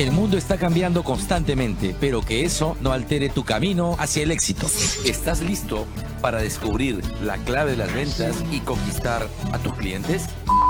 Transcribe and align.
El 0.00 0.12
mundo 0.12 0.38
está 0.38 0.56
cambiando 0.56 1.04
constantemente, 1.04 1.94
pero 2.00 2.22
que 2.22 2.46
eso 2.46 2.74
no 2.80 2.92
altere 2.92 3.28
tu 3.28 3.44
camino 3.44 3.96
hacia 3.98 4.22
el 4.22 4.30
éxito. 4.30 4.66
¿Estás 5.04 5.42
listo 5.42 5.86
para 6.22 6.40
descubrir 6.40 7.02
la 7.22 7.36
clave 7.36 7.72
de 7.72 7.76
las 7.76 7.92
ventas 7.92 8.42
y 8.50 8.60
conquistar 8.60 9.28
a 9.52 9.58
tus 9.58 9.74
clientes? 9.74 10.24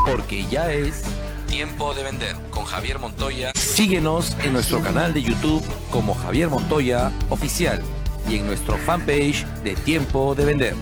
Porque 0.05 0.45
ya 0.51 0.73
es 0.73 1.05
tiempo 1.47 1.95
de 1.95 2.03
vender 2.03 2.35
con 2.51 2.65
Javier 2.65 2.99
Montoya. 2.99 3.53
Síguenos 3.55 4.37
en 4.43 4.53
nuestro 4.53 4.81
canal 4.83 5.15
de 5.15 5.23
YouTube 5.23 5.63
como 5.93 6.13
Javier 6.15 6.49
Montoya 6.49 7.13
Oficial 7.29 7.81
y 8.29 8.35
en 8.35 8.47
nuestro 8.47 8.77
fanpage 8.79 9.47
de 9.63 9.77
Tiempo 9.77 10.35
de 10.35 10.45
Vender. 10.45 10.75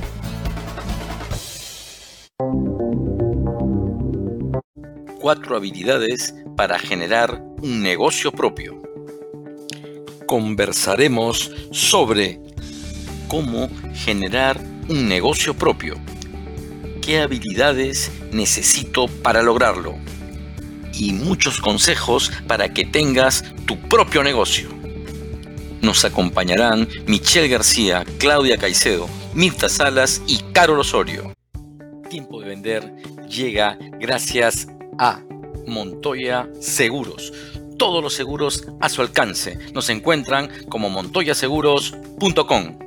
Cuatro 5.21 5.55
habilidades 5.55 6.33
para 6.59 6.77
generar 6.77 7.41
un 7.63 7.85
negocio 7.85 8.33
propio. 8.33 8.83
Conversaremos 10.27 11.53
sobre 11.71 12.41
cómo 13.29 13.71
generar 13.95 14.61
un 14.89 15.09
negocio 15.09 15.55
propio. 15.55 15.95
¿Qué 17.01 17.21
habilidades 17.21 18.11
necesito 18.33 19.07
para 19.07 19.41
lograrlo? 19.41 19.95
Y 20.95 21.13
muchos 21.13 21.61
consejos 21.61 22.33
para 22.49 22.75
que 22.75 22.85
tengas 22.85 23.45
tu 23.65 23.79
propio 23.79 24.25
negocio. 24.25 24.69
Nos 25.81 26.05
acompañarán 26.05 26.89
Michelle 27.07 27.47
García, 27.47 28.05
Claudia 28.19 28.59
Caicedo, 28.59 29.09
Mirta 29.33 29.69
Salas 29.69 30.23
y 30.27 30.39
Carol 30.53 30.81
Osorio. 30.81 31.33
Tiempo 32.11 32.41
de 32.41 32.49
vender 32.49 32.97
llega 33.29 33.79
gracias 34.01 34.67
a 34.99 35.23
Montoya 35.69 36.49
Seguros. 36.61 37.33
Todos 37.79 38.03
los 38.03 38.13
seguros 38.13 38.67
a 38.81 38.89
su 38.89 39.03
alcance. 39.03 39.57
Nos 39.73 39.89
encuentran 39.89 40.51
como 40.69 40.91
montoyaseguros.com. 40.91 42.79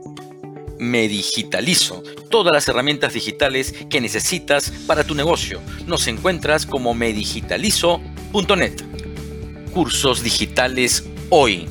Me 0.80 1.08
digitalizo. 1.08 2.04
Todas 2.30 2.54
las 2.54 2.68
herramientas 2.68 3.14
digitales 3.14 3.74
que 3.90 4.02
necesitas 4.02 4.72
para 4.88 5.06
tu 5.06 5.16
negocio. 5.16 5.62
Nos 5.88 6.08
encuentras 6.08 6.66
como 6.66 6.94
medigitalizo.net. 6.94 8.74
Cursos 9.72 10.24
digitales 10.24 11.06
hoy. 11.30 11.68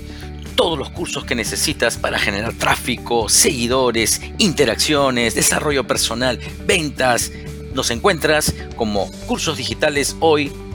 Todos 0.54 0.78
los 0.78 0.90
cursos 0.90 1.24
que 1.24 1.34
necesitas 1.34 1.98
para 1.98 2.18
generar 2.18 2.54
tráfico, 2.54 3.28
seguidores, 3.28 4.22
interacciones, 4.38 5.34
desarrollo 5.34 5.86
personal, 5.86 6.38
ventas. 6.66 7.32
Nos 7.74 7.90
encuentras 7.90 8.54
como 8.76 9.10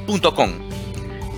cursosdigitaleshoy.com. 0.06 0.76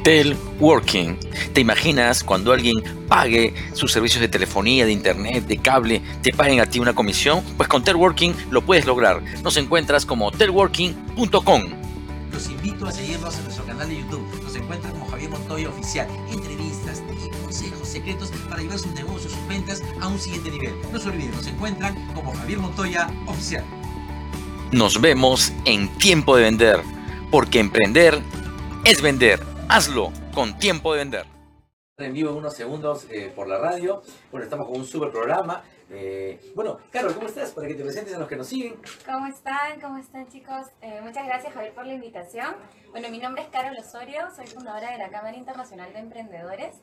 Telworking. 0.07 1.17
¿Te 1.51 1.59
imaginas 1.59 2.23
cuando 2.23 2.53
alguien 2.53 2.75
pague 3.09 3.53
sus 3.73 3.91
servicios 3.91 4.21
de 4.21 4.29
telefonía, 4.29 4.85
de 4.85 4.93
internet, 4.93 5.45
de 5.45 5.57
cable, 5.57 6.01
te 6.21 6.31
paguen 6.31 6.61
a 6.61 6.65
ti 6.65 6.79
una 6.79 6.95
comisión? 6.95 7.43
Pues 7.57 7.67
con 7.67 7.83
Telworking 7.83 8.33
lo 8.49 8.61
puedes 8.61 8.85
lograr. 8.85 9.21
Nos 9.43 9.57
encuentras 9.57 10.05
como 10.05 10.31
telworking.com. 10.31 11.63
Los 12.31 12.49
invito 12.49 12.87
a 12.87 12.91
seguirnos 12.93 13.35
en 13.37 13.43
nuestro 13.43 13.65
canal 13.65 13.89
de 13.89 13.97
YouTube. 13.97 14.25
Nos 14.41 14.55
encuentran 14.55 14.93
como 14.93 15.07
Javier 15.07 15.29
Montoya 15.29 15.69
Oficial. 15.69 16.07
Entrevistas 16.31 17.03
y 17.11 17.43
consejos 17.43 17.85
secretos 17.85 18.31
para 18.49 18.61
llevar 18.61 18.79
sus 18.79 18.93
negocios, 18.93 19.33
sus 19.33 19.47
ventas 19.49 19.83
a 19.99 20.07
un 20.07 20.19
siguiente 20.19 20.51
nivel. 20.51 20.73
No 20.93 21.01
se 21.01 21.09
olviden, 21.09 21.31
nos 21.31 21.47
encuentran 21.47 21.95
como 22.13 22.33
Javier 22.33 22.59
Montoya 22.59 23.09
Oficial. 23.25 23.65
Nos 24.71 25.01
vemos 25.01 25.51
en 25.65 25.89
Tiempo 25.97 26.37
de 26.37 26.43
Vender, 26.43 26.81
porque 27.29 27.59
emprender 27.59 28.21
es 28.87 29.01
vender. 29.01 29.41
Hazlo 29.67 30.13
con 30.33 30.57
Tiempo 30.57 30.93
de 30.93 30.99
Vender. 30.99 31.25
En 31.97 32.13
vivo 32.13 32.29
en 32.29 32.37
unos 32.37 32.53
segundos 32.53 33.05
eh, 33.09 33.29
por 33.35 33.45
la 33.45 33.57
radio. 33.57 34.01
Bueno, 34.31 34.45
estamos 34.45 34.65
con 34.65 34.79
un 34.79 34.85
super 34.85 35.11
programa. 35.11 35.61
Eh, 35.89 36.39
bueno, 36.55 36.77
Carol, 36.89 37.13
¿cómo 37.13 37.27
estás? 37.27 37.51
Para 37.51 37.67
que 37.67 37.73
te 37.73 37.83
presentes 37.83 38.13
a 38.15 38.19
los 38.19 38.29
que 38.29 38.37
nos 38.37 38.47
siguen. 38.47 38.77
¿Cómo 39.05 39.27
están? 39.27 39.81
¿Cómo 39.81 39.97
están 39.97 40.29
chicos? 40.29 40.67
Eh, 40.81 41.01
muchas 41.03 41.25
gracias 41.25 41.53
Javier 41.53 41.73
por 41.73 41.85
la 41.85 41.95
invitación. 41.95 42.55
Bueno, 42.91 43.09
mi 43.09 43.19
nombre 43.19 43.41
es 43.41 43.49
Carol 43.49 43.75
Osorio, 43.77 44.21
soy 44.33 44.47
fundadora 44.47 44.89
de 44.91 44.99
la 44.99 45.09
Cámara 45.09 45.35
Internacional 45.35 45.91
de 45.91 45.99
Emprendedores 45.99 46.77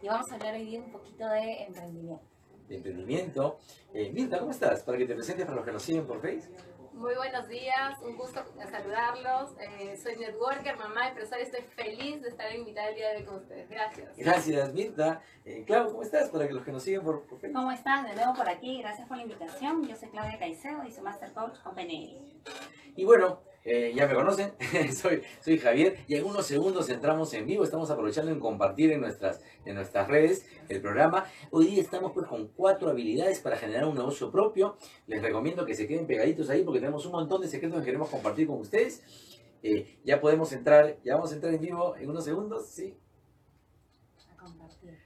y 0.00 0.08
vamos 0.08 0.32
a 0.32 0.36
hablar 0.36 0.54
hoy 0.54 0.64
día 0.64 0.80
un 0.80 0.90
poquito 0.90 1.28
de 1.28 1.64
emprendimiento. 1.64 2.24
De 2.68 2.76
emprendimiento. 2.76 3.58
Eh, 3.92 4.10
Mirta, 4.14 4.38
¿cómo 4.38 4.52
estás? 4.52 4.82
Para 4.82 4.96
que 4.96 5.04
te 5.04 5.14
presentes 5.14 5.44
para 5.44 5.56
los 5.56 5.66
que 5.66 5.72
nos 5.72 5.82
siguen 5.82 6.06
por 6.06 6.22
Facebook. 6.22 6.56
Muy 6.92 7.14
buenos 7.14 7.48
días, 7.48 7.98
un 8.02 8.16
gusto 8.16 8.44
saludarlos. 8.70 9.52
Eh, 9.60 9.96
soy 9.96 10.16
networker, 10.16 10.76
mamá, 10.76 11.08
empresaria, 11.08 11.44
estoy 11.44 11.62
feliz 11.62 12.20
de 12.20 12.28
estar 12.28 12.52
invitada 12.54 12.88
el 12.88 12.96
día 12.96 13.10
de 13.10 13.16
hoy 13.18 13.24
con 13.24 13.36
ustedes. 13.36 13.68
Gracias. 13.70 14.16
Gracias, 14.16 14.74
Mirta. 14.74 15.22
Eh, 15.44 15.64
Clau, 15.64 15.86
¿cómo 15.86 16.02
estás? 16.02 16.30
Para 16.30 16.48
que 16.48 16.54
los 16.54 16.64
que 16.64 16.72
nos 16.72 16.82
siguen 16.82 17.02
por, 17.02 17.22
por 17.26 17.38
Facebook. 17.38 17.60
¿Cómo 17.60 17.72
estás? 17.72 18.04
De 18.08 18.14
nuevo 18.14 18.34
por 18.34 18.48
aquí. 18.48 18.80
Gracias 18.82 19.06
por 19.06 19.16
la 19.16 19.22
invitación. 19.22 19.86
Yo 19.86 19.94
soy 19.94 20.08
Claudia 20.08 20.38
Caicedo 20.38 20.84
y 20.84 20.90
soy 20.90 21.04
Master 21.04 21.32
Coach 21.32 21.58
con 21.62 21.74
PNL. 21.74 22.42
Y 22.96 23.04
bueno, 23.04 23.40
eh, 23.62 23.92
ya 23.94 24.06
me 24.06 24.14
conocen, 24.14 24.52
soy, 24.96 25.22
soy 25.40 25.58
Javier 25.58 25.98
y 26.06 26.14
en 26.14 26.24
unos 26.24 26.46
segundos 26.46 26.88
entramos 26.88 27.32
en 27.34 27.46
vivo, 27.46 27.62
estamos 27.62 27.90
aprovechando 27.90 28.32
en 28.32 28.40
compartir 28.40 28.90
en 28.90 29.02
nuestras, 29.02 29.40
en 29.66 29.74
nuestras 29.74 30.08
redes 30.08 30.46
el 30.68 30.80
programa. 30.80 31.26
Hoy 31.50 31.66
día 31.66 31.82
estamos 31.82 32.12
pues 32.12 32.26
con 32.26 32.48
cuatro 32.48 32.88
habilidades 32.88 33.40
para 33.40 33.56
generar 33.56 33.84
un 33.84 33.96
negocio 33.96 34.30
propio. 34.30 34.76
Les 35.06 35.20
recomiendo 35.20 35.66
que 35.66 35.74
se 35.74 35.86
queden 35.86 36.06
pegaditos 36.06 36.48
ahí 36.48 36.62
porque 36.62 36.80
tenemos 36.80 37.04
un 37.04 37.12
montón 37.12 37.42
de 37.42 37.48
secretos 37.48 37.80
que 37.80 37.84
queremos 37.84 38.08
compartir 38.08 38.46
con 38.46 38.58
ustedes. 38.60 39.02
Eh, 39.62 39.98
ya 40.04 40.20
podemos 40.20 40.52
entrar, 40.52 40.96
ya 41.04 41.16
vamos 41.16 41.32
a 41.32 41.34
entrar 41.34 41.52
en 41.52 41.60
vivo 41.60 41.94
en 41.96 42.08
unos 42.08 42.24
segundos, 42.24 42.66
¿sí? 42.66 42.96
A 44.32 44.36
compartir. 44.36 44.98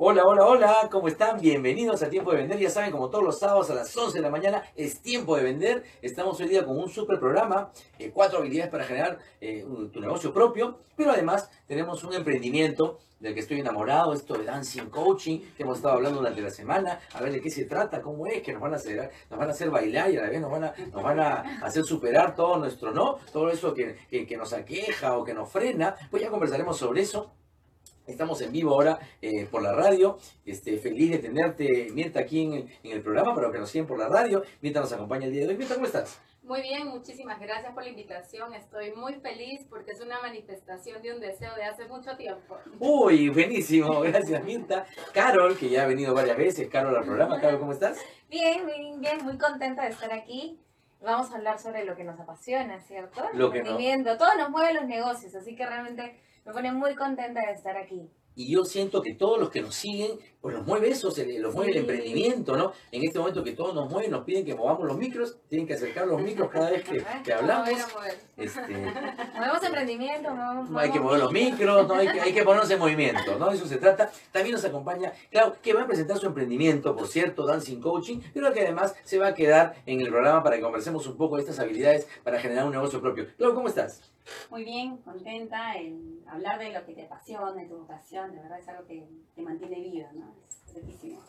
Hola, 0.00 0.24
hola, 0.24 0.46
hola, 0.46 0.88
¿cómo 0.92 1.08
están? 1.08 1.40
Bienvenidos 1.40 2.04
a 2.04 2.08
Tiempo 2.08 2.30
de 2.30 2.36
Vender. 2.36 2.56
Ya 2.60 2.70
saben, 2.70 2.92
como 2.92 3.10
todos 3.10 3.24
los 3.24 3.40
sábados 3.40 3.68
a 3.68 3.74
las 3.74 3.96
11 3.96 4.18
de 4.18 4.22
la 4.22 4.30
mañana 4.30 4.62
es 4.76 5.02
Tiempo 5.02 5.36
de 5.36 5.42
Vender. 5.42 5.82
Estamos 6.02 6.38
hoy 6.38 6.46
día 6.46 6.64
con 6.64 6.78
un 6.78 6.88
super 6.88 7.18
programa, 7.18 7.72
eh, 7.98 8.12
cuatro 8.14 8.38
habilidades 8.38 8.70
para 8.70 8.84
generar 8.84 9.18
eh, 9.40 9.66
tu 9.92 10.00
negocio 10.00 10.32
propio, 10.32 10.78
pero 10.94 11.10
además 11.10 11.50
tenemos 11.66 12.04
un 12.04 12.14
emprendimiento 12.14 13.00
del 13.18 13.34
que 13.34 13.40
estoy 13.40 13.58
enamorado, 13.58 14.12
esto 14.12 14.34
de 14.34 14.44
Dancing 14.44 14.86
Coaching, 14.88 15.40
que 15.56 15.64
hemos 15.64 15.78
estado 15.78 15.94
hablando 15.94 16.20
durante 16.20 16.42
la 16.42 16.50
semana, 16.50 17.00
a 17.12 17.20
ver 17.20 17.32
de 17.32 17.40
qué 17.40 17.50
se 17.50 17.64
trata, 17.64 18.00
cómo 18.00 18.24
es, 18.28 18.40
que 18.42 18.52
nos 18.52 18.62
van 18.62 18.74
a 18.74 18.76
hacer, 18.76 19.10
nos 19.28 19.36
van 19.36 19.48
a 19.48 19.50
hacer 19.50 19.68
bailar 19.68 20.12
y 20.12 20.16
a 20.16 20.22
la 20.22 20.28
vez 20.28 20.40
nos 20.40 20.52
van 20.52 20.62
a, 20.62 20.74
nos 20.92 21.02
van 21.02 21.18
a 21.18 21.40
hacer 21.60 21.82
superar 21.82 22.36
todo 22.36 22.56
nuestro 22.56 22.92
no, 22.92 23.18
todo 23.32 23.50
eso 23.50 23.74
que, 23.74 23.96
que, 24.08 24.28
que 24.28 24.36
nos 24.36 24.52
aqueja 24.52 25.18
o 25.18 25.24
que 25.24 25.34
nos 25.34 25.50
frena, 25.50 25.96
pues 26.08 26.22
ya 26.22 26.30
conversaremos 26.30 26.78
sobre 26.78 27.00
eso. 27.00 27.32
Estamos 28.08 28.40
en 28.40 28.50
vivo 28.50 28.72
ahora 28.72 28.98
eh, 29.20 29.46
por 29.50 29.62
la 29.62 29.72
radio. 29.72 30.18
Este, 30.46 30.78
feliz 30.78 31.10
de 31.10 31.18
tenerte, 31.18 31.88
Mirta, 31.92 32.20
aquí 32.20 32.42
en 32.42 32.52
el, 32.54 32.78
en 32.82 32.92
el 32.92 33.02
programa, 33.02 33.34
para 33.34 33.48
los 33.48 33.52
que 33.52 33.60
nos 33.60 33.70
siguen 33.70 33.86
por 33.86 33.98
la 33.98 34.08
radio. 34.08 34.42
Mirta 34.62 34.80
nos 34.80 34.92
acompaña 34.92 35.26
el 35.26 35.32
día 35.32 35.42
de 35.42 35.48
hoy. 35.48 35.58
Mirta, 35.58 35.74
¿cómo 35.74 35.86
estás? 35.86 36.18
Muy 36.42 36.62
bien, 36.62 36.88
muchísimas 36.88 37.38
gracias 37.38 37.74
por 37.74 37.82
la 37.82 37.90
invitación. 37.90 38.54
Estoy 38.54 38.92
muy 38.92 39.12
feliz 39.16 39.66
porque 39.68 39.90
es 39.90 40.00
una 40.00 40.18
manifestación 40.22 41.02
de 41.02 41.12
un 41.12 41.20
deseo 41.20 41.54
de 41.54 41.64
hace 41.64 41.84
mucho 41.84 42.16
tiempo. 42.16 42.56
Uy, 42.78 43.28
buenísimo. 43.28 44.00
Gracias, 44.00 44.42
Mirta. 44.42 44.86
Carol, 45.12 45.58
que 45.58 45.68
ya 45.68 45.82
ha 45.82 45.86
venido 45.86 46.14
varias 46.14 46.38
veces. 46.38 46.66
Carol 46.68 46.96
al 46.96 47.04
programa. 47.04 47.38
Carol, 47.38 47.60
¿cómo 47.60 47.72
estás? 47.72 47.98
Bien, 48.30 48.64
muy 48.64 48.98
bien, 48.98 49.22
muy 49.22 49.36
contenta 49.36 49.82
de 49.82 49.90
estar 49.90 50.10
aquí. 50.14 50.58
Vamos 51.02 51.30
a 51.30 51.36
hablar 51.36 51.58
sobre 51.58 51.84
lo 51.84 51.94
que 51.94 52.04
nos 52.04 52.18
apasiona, 52.18 52.80
¿cierto? 52.80 53.22
Lo 53.34 53.50
que 53.52 53.62
no-. 53.62 54.16
Todo 54.16 54.34
nos 54.38 54.48
mueve 54.48 54.72
los 54.72 54.86
negocios, 54.86 55.34
así 55.34 55.54
que 55.54 55.66
realmente 55.66 56.18
me 56.48 56.54
pone 56.54 56.72
muy 56.72 56.94
contenta 56.94 57.42
de 57.46 57.52
estar 57.52 57.76
aquí. 57.76 58.08
Y 58.34 58.52
yo 58.52 58.64
siento 58.64 59.02
que 59.02 59.14
todos 59.14 59.38
los 59.38 59.50
que 59.50 59.60
nos 59.60 59.74
siguen, 59.74 60.12
pues 60.40 60.54
los 60.54 60.64
mueve 60.64 60.88
eso, 60.88 61.10
se 61.10 61.26
los 61.40 61.52
mueve 61.52 61.72
el 61.72 61.78
emprendimiento, 61.78 62.56
¿no? 62.56 62.72
En 62.90 63.02
este 63.02 63.18
momento 63.18 63.44
que 63.44 63.52
todos 63.52 63.74
nos 63.74 63.90
mueven, 63.90 64.12
nos 64.12 64.24
piden 64.24 64.46
que 64.46 64.54
movamos 64.54 64.86
los 64.86 64.96
micros, 64.96 65.36
tienen 65.48 65.66
que 65.66 65.74
acercar 65.74 66.06
los 66.06 66.22
micros 66.22 66.48
cada 66.48 66.70
vez 66.70 66.84
que, 66.84 67.04
que 67.24 67.32
hablamos. 67.32 67.68
Mover, 67.68 67.84
mover. 67.94 68.18
Este, 68.36 68.60
Movemos 69.34 69.62
emprendimiento, 69.62 70.30
movemos... 70.30 70.70
No 70.70 70.78
hay 70.78 70.90
que 70.90 71.00
mover 71.00 71.20
los 71.20 71.32
micros, 71.32 71.88
no 71.88 71.94
hay 71.94 72.08
que, 72.08 72.20
hay 72.20 72.32
que 72.32 72.42
ponerse 72.44 72.74
en 72.74 72.78
movimiento, 72.86 73.38
¿no? 73.38 73.50
De 73.50 73.56
eso 73.56 73.66
se 73.66 73.76
trata. 73.76 74.10
También 74.32 74.54
nos 74.54 74.64
acompaña 74.64 75.12
Clau, 75.30 75.56
que 75.60 75.74
va 75.74 75.82
a 75.82 75.86
presentar 75.86 76.16
su 76.16 76.26
emprendimiento, 76.26 76.96
por 76.96 77.08
cierto, 77.08 77.44
Dancing 77.44 77.80
Coaching, 77.80 78.20
pero 78.32 78.52
que 78.54 78.60
además 78.60 78.94
se 79.04 79.18
va 79.18 79.26
a 79.26 79.34
quedar 79.34 79.82
en 79.84 80.00
el 80.00 80.08
programa 80.08 80.42
para 80.42 80.56
que 80.56 80.62
conversemos 80.62 81.06
un 81.08 81.16
poco 81.18 81.36
de 81.36 81.42
estas 81.42 81.58
habilidades 81.58 82.06
para 82.24 82.40
generar 82.40 82.64
un 82.64 82.72
negocio 82.72 83.02
propio. 83.02 83.26
Clau, 83.36 83.52
¿cómo 83.52 83.68
estás? 83.68 84.00
Muy 84.50 84.64
bien, 84.64 84.98
contenta 84.98 85.76
en 85.76 86.22
hablar 86.26 86.58
de 86.58 86.72
lo 86.72 86.84
que 86.84 86.94
te 86.94 87.04
apasiona, 87.04 87.52
de 87.52 87.68
tu 87.68 87.78
vocación. 87.78 88.32
De 88.32 88.40
verdad 88.40 88.58
es 88.58 88.68
algo 88.68 88.86
que 88.86 89.06
te 89.34 89.42
mantiene 89.42 89.80
viva, 89.80 90.12
¿no? 90.12 90.34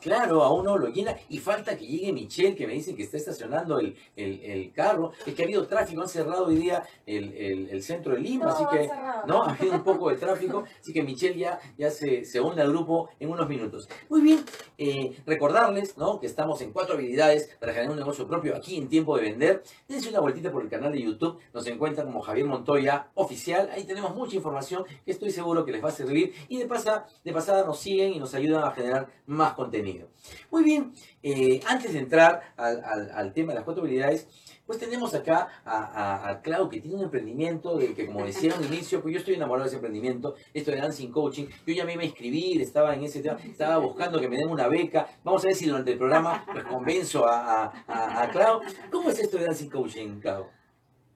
Claro, 0.02 0.44
a 0.44 0.54
uno 0.54 0.78
lo 0.78 0.88
llena 0.88 1.14
y 1.28 1.40
falta 1.40 1.76
que 1.78 1.86
llegue 1.86 2.14
Michelle, 2.14 2.56
que 2.56 2.66
me 2.66 2.72
dice 2.74 2.96
que 2.96 3.04
está 3.04 3.18
estacionando 3.18 3.80
el, 3.80 3.98
el- 4.16 4.40
el 4.46 4.72
carro. 4.72 5.12
Es 5.26 5.34
que 5.36 5.42
ha 5.42 5.46
habido 5.46 5.68
tráfico, 5.68 6.02
han 6.02 6.08
cerrado 6.08 6.46
hoy 6.46 6.56
día 6.56 6.84
el, 7.06 7.34
el- 7.34 7.70
el 7.70 7.84
centro 7.84 8.14
de 8.14 8.22
Lima, 8.22 8.46
así 8.54 8.64
que 8.72 8.90
no, 9.28 9.44
ha 9.44 9.52
habido 9.56 9.74
un 9.74 9.84
poco 9.84 10.10
de 10.10 10.16
tráfico, 10.16 10.64
así 10.80 10.94
que 10.94 11.04
Michelle 11.04 11.38
ya, 11.38 11.60
ya 11.78 11.92
se, 11.92 12.24
se 12.24 12.40
une 12.40 12.62
al 12.62 12.70
grupo 12.70 13.10
en 13.20 13.30
unos 13.30 13.50
minutos. 13.50 13.90
Muy 14.08 14.22
bien, 14.22 14.40
eh, 14.78 15.18
recordarles 15.26 15.98
¿no? 15.98 16.22
que 16.22 16.28
estamos 16.28 16.62
en 16.62 16.72
cuatro 16.72 16.94
habilidades 16.96 17.50
para 17.60 17.74
generar 17.74 17.92
un 17.92 18.00
negocio 18.00 18.26
propio 18.26 18.56
aquí 18.56 18.78
en 18.78 18.88
Tiempo 18.88 19.18
de 19.18 19.24
Vender. 19.24 19.64
Dense 19.90 20.08
una 20.10 20.22
vueltita 20.22 20.50
por 20.50 20.64
el 20.64 20.70
canal 20.70 20.94
de 20.94 21.02
YouTube, 21.02 21.40
nos 21.54 21.68
encuentran 21.68 22.08
como 22.08 22.22
Javier 22.22 22.46
Montoya 22.48 23.10
Oficial, 23.16 23.70
ahí 23.74 23.84
tenemos 23.84 24.16
mucha 24.16 24.38
información 24.38 24.86
que 25.04 25.12
estoy 25.12 25.32
seguro 25.32 25.66
que 25.66 25.74
les 25.74 25.84
va 25.84 25.90
a 25.90 25.92
servir 25.92 26.34
y 26.48 26.58
de, 26.58 26.68
pasa, 26.68 27.06
de 27.26 27.34
pasada 27.34 27.66
nos 27.66 27.80
siguen 27.82 28.14
y 28.14 28.20
nos 28.20 28.34
ayudan 28.34 28.64
a 28.64 28.72
generar 28.72 29.10
más 29.30 29.54
contenido. 29.54 30.10
Muy 30.52 30.64
bien, 30.64 30.94
eh, 31.24 31.62
antes 31.68 31.94
de 31.94 32.00
entrar 32.00 32.42
al, 32.58 32.84
al- 32.84 33.12
al 33.12 33.34
tema 33.34 33.52
de 33.54 33.56
las 33.60 33.64
cuatro 33.66 33.84
habilidades, 33.84 34.28
pues 34.66 34.78
tenemos 34.80 35.14
acá 35.16 35.48
a, 35.66 35.78
a, 35.78 36.30
a 36.30 36.42
Clau 36.42 36.70
que 36.70 36.80
tiene 36.82 36.98
un 36.98 37.04
emprendimiento 37.04 37.78
del 37.78 37.96
que 37.96 38.06
como 38.06 38.26
decía 38.26 38.54
al 38.56 38.66
inicio, 38.66 39.02
pues 39.02 39.14
yo 39.14 39.20
estoy 39.20 39.34
enamorado 39.36 39.64
de 39.64 39.68
ese 39.70 39.76
emprendimiento, 39.78 40.36
esto 40.54 40.72
de 40.72 40.78
Dancing 40.78 41.10
Coaching, 41.12 41.46
yo 41.66 41.74
ya 41.74 41.86
me 41.86 41.94
iba 41.94 42.02
a 42.04 42.06
inscribir, 42.06 42.62
estaba 42.62 42.94
en 42.94 43.04
ese 43.04 43.22
tema, 43.22 43.40
estaba 43.44 43.78
buscando 43.78 44.20
que 44.20 44.30
me 44.30 44.38
den 44.38 44.50
una 44.50 44.68
beca, 44.68 45.08
vamos 45.24 45.44
a 45.44 45.48
ver 45.48 45.56
si 45.56 45.66
durante 45.68 45.92
el 45.94 45.98
programa 45.98 46.44
pues 46.52 46.64
convenzo 46.66 47.26
a, 47.28 47.72
a, 47.88 48.30
Clau. 48.32 48.62
¿Cómo 48.92 49.10
es 49.10 49.20
esto 49.20 49.38
de 49.38 49.46
Dancing 49.46 49.70
Coaching, 49.70 50.20
Clau? 50.20 50.46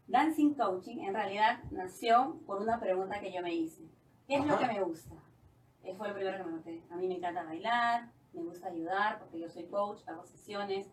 Dancing 0.07 0.53
Coaching 0.55 0.99
en 0.99 1.13
realidad 1.13 1.59
nació 1.71 2.37
por 2.45 2.59
una 2.61 2.79
pregunta 2.79 3.19
que 3.19 3.31
yo 3.33 3.41
me 3.41 3.53
hice. 3.53 3.83
¿Qué 4.27 4.35
es 4.35 4.45
lo 4.45 4.57
que 4.57 4.67
me 4.67 4.81
gusta? 4.81 5.15
Eh, 5.83 5.95
fue 5.95 6.07
lo 6.07 6.15
primero 6.15 6.37
que 6.37 6.43
me 6.43 6.51
noté. 6.51 6.81
A 6.89 6.95
mí 6.95 7.07
me 7.07 7.15
encanta 7.15 7.43
bailar, 7.43 8.09
me 8.33 8.41
gusta 8.41 8.67
ayudar 8.67 9.19
porque 9.19 9.39
yo 9.39 9.49
soy 9.49 9.65
coach, 9.65 9.99
hago 10.07 10.25
sesiones 10.25 10.87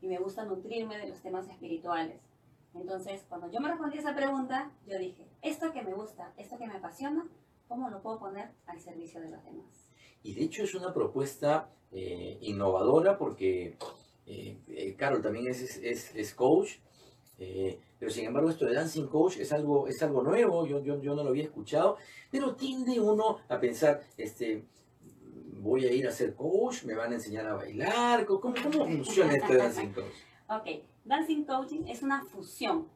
y 0.00 0.08
me 0.08 0.18
gusta 0.18 0.44
nutrirme 0.44 0.98
de 0.98 1.08
los 1.08 1.20
temas 1.22 1.48
espirituales. 1.48 2.20
Entonces, 2.74 3.24
cuando 3.28 3.50
yo 3.50 3.60
me 3.60 3.68
respondí 3.68 3.98
esa 3.98 4.14
pregunta, 4.14 4.70
yo 4.86 4.98
dije, 4.98 5.26
esto 5.42 5.72
que 5.72 5.82
me 5.82 5.94
gusta, 5.94 6.32
esto 6.36 6.58
que 6.58 6.66
me 6.66 6.74
apasiona, 6.74 7.26
¿cómo 7.68 7.88
lo 7.88 8.02
puedo 8.02 8.18
poner 8.18 8.50
al 8.66 8.80
servicio 8.80 9.20
de 9.20 9.30
los 9.30 9.44
demás? 9.44 9.88
Y 10.22 10.34
de 10.34 10.44
hecho 10.44 10.64
es 10.64 10.74
una 10.74 10.92
propuesta 10.92 11.70
eh, 11.92 12.38
innovadora 12.42 13.16
porque 13.16 13.76
eh, 14.26 14.94
Carol 14.98 15.22
también 15.22 15.46
es, 15.48 16.34
coach, 16.34 16.78
pero 17.98 18.10
sin 18.10 18.26
embargo 18.26 18.50
esto 18.50 18.66
de 18.66 18.74
Dancing 18.74 19.06
Coach 19.06 19.38
es 19.38 19.52
algo, 19.52 19.86
es 19.86 20.02
algo 20.02 20.22
nuevo, 20.22 20.66
yo, 20.66 20.82
yo, 20.82 21.00
yo 21.00 21.14
no 21.14 21.22
lo 21.22 21.30
había 21.30 21.44
escuchado, 21.44 21.96
pero 22.30 22.54
tiende 22.54 23.00
uno 23.00 23.38
a 23.48 23.58
pensar, 23.58 24.02
este, 24.16 24.64
voy 25.64 25.86
a 25.86 25.92
ir 25.92 26.06
a 26.06 26.10
ser 26.10 26.34
coach, 26.34 26.84
me 26.84 26.94
van 26.94 27.12
a 27.12 27.14
enseñar 27.14 27.46
a 27.46 27.54
bailar, 27.54 28.26
¿cómo, 28.26 28.40
cómo 28.40 28.84
funciona 28.84 29.32
esto 29.32 29.52
de 29.52 29.58
Dancing 29.58 29.92
Coach? 29.92 30.14
Ok, 30.48 30.66
Dancing 31.04 31.44
Coaching 31.44 31.86
es 31.88 32.02
una 32.02 32.24
fusión, 32.26 32.86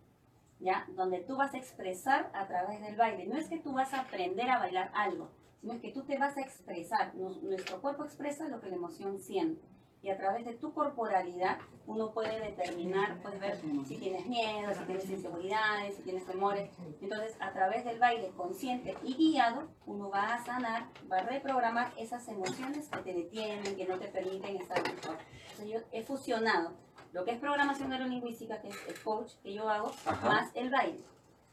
¿ya? 0.61 0.87
Donde 0.95 1.21
tú 1.21 1.37
vas 1.37 1.55
a 1.55 1.59
expresar 1.59 2.31
a 2.35 2.47
través 2.47 2.81
del 2.83 2.95
baile. 2.95 3.27
No 3.27 3.37
es 3.37 3.49
que 3.49 3.59
tú 3.59 3.73
vas 3.73 3.95
a 3.95 4.01
aprender 4.01 4.51
a 4.51 4.59
bailar 4.59 4.91
algo, 4.95 5.31
sino 5.61 5.73
es 5.73 5.81
que 5.81 5.93
tú 5.93 6.03
te 6.03 6.19
vas 6.19 6.37
a 6.37 6.43
expresar. 6.43 7.15
Nuestro 7.15 7.81
cuerpo 7.81 8.05
expresa 8.05 8.49
lo 8.49 8.61
que 8.61 8.69
la 8.69 8.77
emoción 8.77 9.19
siente. 9.19 9.63
Y 10.03 10.11
a 10.11 10.17
través 10.17 10.45
de 10.45 10.55
tu 10.55 10.73
corporalidad 10.73 11.59
uno 11.87 12.13
puede 12.13 12.39
determinar, 12.41 13.21
puedes 13.21 13.41
ver 13.41 13.59
si 13.87 13.97
tienes 13.97 14.27
miedo, 14.27 14.73
si 14.75 14.85
tienes 14.85 15.11
inseguridades, 15.11 15.97
si 15.97 16.03
tienes 16.03 16.25
temores. 16.27 16.71
Entonces, 17.01 17.37
a 17.41 17.53
través 17.53 17.85
del 17.85 17.99
baile 17.99 18.31
consciente 18.37 18.97
y 19.03 19.15
guiado, 19.15 19.69
uno 19.87 20.11
va 20.11 20.35
a 20.35 20.45
sanar, 20.45 20.89
va 21.11 21.19
a 21.19 21.23
reprogramar 21.23 21.93
esas 21.97 22.29
emociones 22.29 22.89
que 22.89 22.99
te 22.99 23.15
detienen, 23.15 23.75
que 23.75 23.87
no 23.87 23.99
te 23.99 24.09
permiten 24.09 24.57
estar 24.57 24.83
mejor. 24.83 25.17
Entonces, 25.51 25.69
yo 25.69 25.81
he 25.91 26.03
fusionado 26.05 26.73
lo 27.13 27.25
que 27.25 27.33
es 27.33 27.39
programación 27.41 27.89
neurolingüística, 27.89 28.61
que 28.61 28.69
es 28.69 28.77
el 28.87 29.01
coach 29.03 29.33
que 29.43 29.55
yo 29.55 29.69
hago, 29.69 29.91
Ajá. 30.07 30.29
más 30.29 30.51
el 30.55 30.71
baile. 30.71 31.01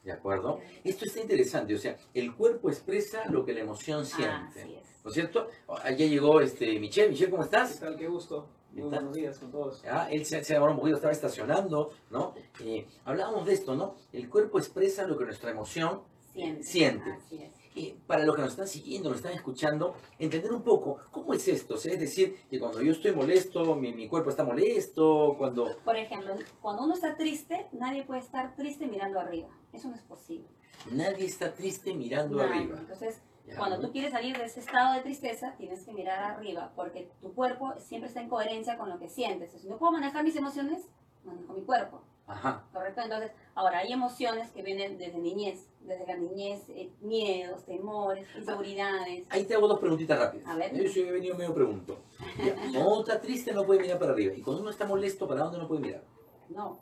¿De 0.05 0.11
acuerdo? 0.11 0.61
Esto 0.83 1.05
está 1.05 1.19
interesante, 1.19 1.73
o 1.73 1.79
sea, 1.79 1.97
el 2.13 2.35
cuerpo 2.35 2.69
expresa 2.69 3.25
lo 3.27 3.43
que 3.43 3.53
la 3.53 3.61
emoción 3.61 4.05
siente. 4.05 4.61
Así 4.61 4.75
es. 4.75 5.03
¿No 5.03 5.09
es 5.09 5.15
cierto? 5.15 5.49
Allá 5.67 6.05
llegó 6.05 6.41
este 6.41 6.79
Michelle. 6.79 7.09
Michelle, 7.09 7.31
¿cómo 7.31 7.41
¿Qué 7.41 7.45
estás? 7.47 7.79
tal? 7.79 7.97
Qué 7.97 8.07
gusto. 8.07 8.47
¿Qué 8.73 8.81
Muy 8.81 8.89
buenos 8.91 9.13
días 9.13 9.39
con 9.39 9.51
todos. 9.51 9.83
Ah, 9.89 10.07
él 10.11 10.23
se, 10.25 10.43
se 10.43 10.53
demoró 10.53 10.73
un 10.73 10.79
poquito, 10.79 10.97
estaba 10.97 11.11
estacionando, 11.11 11.91
¿no? 12.11 12.35
Eh, 12.59 12.85
hablábamos 13.03 13.47
de 13.47 13.53
esto, 13.53 13.75
¿no? 13.75 13.95
El 14.13 14.29
cuerpo 14.29 14.59
expresa 14.59 15.07
lo 15.07 15.17
que 15.17 15.25
nuestra 15.25 15.49
emoción 15.49 16.01
Siente. 16.35 16.63
Siente. 16.63 17.11
Así 17.11 17.41
es. 17.41 17.64
Para 18.07 18.23
los 18.23 18.35
que 18.35 18.41
nos 18.41 18.51
están 18.51 18.67
siguiendo, 18.67 19.09
nos 19.09 19.17
están 19.17 19.33
escuchando, 19.33 19.95
entender 20.17 20.53
un 20.53 20.61
poco 20.63 20.99
cómo 21.11 21.33
es 21.33 21.47
esto. 21.47 21.75
O 21.75 21.77
sea, 21.77 21.93
es 21.93 21.99
decir, 21.99 22.37
que 22.49 22.59
cuando 22.59 22.81
yo 22.81 22.91
estoy 22.91 23.11
molesto, 23.13 23.75
mi, 23.75 23.93
mi 23.93 24.07
cuerpo 24.07 24.29
está 24.29 24.43
molesto, 24.43 25.35
cuando... 25.37 25.77
Por 25.83 25.95
ejemplo, 25.97 26.35
cuando 26.61 26.83
uno 26.83 26.93
está 26.93 27.15
triste, 27.17 27.67
nadie 27.73 28.03
puede 28.03 28.21
estar 28.21 28.55
triste 28.55 28.87
mirando 28.87 29.19
arriba. 29.19 29.49
Eso 29.73 29.89
no 29.89 29.95
es 29.95 30.01
posible. 30.01 30.47
Nadie 30.91 31.25
está 31.25 31.53
triste 31.53 31.93
mirando 31.93 32.37
Nadie. 32.37 32.53
arriba. 32.59 32.77
Entonces, 32.79 33.21
Ya, 33.47 33.57
cuando 33.57 33.79
tú 33.79 33.91
quieres 33.91 34.11
salir 34.11 34.37
de 34.37 34.45
ese 34.45 34.59
estado 34.61 34.95
de 34.95 35.01
tristeza, 35.01 35.53
tienes 35.57 35.83
que 35.83 35.91
mirar 35.93 36.23
arriba, 36.23 36.71
porque 36.75 37.11
tu 37.21 37.33
cuerpo 37.33 37.73
siempre 37.77 38.07
está 38.07 38.21
en 38.21 38.29
coherencia 38.29 38.77
con 38.77 38.89
lo 38.89 38.97
que 38.99 39.09
sientes. 39.09 39.51
Si 39.51 39.67
no 39.67 39.77
puedo 39.77 39.91
manejar 39.91 40.23
mis 40.23 40.35
emociones, 40.35 40.83
manejo 41.23 41.53
mi 41.53 41.61
cuerpo. 41.61 42.01
Ajá. 42.27 42.63
¿Correcto? 42.73 43.01
Entonces, 43.01 43.31
ahora 43.53 43.79
hay 43.79 43.93
emociones 43.93 44.49
que 44.51 44.63
vienen 44.63 44.97
desde 44.97 45.19
niñez, 45.19 45.67
desde 45.85 46.05
la 46.07 46.17
niñez, 46.17 46.61
eh, 46.69 46.91
miedos, 47.01 47.63
temores, 47.65 48.27
inseguridades. 48.37 49.25
Ahí 49.29 49.45
te 49.45 49.55
hago 49.55 49.67
dos 49.67 49.79
preguntitas 49.79 50.17
rápidas. 50.19 50.47
A 50.47 50.55
ver. 50.55 50.73
Yo 50.75 50.89
soy 50.89 51.03
he 51.03 51.11
venido 51.11 51.35
medio 51.35 51.53
pregunto. 51.53 51.99
Ya, 52.43 52.55
Cuando 52.55 52.79
uno 52.87 52.99
está 53.01 53.21
triste 53.21 53.53
no 53.53 53.65
puede 53.65 53.81
mirar 53.81 53.99
para 53.99 54.11
arriba. 54.13 54.33
Y 54.35 54.41
cuando 54.41 54.61
uno 54.61 54.71
está 54.71 54.85
molesto, 54.85 55.27
¿para 55.27 55.43
dónde 55.43 55.59
no 55.59 55.67
puede 55.67 55.81
mirar? 55.81 56.03
No, 56.49 56.79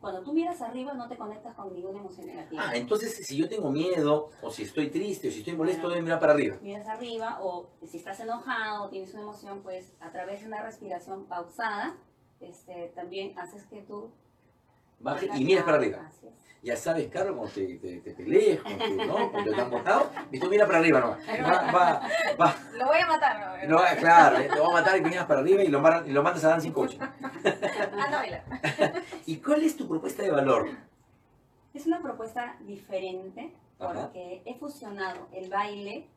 cuando 0.00 0.22
tú 0.22 0.34
miras 0.34 0.60
arriba 0.60 0.92
no 0.92 1.08
te 1.08 1.16
conectas 1.16 1.54
con 1.54 1.72
ninguna 1.72 2.00
emoción 2.00 2.26
negativa. 2.26 2.62
Ah, 2.66 2.76
entonces 2.76 3.14
si 3.26 3.34
yo 3.36 3.48
tengo 3.48 3.70
miedo, 3.70 4.28
o 4.42 4.50
si 4.50 4.64
estoy 4.64 4.90
triste, 4.90 5.28
o 5.28 5.30
si 5.30 5.38
estoy 5.38 5.56
molesto, 5.56 5.82
Bueno. 5.82 5.94
debo 5.94 6.04
mirar 6.04 6.20
para 6.20 6.34
arriba. 6.34 6.58
Miras 6.60 6.86
arriba 6.86 7.38
o 7.40 7.70
si 7.86 7.96
estás 7.96 8.20
enojado, 8.20 8.90
tienes 8.90 9.12
una 9.14 9.22
emoción, 9.22 9.62
pues 9.62 9.94
a 10.00 10.12
través 10.12 10.42
de 10.42 10.48
una 10.48 10.62
respiración 10.62 11.24
pausada, 11.24 11.96
este, 12.40 12.92
también 12.94 13.38
haces 13.38 13.64
que 13.66 13.80
tú... 13.82 14.10
Y 15.34 15.44
miras 15.44 15.64
para 15.64 15.76
arriba. 15.76 16.10
Ya 16.62 16.76
sabes, 16.76 17.06
Carlos, 17.12 17.36
cuando 17.36 17.54
te, 17.54 17.76
te, 17.78 18.00
te 18.00 18.10
pelees, 18.12 18.60
cuando, 18.60 18.84
te- 18.84 19.06
¿no? 19.06 19.30
cuando 19.30 19.54
te 19.54 19.60
han 19.60 19.70
botado, 19.70 20.10
y 20.32 20.40
tú 20.40 20.48
miras 20.48 20.66
para 20.66 20.80
arriba 20.80 20.98
nomás. 20.98 21.18
Va, 21.28 21.72
va, 21.72 22.08
va. 22.40 22.56
Lo 22.76 22.86
voy 22.86 22.98
a 22.98 23.06
matar, 23.06 23.38
¿no? 23.68 23.78
No, 23.78 23.84
claro, 24.00 24.38
eh, 24.38 24.48
te 24.52 24.58
va 24.58 24.66
a 24.66 24.72
matar 24.72 24.96
y 24.96 25.00
miras 25.02 25.26
para 25.26 25.40
arriba 25.40 25.62
y 25.62 25.68
lo, 25.68 26.06
y 26.06 26.10
lo 26.10 26.22
mandas 26.24 26.44
a. 26.44 26.54
Anda 26.56 26.72
a 28.06 28.16
bailar. 28.16 28.42
¿Y 29.26 29.36
cuál 29.36 29.62
es 29.62 29.76
tu 29.76 29.86
propuesta 29.86 30.24
de 30.24 30.30
valor? 30.32 30.68
Es 31.72 31.86
una 31.86 32.00
propuesta 32.02 32.56
diferente 32.62 33.52
Ajá. 33.78 33.92
porque 34.02 34.42
he 34.44 34.54
fusionado 34.54 35.28
el 35.32 35.48
baile, 35.48 36.08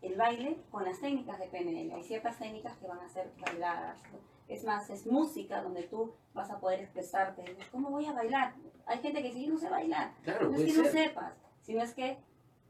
el 0.00 0.14
baile 0.16 0.56
con 0.70 0.84
las 0.84 0.98
técnicas 1.00 1.38
de 1.38 1.46
PNL. 1.46 1.92
Hay 1.94 2.04
ciertas 2.04 2.38
técnicas 2.38 2.74
que 2.78 2.86
van 2.86 3.00
a 3.00 3.08
ser 3.10 3.30
bailadas. 3.44 4.00
Es 4.48 4.64
más, 4.64 4.88
es 4.90 5.06
música 5.06 5.62
donde 5.62 5.82
tú 5.82 6.14
vas 6.34 6.50
a 6.50 6.58
poder 6.58 6.80
expresarte. 6.80 7.44
¿Cómo 7.70 7.90
voy 7.90 8.06
a 8.06 8.12
bailar? 8.12 8.54
Hay 8.86 8.98
gente 8.98 9.20
que 9.22 9.28
dice, 9.28 9.42
yo 9.44 9.52
no 9.52 9.58
sé 9.58 9.68
bailar. 9.68 10.12
Claro, 10.24 10.48
no 10.50 10.56
es 10.56 10.64
que 10.64 10.82
no 10.82 10.88
sepas, 10.88 11.32
sino 11.62 11.82
es 11.82 11.92
que 11.94 12.18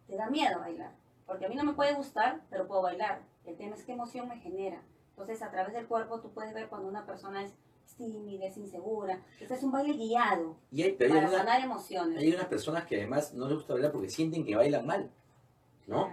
te 0.09 0.17
da 0.17 0.29
miedo 0.29 0.59
bailar. 0.59 0.93
Porque 1.27 1.47
a 1.47 1.49
mí 1.49 1.55
no 1.55 1.63
me 1.65 1.75
puede 1.75 1.95
gustar, 1.95 2.41
pero 2.51 2.67
puedo 2.67 2.83
bailar. 2.83 3.23
El 3.45 3.57
tema 3.57 3.77
es 3.77 3.85
qué 3.85 3.93
emoción 3.93 4.29
me 4.29 4.39
genera. 4.39 4.83
Entonces, 5.11 5.41
a 5.43 5.51
través 5.51 5.73
del 5.75 5.87
cuerpo 5.87 6.21
tú 6.21 6.31
puedes 6.33 6.53
ver 6.53 6.69
cuando 6.69 6.89
una 6.89 7.07
persona 7.07 7.43
es 7.45 7.53
tímida, 7.97 8.47
es 8.47 8.57
insegura. 8.57 9.21
Este 9.41 9.55
es 9.55 9.63
un 9.63 9.71
baile 9.73 9.93
guiado 9.95 10.57
Y 10.71 10.83
hay, 10.83 10.93
pero 10.93 11.15
hay, 11.15 11.21
para 11.21 11.29
una- 11.31 11.39
sanar 11.39 11.61
emociones. 11.63 12.19
hay 12.19 12.33
unas 12.35 12.47
personas 12.47 12.85
que 12.87 12.97
además 12.97 13.35
no 13.35 13.47
les 13.47 13.57
gusta 13.57 13.73
bailar 13.75 13.93
porque 13.93 14.09
sienten 14.09 14.45
que 14.45 14.55
bailan 14.57 14.87
mal, 14.87 15.11
¿no? 15.87 16.09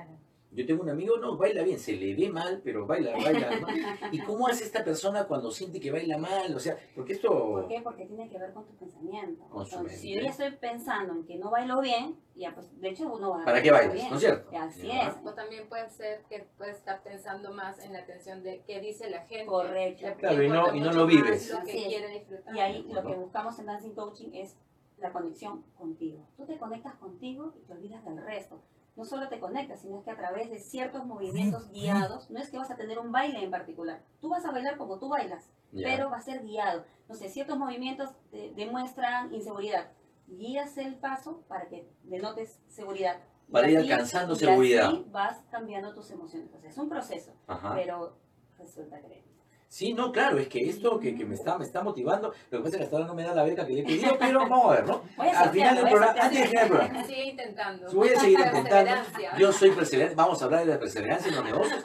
Yo 0.56 0.66
tengo 0.66 0.84
un 0.84 0.90
amigo, 0.90 1.18
no, 1.18 1.36
baila 1.38 1.64
bien, 1.64 1.78
se 1.78 1.92
le 1.94 2.16
ve 2.16 2.30
mal, 2.30 2.62
pero 2.64 2.86
baila, 2.88 3.12
baila, 3.12 3.60
¿no? 3.60 3.68
¿Y 4.12 4.20
cómo 4.20 4.48
hace 4.48 4.64
esta 4.64 4.84
persona 4.86 5.26
cuando 5.28 5.52
siente 5.52 5.80
que 5.82 5.92
baila 5.92 6.18
mal? 6.18 6.56
O 6.56 6.60
sea, 6.60 6.78
porque 6.96 7.14
esto... 7.14 7.30
¿Por 7.30 7.68
qué? 7.68 7.82
Porque 7.84 8.06
tiene 8.06 8.30
que 8.30 8.38
ver 8.40 8.54
con 8.54 8.66
tu 8.66 8.74
pensamiento. 8.76 9.44
Con 9.50 9.66
su 9.66 9.76
Entonces, 9.76 10.00
si 10.00 10.14
yo 10.16 10.22
ya 10.22 10.30
estoy 10.30 10.52
pensando 10.52 11.14
en 11.14 11.26
que 11.26 11.36
no 11.38 11.50
bailo 11.52 11.82
bien, 11.82 12.16
ya 12.36 12.54
pues 12.56 12.80
de 12.80 12.90
hecho 12.90 13.12
uno 13.12 13.32
va 13.32 13.42
a 13.42 13.46
¿Para 13.46 13.62
qué 13.62 13.72
bailas? 13.72 13.94
bien. 13.94 14.10
¿No 14.10 14.16
es 14.16 14.22
cierto? 14.22 14.58
Así 14.58 14.88
Ya. 14.88 15.10
es. 15.10 15.16
O 15.26 15.34
también 15.34 15.68
puede 15.68 15.90
ser 15.90 16.24
que 16.30 16.48
puedes 16.58 16.78
estar 16.78 17.04
pensando 17.04 17.52
más 17.54 17.78
en 17.84 17.92
la 17.92 18.00
atención 18.00 18.42
de 18.42 18.62
qué 18.66 18.80
dice 18.80 19.10
la 19.10 19.26
gente. 19.26 19.46
Correcto. 19.48 20.08
Claro, 20.20 20.42
y 20.42 20.48
no- 20.48 20.74
y 20.74 20.80
no 20.80 20.94
lo 20.94 21.06
vives. 21.06 21.52
Lo 21.52 21.64
que 21.66 21.78
es. 21.82 21.88
quiere 21.88 22.08
disfrutar. 22.18 22.56
Y 22.56 22.60
ahí 22.60 22.84
lo 22.90 23.04
que 23.06 23.14
buscamos 23.14 23.60
en 23.60 23.66
Dancing 23.66 23.92
Coaching 23.94 24.30
es 24.34 24.56
la 25.00 25.12
conexión 25.12 25.64
contigo. 25.78 26.26
Tú 26.38 26.46
te 26.46 26.58
conectas 26.58 26.96
contigo 26.96 27.54
y 27.62 27.68
te 27.68 27.74
olvidas 27.74 28.06
del 28.06 28.18
resto. 28.24 28.62
No 28.96 29.04
solo 29.06 29.28
te 29.28 29.40
conectas, 29.40 29.82
sino 29.82 29.98
es 29.98 30.04
que 30.06 30.12
a 30.12 30.16
través 30.16 30.50
de 30.50 30.60
ciertos 30.60 31.06
movimientos 31.06 31.70
guiados, 31.72 32.30
no 32.32 32.40
es 32.40 32.50
que 32.50 32.58
vas 32.58 32.72
a 32.72 32.78
tener 32.78 32.98
un 32.98 33.12
baile 33.12 33.44
en 33.44 33.52
particular. 33.52 34.02
Tú 34.22 34.30
vas 34.30 34.46
a 34.46 34.52
bailar 34.52 34.78
como 34.78 35.00
tú 35.00 35.10
bailas, 35.10 35.50
pero 35.74 36.10
va 36.10 36.18
a 36.18 36.22
ser 36.22 36.44
guiado. 36.44 36.86
No 37.10 37.16
sé, 37.16 37.28
ciertos 37.30 37.58
movimientos 37.58 38.12
te- 38.32 38.54
demuestran 38.56 39.34
inseguridad. 39.34 39.92
Guías 40.28 40.78
el 40.78 40.96
paso 40.96 41.44
para 41.48 41.68
que 41.68 41.88
denotes 42.04 42.62
seguridad. 42.68 43.20
Y 43.48 43.52
Para 43.52 43.70
ir 43.70 43.78
alcanzando 43.78 44.34
y 44.34 44.38
seguridad. 44.38 44.88
así 44.88 45.06
vas 45.12 45.44
cambiando 45.52 45.94
tus 45.94 46.10
emociones. 46.12 46.52
O 46.54 46.60
sea, 46.60 46.70
es 46.70 46.78
un 46.78 46.88
proceso, 46.90 47.34
Ajá. 47.48 47.76
pero 47.76 48.18
resulta 48.58 49.02
que 49.02 49.24
Sí, 49.68 49.94
no, 49.94 50.12
claro, 50.12 50.38
es 50.38 50.48
que 50.48 50.70
esto 50.70 51.00
que, 51.00 51.16
que 51.16 51.26
me, 51.26 51.36
está, 51.36 51.58
me 51.58 51.66
está 51.66 51.84
motivando, 51.84 52.30
lo 52.52 52.58
que 52.60 52.64
pasa 52.64 52.76
es 52.76 52.78
que 52.78 52.84
hasta 52.84 52.96
ahora 52.96 53.08
no 53.08 53.16
me 53.16 53.24
da 53.24 53.34
la 53.36 53.44
beca 53.44 53.66
que 53.66 53.74
le 53.74 53.82
he 53.82 53.84
pedido, 53.84 54.16
pero 54.18 54.40
vamos 54.48 54.72
a 54.72 54.76
ver, 54.76 54.88
¿no? 54.88 55.02
Voy 55.18 55.28
a 55.28 55.40
Al 55.42 55.50
final 55.50 55.76
del 55.76 55.84
voy 55.84 55.92
a 55.92 55.96
programa, 55.96 56.22
antes 56.22 56.40
de 56.40 56.48
final 56.48 56.70
del 56.70 56.78
programa, 56.78 57.04
Sigue 57.06 57.26
intentando. 57.26 57.92
voy 57.94 58.10
a 58.10 58.20
seguir 58.20 58.40
intentando. 58.46 58.92
Yo 59.38 59.52
soy 59.52 59.72
perseverante, 59.72 60.16
vamos 60.16 60.42
a 60.42 60.46
hablar 60.46 60.66
de 60.66 60.72
la 60.74 60.80
perseverancia 60.80 61.28
en 61.30 61.36
los 61.36 61.44
negocios. 61.46 61.84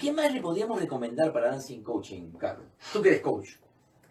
¿Qué 0.00 0.12
más 0.12 0.32
le 0.32 0.40
podríamos 0.42 0.78
recomendar 0.80 1.32
para 1.32 1.50
Dancing 1.50 1.82
Coaching, 1.82 2.32
Carlos? 2.32 2.66
Tú 2.92 3.00
que 3.00 3.08
eres 3.10 3.20
coach. 3.22 3.52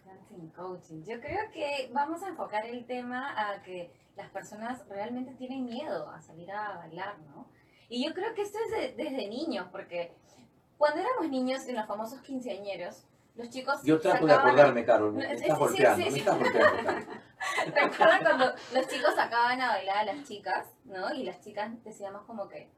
Dancing 0.04 0.48
coaching. 0.48 1.02
Yo 1.04 1.20
creo 1.20 1.50
que 1.52 1.88
vamos 1.92 2.22
a 2.24 2.28
enfocar 2.28 2.66
el 2.66 2.84
tema 2.86 3.32
a 3.36 3.62
que 3.62 3.92
las 4.16 4.28
personas 4.30 4.82
realmente 4.88 5.32
tienen 5.34 5.64
miedo 5.66 6.08
a 6.10 6.20
salir 6.20 6.50
a 6.50 6.78
bailar, 6.78 7.16
¿no? 7.34 7.46
Y 7.88 8.04
yo 8.04 8.12
creo 8.12 8.34
que 8.34 8.42
esto 8.42 8.58
es 8.66 8.96
de- 8.96 9.04
desde 9.04 9.28
niños, 9.28 9.68
porque 9.70 10.12
cuando 10.78 11.00
éramos 11.00 11.28
niños 11.30 11.66
en 11.68 11.76
los 11.76 11.86
famosos 11.86 12.20
quinceañeros, 12.22 13.04
los 13.40 13.50
chicos 13.50 13.82
Yo 13.82 14.00
trato 14.00 14.26
de 14.26 14.32
sacaban- 14.32 14.48
acordarme, 14.48 14.84
Carol, 14.84 15.12
me, 15.12 15.32
estás 15.32 15.58
golpeando, 15.58 16.10
me 16.10 16.18
estás 16.18 16.38
golpeando, 16.38 16.82
Carol. 16.84 17.06
¿Recuerdan 17.74 18.22
cuando 18.22 18.44
los 18.74 18.86
chicos 18.88 19.14
sacaban 19.14 19.60
a 19.60 19.68
bailar 19.68 19.96
a 19.98 20.04
las 20.14 20.24
chicas, 20.28 20.66
¿no? 20.84 21.12
Y 21.14 21.24
las 21.24 21.40
chicas 21.40 21.70
decíamos 21.84 22.22
como 22.26 22.48
que, 22.48 22.68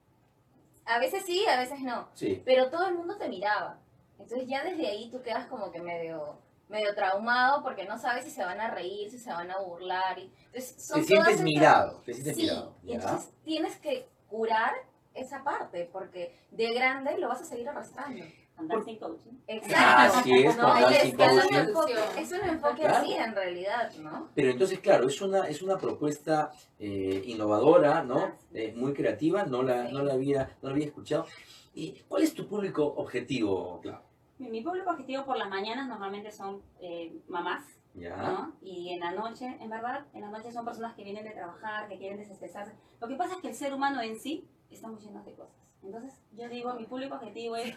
a 0.84 0.98
veces 0.98 1.24
sí, 1.26 1.44
a 1.46 1.58
veces 1.58 1.80
no, 1.80 2.08
Sí. 2.14 2.42
pero 2.44 2.70
todo 2.70 2.86
el 2.88 2.94
mundo 2.94 3.16
te 3.16 3.28
miraba. 3.28 3.78
Entonces 4.18 4.48
ya 4.48 4.62
desde 4.62 4.86
ahí 4.86 5.10
tú 5.10 5.20
quedas 5.22 5.46
como 5.46 5.70
que 5.72 5.80
medio, 5.80 6.38
medio 6.68 6.94
traumado 6.94 7.62
porque 7.62 7.84
no 7.86 7.98
sabes 7.98 8.24
si 8.24 8.30
se 8.30 8.44
van 8.44 8.60
a 8.60 8.70
reír, 8.70 9.10
si 9.10 9.18
se 9.18 9.30
van 9.32 9.50
a 9.50 9.58
burlar. 9.58 10.18
Y, 10.18 10.32
entonces, 10.46 10.84
son 10.86 11.00
Te 11.00 11.06
sientes 11.06 11.26
todas 11.34 11.42
mirado, 11.42 12.00
te 12.04 12.14
sientes 12.14 12.36
Sí, 12.36 12.42
mirado. 12.42 12.76
y 12.84 12.92
entonces 12.94 13.30
tienes 13.44 13.76
que 13.78 14.08
curar 14.28 14.72
esa 15.14 15.42
parte 15.44 15.88
porque 15.92 16.38
de 16.52 16.72
grande 16.72 17.18
lo 17.18 17.28
vas 17.28 17.42
a 17.42 17.44
seguir 17.44 17.68
arrastrando. 17.68 18.24
Con 18.68 18.78
Dancing 18.78 18.96
Coaching. 18.98 19.30
Exacto. 19.46 20.18
Así 20.18 20.32
es, 20.34 20.56
No, 20.56 20.68
con 20.68 20.76
es, 20.76 20.82
Dancing 20.82 20.98
es 20.98 21.12
un 21.12 21.40
Coaching. 21.40 21.56
enfoque, 21.56 21.94
es 22.18 22.32
un 22.32 22.40
enfoque 22.48 22.80
Claro. 22.82 22.96
así 22.96 23.12
en 23.14 23.34
realidad, 23.34 23.92
¿no? 24.00 24.28
Pero 24.34 24.50
entonces, 24.50 24.78
claro, 24.80 25.06
es 25.08 25.20
una, 25.20 25.46
es 25.48 25.62
una 25.62 25.78
propuesta 25.78 26.50
eh, 26.78 27.22
innovadora, 27.26 28.02
¿no? 28.02 28.24
Eh, 28.54 28.68
es. 28.68 28.76
muy 28.76 28.92
creativa, 28.92 29.44
no 29.44 29.62
la, 29.62 29.86
Sí. 29.88 29.92
no, 29.94 30.02
la 30.02 30.12
había, 30.14 30.56
no 30.62 30.68
la 30.68 30.74
había 30.74 30.86
escuchado. 30.86 31.26
¿Y 31.74 31.92
cuál 32.08 32.22
es 32.22 32.34
tu 32.34 32.46
público 32.46 32.84
objetivo, 32.84 33.80
Clau? 33.80 34.00
Mi, 34.38 34.48
mi 34.50 34.60
público 34.62 34.90
objetivo 34.90 35.24
por 35.24 35.36
las 35.38 35.48
mañanas 35.48 35.86
normalmente 35.88 36.30
son 36.32 36.60
eh, 36.80 37.12
mamás, 37.28 37.64
¿Ya? 37.94 38.16
¿no? 38.16 38.52
Y 38.62 38.90
en 38.90 39.00
la 39.00 39.12
noche, 39.12 39.56
en 39.60 39.70
verdad, 39.70 40.04
en 40.14 40.22
la 40.22 40.30
noche 40.30 40.50
son 40.50 40.64
personas 40.64 40.94
que 40.94 41.04
vienen 41.04 41.24
de 41.24 41.30
trabajar, 41.30 41.88
que 41.88 41.98
quieren 41.98 42.18
desestresarse. 42.18 42.72
Lo 43.00 43.08
que 43.08 43.14
pasa 43.16 43.34
es 43.36 43.40
que 43.40 43.48
el 43.48 43.54
ser 43.54 43.72
humano 43.72 44.00
en 44.02 44.18
sí 44.18 44.46
estamos 44.70 45.02
llenos 45.04 45.24
de 45.24 45.32
cosas. 45.34 45.54
Entonces, 45.82 46.14
yo 46.32 46.48
digo, 46.48 46.74
mi 46.74 46.84
público 46.86 47.14
objetivo 47.16 47.56
es, 47.56 47.76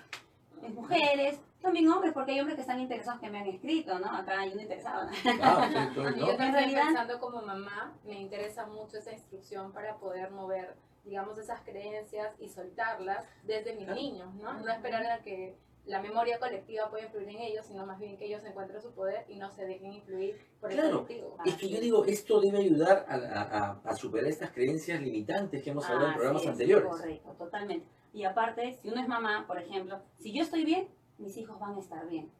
es 0.63 0.73
mujeres, 0.73 1.39
también 1.61 1.87
hombres, 1.89 2.13
porque 2.13 2.33
hay 2.33 2.39
hombres 2.39 2.55
que 2.55 2.61
están 2.61 2.79
interesados 2.79 3.19
que 3.19 3.29
me 3.29 3.39
han 3.39 3.47
escrito, 3.47 3.97
¿no? 3.99 4.07
Acá 4.15 4.39
hay 4.41 4.51
uno 4.53 4.61
interesado. 4.61 5.09
Ah, 5.41 5.67
sí, 5.71 5.77
estoy, 5.77 6.13
Y 6.13 6.19
¿no? 6.19 6.25
yo 6.27 6.31
En 6.31 6.37
también 6.37 6.53
realidad- 6.53 6.83
pensando 6.85 7.19
como 7.19 7.41
mamá, 7.41 7.93
me 8.05 8.19
interesa 8.19 8.65
mucho 8.67 8.97
esa 8.97 9.11
instrucción 9.13 9.71
para 9.71 9.97
poder 9.97 10.31
mover, 10.31 10.75
digamos, 11.03 11.37
esas 11.37 11.61
creencias 11.61 12.33
y 12.39 12.49
soltarlas 12.49 13.25
desde 13.43 13.73
mis 13.75 13.85
Claro. 13.85 13.99
niños, 13.99 14.33
¿no? 14.35 14.53
No 14.53 14.71
esperar 14.71 15.05
a 15.07 15.19
que 15.23 15.55
la 15.85 16.01
memoria 16.01 16.39
colectiva 16.39 16.89
pueda 16.89 17.03
influir 17.05 17.29
en 17.29 17.41
ellos, 17.41 17.63
sino 17.67 17.85
más 17.85 17.99
bien 17.99 18.17
que 18.17 18.25
ellos 18.25 18.43
encuentren 18.43 18.81
su 18.81 18.91
poder 18.91 19.23
y 19.27 19.35
no 19.37 19.51
se 19.51 19.65
dejen 19.67 19.93
influir 19.93 20.35
por 20.59 20.71
el 20.71 20.79
Claro. 20.79 21.03
colectivo. 21.03 21.37
Es 21.45 21.55
que 21.57 21.69
yo 21.69 21.79
digo, 21.79 22.05
esto 22.05 22.41
debe 22.41 22.57
ayudar 22.57 23.05
a, 23.07 23.13
a- 23.15 23.41
a- 23.43 23.81
a 23.83 23.95
superar 23.95 24.25
estas 24.27 24.49
creencias 24.49 24.99
limitantes 24.99 25.61
que 25.63 25.69
hemos 25.69 25.87
hablado 25.87 26.07
en 26.09 26.13
programas 26.15 26.41
es, 26.41 26.47
anteriores. 26.49 26.87
Correcto, 26.89 27.29
totalmente. 27.37 27.87
Y 28.15 28.23
aparte, 28.23 28.79
si 28.81 28.87
uno 28.89 29.01
es 29.01 29.09
mamá, 29.09 29.43
por 29.45 29.59
ejemplo, 29.59 29.99
si 30.19 30.31
yo 30.31 30.41
estoy 30.41 30.63
bien, 30.63 30.87
mis 31.17 31.35
hijos 31.35 31.59
van 31.59 31.75
a 31.75 31.79
estar 31.79 32.07
bien. 32.07 32.31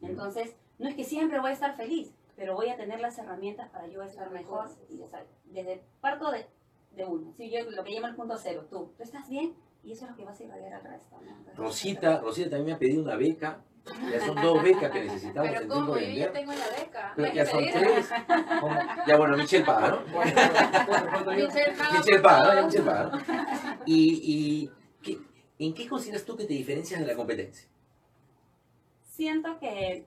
Entonces, 0.00 0.54
no 0.78 0.88
es 0.88 0.94
que 0.94 1.02
siempre 1.02 1.40
voy 1.40 1.50
a 1.50 1.54
estar 1.54 1.74
feliz, 1.76 2.14
pero 2.36 2.54
voy 2.54 2.68
a 2.68 2.76
tener 2.76 3.00
las 3.00 3.18
herramientas 3.18 3.68
para 3.70 3.88
yo 3.88 4.00
estar 4.04 4.30
mejor. 4.30 4.68
Y, 4.88 5.02
o 5.02 5.08
sea, 5.08 5.24
desde 5.46 5.82
parto 6.00 6.30
de, 6.30 6.46
de 6.92 7.04
uno. 7.04 7.32
Si 7.36 7.50
yo 7.50 7.68
lo 7.68 7.82
que 7.82 7.90
llamo 7.90 8.06
el 8.06 8.14
punto 8.14 8.36
cero, 8.38 8.66
tú, 8.70 8.92
tú 8.96 9.02
estás 9.02 9.28
bien 9.28 9.54
y 9.82 9.90
eso 9.90 10.04
es 10.04 10.12
lo 10.12 10.16
que 10.16 10.24
vas 10.24 10.38
a 10.38 10.44
irradiar 10.44 10.74
al 10.74 10.84
resto. 10.84 11.16
¿no? 11.20 11.28
Entonces, 11.30 11.56
Rosita, 11.56 12.20
Rosita 12.20 12.50
también 12.50 12.66
me 12.66 12.72
ha 12.74 12.78
pedido 12.78 13.02
una 13.02 13.16
beca. 13.16 13.58
Ya 14.12 14.20
son 14.24 14.36
dos 14.40 14.62
becas 14.62 14.92
que 14.92 15.02
necesitamos 15.02 15.50
Pero 15.50 15.94
de 15.94 16.14
yo 16.14 16.18
ya 16.20 16.32
tengo 16.32 16.52
la 16.52 16.68
beca. 16.78 17.12
Pero 17.16 17.28
hay 17.28 17.34
ya 17.34 17.44
que 17.44 17.50
son 17.50 17.64
tres. 17.72 18.10
¿Cómo? 18.60 18.76
Ya 19.04 19.16
bueno, 19.16 19.36
Michelle 19.36 19.64
paga, 19.64 19.88
¿no? 19.88 20.00
Michelle 21.32 21.74
paga 22.20 22.62
Michelle 22.66 22.84
paga, 22.84 23.10
¿no? 23.10 23.18
¿Y, 23.86 24.20
y 24.22 24.68
¿qué- 24.68 24.77
en 25.58 25.74
qué 25.74 25.88
consideras 25.88 26.24
tú 26.24 26.36
que 26.36 26.44
te 26.44 26.54
diferencias 26.54 27.00
de 27.00 27.06
la 27.06 27.16
competencia? 27.16 27.68
Siento 29.02 29.58
que 29.58 30.06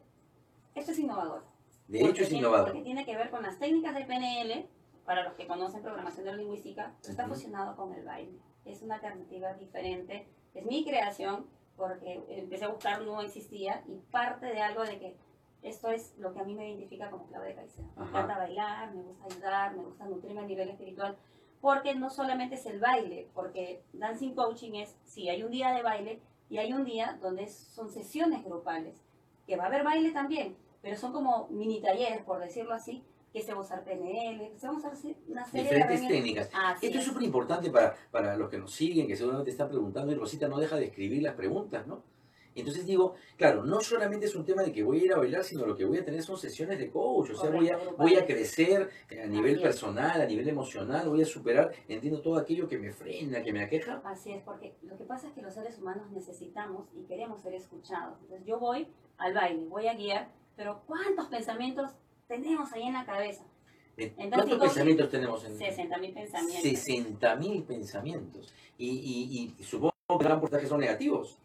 esto 0.75 0.91
es 0.91 0.99
innovador. 0.99 1.43
De 1.87 1.99
Porque 1.99 2.11
hecho, 2.13 2.23
es 2.23 2.31
innovador. 2.31 2.67
Porque 2.67 2.83
tiene 2.83 3.05
que 3.05 3.17
ver 3.17 3.29
con 3.29 3.43
las 3.43 3.59
técnicas 3.59 3.93
de 3.95 4.05
PNL, 4.05 4.65
para 5.05 5.23
los 5.23 5.33
que 5.33 5.47
conocen 5.47 5.81
programación 5.81 6.25
neurolingüística, 6.25 6.95
está 7.05 7.25
Ujú. 7.25 7.33
fusionado 7.33 7.75
con 7.75 7.93
el 7.93 8.05
baile. 8.05 8.39
Es 8.63 8.81
una 8.81 8.95
alternativa 8.95 9.53
diferente. 9.55 10.27
Es 10.53 10.65
mi 10.65 10.85
creación, 10.85 11.47
porque 11.75 12.23
empecé 12.29 12.65
a 12.65 12.69
buscar, 12.69 13.01
no 13.01 13.21
existía, 13.21 13.83
y 13.87 13.95
parte 14.11 14.45
de 14.45 14.61
algo 14.61 14.83
de 14.83 14.99
que 14.99 15.17
esto 15.63 15.89
es 15.89 16.17
lo 16.17 16.33
que 16.33 16.39
a 16.39 16.43
mí 16.43 16.55
me 16.55 16.69
identifica 16.69 17.09
como 17.09 17.27
Claudia 17.27 17.55
Caicedo. 17.55 17.87
Me 17.97 18.05
encanta 18.05 18.37
bailar, 18.37 18.93
me 18.95 19.01
gusta 19.01 19.25
ayudar, 19.25 19.75
me 19.75 19.83
gusta 19.83 20.05
nutrirme 20.05 20.41
a 20.41 20.45
nivel 20.45 20.69
espiritual, 20.69 21.17
porque 21.61 21.95
no 21.95 22.09
solamente 22.09 22.55
es 22.55 22.65
el 22.65 22.79
baile, 22.79 23.27
porque 23.33 23.81
dancing 23.93 24.33
coaching 24.33 24.73
es, 24.73 24.95
sí, 25.05 25.29
hay 25.29 25.43
un 25.43 25.51
día 25.51 25.71
de 25.71 25.83
baile 25.83 26.19
y 26.49 26.57
hay 26.57 26.73
un 26.73 26.83
día 26.83 27.17
donde 27.21 27.47
son 27.47 27.89
sesiones 27.89 28.43
grupales, 28.43 28.95
que 29.47 29.55
va 29.55 29.65
a 29.65 29.67
haber 29.67 29.83
baile 29.83 30.11
también, 30.11 30.55
pero 30.81 30.97
son 30.97 31.13
como 31.13 31.47
mini 31.49 31.79
talleres, 31.79 32.23
por 32.23 32.39
decirlo 32.39 32.73
así, 32.73 33.03
que 33.31 33.41
se 33.41 33.53
va 33.53 33.59
a 33.59 33.61
usar 33.61 33.83
PNL, 33.83 34.51
se 34.57 34.67
va 34.67 34.73
a 34.73 34.77
usar 34.77 34.93
una 35.29 35.45
serie 35.45 35.63
Diferentes 35.63 36.01
de 36.01 36.07
técnicas. 36.07 36.49
Así 36.53 36.87
Esto 36.87 36.97
es 36.97 37.05
es. 37.05 37.09
súper 37.09 37.23
importante 37.23 37.69
para, 37.69 37.95
para 38.11 38.35
los 38.35 38.49
que 38.49 38.57
nos 38.57 38.73
siguen, 38.73 39.07
que 39.07 39.15
seguramente 39.15 39.51
están 39.51 39.69
preguntando, 39.69 40.11
y 40.11 40.15
Rosita 40.15 40.47
no 40.47 40.59
deja 40.59 40.75
de 40.75 40.85
escribir 40.85 41.23
las 41.23 41.35
preguntas, 41.35 41.87
¿no? 41.87 42.03
Entonces 42.53 42.85
digo, 42.85 43.15
claro, 43.37 43.63
no 43.63 43.79
solamente 43.79 44.25
es 44.25 44.35
un 44.35 44.45
tema 44.45 44.61
de 44.63 44.71
que 44.71 44.83
voy 44.83 44.99
a 44.99 45.05
ir 45.05 45.13
a 45.13 45.17
bailar, 45.17 45.43
sino 45.43 45.65
lo 45.65 45.75
que 45.75 45.85
voy 45.85 45.99
a 45.99 46.05
tener 46.05 46.21
son 46.21 46.37
sesiones 46.37 46.77
de 46.79 46.89
coach, 46.89 47.31
o 47.31 47.35
sea, 47.35 47.49
voy 47.49 47.69
a, 47.69 47.77
voy 47.97 48.15
crecer 48.25 48.89
a 49.11 49.27
nivel 49.27 49.61
personal, 49.61 50.21
a 50.21 50.25
nivel 50.25 50.47
emocional, 50.47 51.07
voy 51.09 51.21
a 51.21 51.25
superar, 51.25 51.71
entiendo 51.87 52.21
todo 52.21 52.37
aquello 52.37 52.67
que 52.67 52.77
me 52.77 52.91
frena, 52.91 53.41
que 53.41 53.53
me 53.53 53.63
aqueja. 53.63 54.01
Así 54.03 54.31
es, 54.31 54.43
porque 54.43 54.75
lo 54.83 54.97
que 54.97 55.03
pasa 55.05 55.27
es 55.27 55.33
que 55.33 55.41
los 55.41 55.53
seres 55.53 55.77
humanos 55.79 56.11
necesitamos 56.11 56.87
y 56.95 57.03
queremos 57.03 57.41
ser 57.41 57.53
escuchados. 57.53 58.17
Entonces 58.21 58.45
yo 58.45 58.59
voy 58.59 58.87
al 59.17 59.33
baile, 59.33 59.65
voy 59.67 59.87
a 59.87 59.93
guiar, 59.93 60.29
pero 60.55 60.81
¿cuántos 60.85 61.27
pensamientos 61.27 61.91
tenemos 62.27 62.71
ahí 62.73 62.83
en 62.83 62.93
la 62.93 63.05
cabeza? 63.05 63.43
Eh, 63.97 64.13
Entonces, 64.17 64.29
¿Cuántos 64.29 64.59
pensamientos 64.59 65.09
tenemos 65.09 65.45
en 65.45 65.57
60 65.57 65.97
mil 65.97 66.13
pensamientos. 66.13 66.63
60.000 66.63 67.65
pensamientos? 67.65 68.53
Y, 68.77 68.89
y, 68.89 69.55
y 69.59 69.63
supongo 69.63 69.93
que 70.17 70.23
gran 70.23 70.39
porcentaje 70.39 70.67
son 70.67 70.79
negativos. 70.79 71.37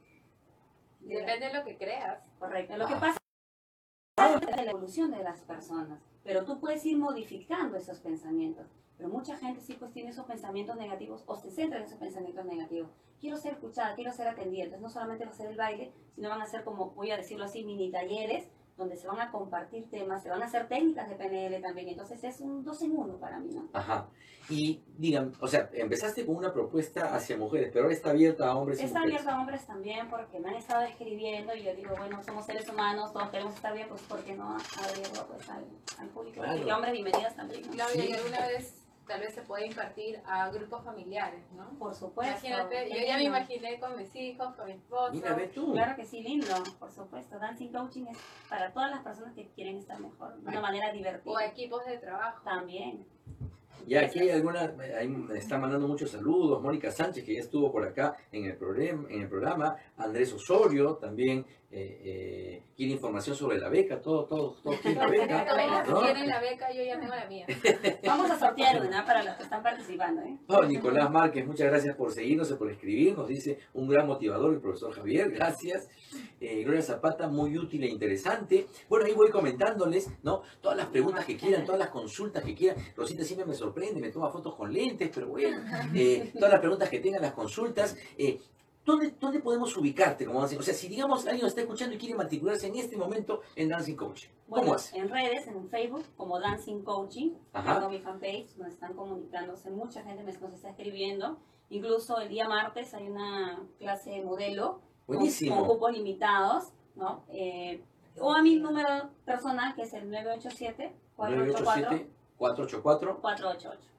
Depende 1.14 1.46
de 1.46 1.52
lo 1.54 1.64
que 1.64 1.76
creas. 1.76 2.22
Correcto. 2.38 2.76
Lo 2.76 2.86
que 2.86 2.94
Ah. 2.94 3.00
pasa 3.00 3.18
es 4.50 4.56
la 4.56 4.70
evolución 4.70 5.10
de 5.10 5.22
las 5.22 5.40
personas, 5.42 6.00
pero 6.25 6.44
tú 6.44 6.58
puedes 6.58 6.84
ir 6.84 6.96
modificando 6.98 7.76
esos 7.76 8.00
pensamientos. 8.00 8.66
Pero 8.96 9.10
mucha 9.10 9.36
gente 9.36 9.60
sí 9.60 9.75
pues 9.75 9.92
tiene 9.92 10.10
esos 10.10 10.25
pensamientos 10.25 10.76
negativos 10.76 11.22
o 11.26 11.36
se 11.36 11.50
centra 11.50 11.78
en 11.78 11.84
esos 11.84 11.98
pensamientos 11.98 12.44
negativos. 12.46 12.90
Quiero 13.20 13.36
ser 13.36 13.52
escuchada, 13.52 13.94
quiero 13.94 14.10
ser 14.12 14.26
atendida. 14.28 14.64
Entonces 14.64 14.82
no 14.82 14.88
solamente 14.88 15.25
va 15.26 15.30
a 15.30 15.34
ser 15.34 15.50
el 15.50 15.56
baile, 15.56 15.92
sino 16.14 16.30
van 16.30 16.40
a 16.40 16.46
ser 16.46 16.64
como, 16.64 16.90
voy 16.92 17.10
a 17.10 17.16
decirlo 17.18 17.44
así, 17.44 17.62
mini 17.64 17.90
talleres 17.90 18.48
donde 18.76 18.97
se 18.97 19.06
van 19.09 19.21
a 19.21 19.30
compartir 19.30 19.88
temas, 19.90 20.23
se 20.23 20.28
van 20.28 20.42
a 20.42 20.47
hacer 20.47 20.68
técnicas 20.68 21.09
de 21.09 21.14
PNL 21.16 21.61
también. 21.62 21.88
Entonces 21.88 22.23
es 22.25 22.40
un 22.40 22.62
dos 22.64 22.83
en 22.83 22.97
uno 22.97 23.16
para 23.16 23.38
mí, 23.38 23.50
¿no? 23.54 23.68
Ajá. 23.73 24.06
Y 24.49 24.83
digan, 24.97 25.33
o 25.40 25.49
sea, 25.49 25.68
empezaste 25.73 26.25
con 26.25 26.37
una 26.37 26.52
propuesta 26.52 27.14
hacia 27.16 27.37
mujeres, 27.37 27.71
pero 27.73 27.85
ahora 27.87 27.95
está 27.97 28.11
abierta 28.11 28.49
a 28.49 28.56
hombres 28.56 28.80
y 28.80 28.85
Está 28.85 29.00
mujeres. 29.00 29.21
abierto 29.21 29.37
a 29.37 29.40
hombres 29.40 29.66
también 29.66 30.09
porque 30.09 30.38
me 30.38 30.50
han 30.50 30.54
estado 30.56 30.83
escribiendo 30.83 31.54
y 31.56 31.64
yo 31.64 31.75
digo, 31.75 31.95
bueno, 31.99 32.23
somos 32.23 32.47
seres 32.47 32.68
humanos, 32.68 33.12
todos 33.12 33.28
queremos 33.30 33.54
estar 33.54 33.75
bien, 33.75 33.88
pues 33.88 34.02
¿por 34.02 34.21
qué 34.23 34.37
no 34.37 34.56
abrirlo 34.56 35.26
pues, 35.26 35.49
al, 35.50 35.64
al 35.99 36.09
público? 36.11 36.42
Claro. 36.42 36.64
Y 36.64 36.71
hombres 36.71 36.92
bienvenidos 36.92 37.35
también, 37.35 37.62
¿no? 37.66 37.73
Claudia, 37.73 38.02
Sí. 38.02 38.09
y 38.09 38.12
alguna 38.12 38.40
vez 38.47 38.86
tal 39.06 39.20
vez 39.20 39.34
se 39.34 39.42
puede 39.42 39.66
impartir 39.66 40.20
a 40.26 40.50
grupos 40.50 40.84
familiares, 40.84 41.42
¿no? 41.52 41.68
Por 41.78 41.94
supuesto. 41.94 42.46
Imagínate, 42.46 42.88
yo 42.90 43.06
ya 43.06 43.16
me 43.16 43.25
imaginé 43.25 43.78
con 43.78 43.96
mis 43.96 44.14
hijos, 44.14 44.54
con 44.54 44.66
mi 44.66 44.72
esposo. 44.72 45.12
Mira, 45.12 45.34
ve 45.34 45.48
tú. 45.48 45.72
Claro 45.72 45.96
que 45.96 46.04
sí, 46.04 46.22
lindo, 46.22 46.54
por 46.78 46.90
supuesto. 46.90 47.38
Dancing 47.38 47.72
Coaching 47.72 48.06
es 48.06 48.18
para 48.48 48.72
todas 48.72 48.90
las 48.90 49.02
personas 49.02 49.34
que 49.34 49.46
quieren 49.48 49.78
estar 49.78 49.98
mejor, 50.00 50.36
de 50.36 50.48
una 50.48 50.60
manera 50.60 50.92
divertida. 50.92 51.32
O 51.32 51.40
equipos 51.40 51.84
de 51.86 51.98
trabajo. 51.98 52.42
También. 52.44 53.06
Ya 53.86 54.00
aquí 54.00 54.18
hay 54.18 54.30
alguna, 54.30 54.75
ahí 54.98 55.06
me 55.06 55.38
está 55.38 55.58
mandando 55.58 55.86
muchos 55.86 56.10
saludos, 56.10 56.60
Mónica 56.60 56.90
Sánchez, 56.90 57.25
que 57.25 57.34
ya 57.34 57.40
estuvo 57.40 57.70
por 57.70 57.84
acá 57.84 58.16
en 58.32 58.46
el, 58.46 58.56
programa, 58.56 59.06
en 59.08 59.22
el 59.22 59.28
programa, 59.28 59.76
Andrés 59.96 60.32
Osorio 60.32 60.96
también 60.96 61.46
eh, 61.70 62.00
eh, 62.04 62.62
quiere 62.76 62.92
información 62.92 63.35
sobre 63.35 63.58
la 63.58 63.68
beca, 63.68 64.00
todo, 64.00 64.25
todo, 64.25 64.56
todo 64.62 64.75
quiere 64.80 64.96
la 64.96 65.08
beca. 65.08 65.85
Todos 65.85 66.04
quieren 66.04 66.28
la 66.28 66.40
beca, 66.40 66.73
yo 66.73 66.82
ya 66.82 66.99
tengo 66.99 67.14
la 67.14 67.26
mía. 67.26 67.46
Vamos 68.04 68.30
a 68.30 68.38
sortear 68.38 68.87
una 68.87 69.04
para 69.04 69.23
los 69.23 69.35
que 69.35 69.42
están 69.42 69.62
participando. 69.62 70.23
¿eh? 70.23 70.38
Oh, 70.46 70.62
Nicolás 70.62 71.11
Márquez, 71.11 71.46
muchas 71.46 71.68
gracias 71.68 71.96
por 71.96 72.12
seguirnos 72.12 72.50
y 72.50 72.54
por 72.54 72.70
escribirnos, 72.70 73.26
dice 73.28 73.58
un 73.75 73.88
gran 73.88 74.06
motivador 74.06 74.54
el 74.54 74.61
profesor 74.61 74.92
Javier, 74.92 75.30
gracias. 75.30 75.88
Eh, 76.40 76.62
Gloria 76.62 76.82
Zapata, 76.82 77.28
muy 77.28 77.56
útil 77.56 77.82
e 77.85 77.88
interesante. 77.88 78.66
Bueno, 78.88 79.06
ahí 79.06 79.12
voy 79.12 79.30
comentándoles, 79.30 80.11
¿no? 80.23 80.42
Todas 80.61 80.76
las 80.76 80.87
preguntas 80.87 81.25
que 81.25 81.37
quieran, 81.37 81.64
todas 81.64 81.78
las 81.78 81.88
consultas 81.88 82.44
que 82.44 82.54
quieran. 82.54 82.78
Rosita 82.94 83.25
siempre 83.25 83.46
me 83.46 83.54
sorprende, 83.54 84.00
me 84.00 84.11
toma 84.11 84.30
fotos 84.30 84.54
con 84.54 84.73
lentes, 84.73 85.11
pero 85.12 85.28
bueno, 85.28 85.58
eh, 85.94 86.30
todas 86.35 86.52
las 86.52 86.61
preguntas 86.61 86.88
que 86.88 87.00
tengan, 87.00 87.23
las 87.23 87.32
consultas. 87.32 87.96
Eh, 88.18 88.38
¿Dónde, 88.87 89.11
¿Dónde 89.21 89.40
podemos 89.40 89.76
ubicarte? 89.76 90.25
Como 90.25 90.38
O 90.38 90.47
sea, 90.49 90.73
si 90.73 90.88
digamos 90.88 91.25
alguien 91.26 91.43
nos 91.43 91.50
está 91.50 91.61
escuchando 91.62 91.95
y 91.95 91.99
quiere 91.99 92.14
matricularse 92.14 92.69
en 92.69 92.76
este 92.76 92.97
momento 92.97 93.43
en 93.57 93.69
Dancing 93.69 93.97
Coaching, 93.97 94.28
¿cómo 94.49 94.61
Bueno, 94.62 94.75
hace? 94.75 94.97
en 94.97 95.09
redes, 95.11 95.47
en 95.49 95.69
Facebook, 95.69 96.05
como 96.16 96.38
Dancing 96.38 96.83
Coaching, 96.83 97.33
Ajá. 97.52 97.75
tengo 97.75 97.90
mi 97.90 97.99
fanpage, 97.99 98.57
nos 98.57 98.69
están 98.69 98.95
comunicándose, 98.95 99.71
mucha 99.71 100.02
gente 100.05 100.23
me- 100.23 100.33
nos 100.33 100.52
está 100.55 100.71
escribiendo. 100.71 101.37
Incluso 101.69 102.21
el 102.21 102.28
día 102.28 102.49
martes 102.49 102.95
hay 102.95 103.09
una 103.09 103.61
clase 103.81 104.11
de 104.11 104.23
modelo 104.23 104.81
con- 105.07 105.16
Buenísimo. 105.16 105.57
con 105.57 105.66
cupos 105.69 105.93
limitados, 105.93 106.73
¿no? 106.95 107.25
Eh, 107.28 107.83
o 108.21 108.33
a 108.33 108.40
mi 108.40 108.55
número 108.57 109.11
personal, 109.25 109.75
que 109.75 109.83
es 109.83 109.93
el 109.95 110.09
987-484-488. 110.09 110.93
987 111.16 112.11
484 112.38 113.21
488 113.21 113.21
987 113.21 113.21
484 113.21 113.21
488 113.21 113.95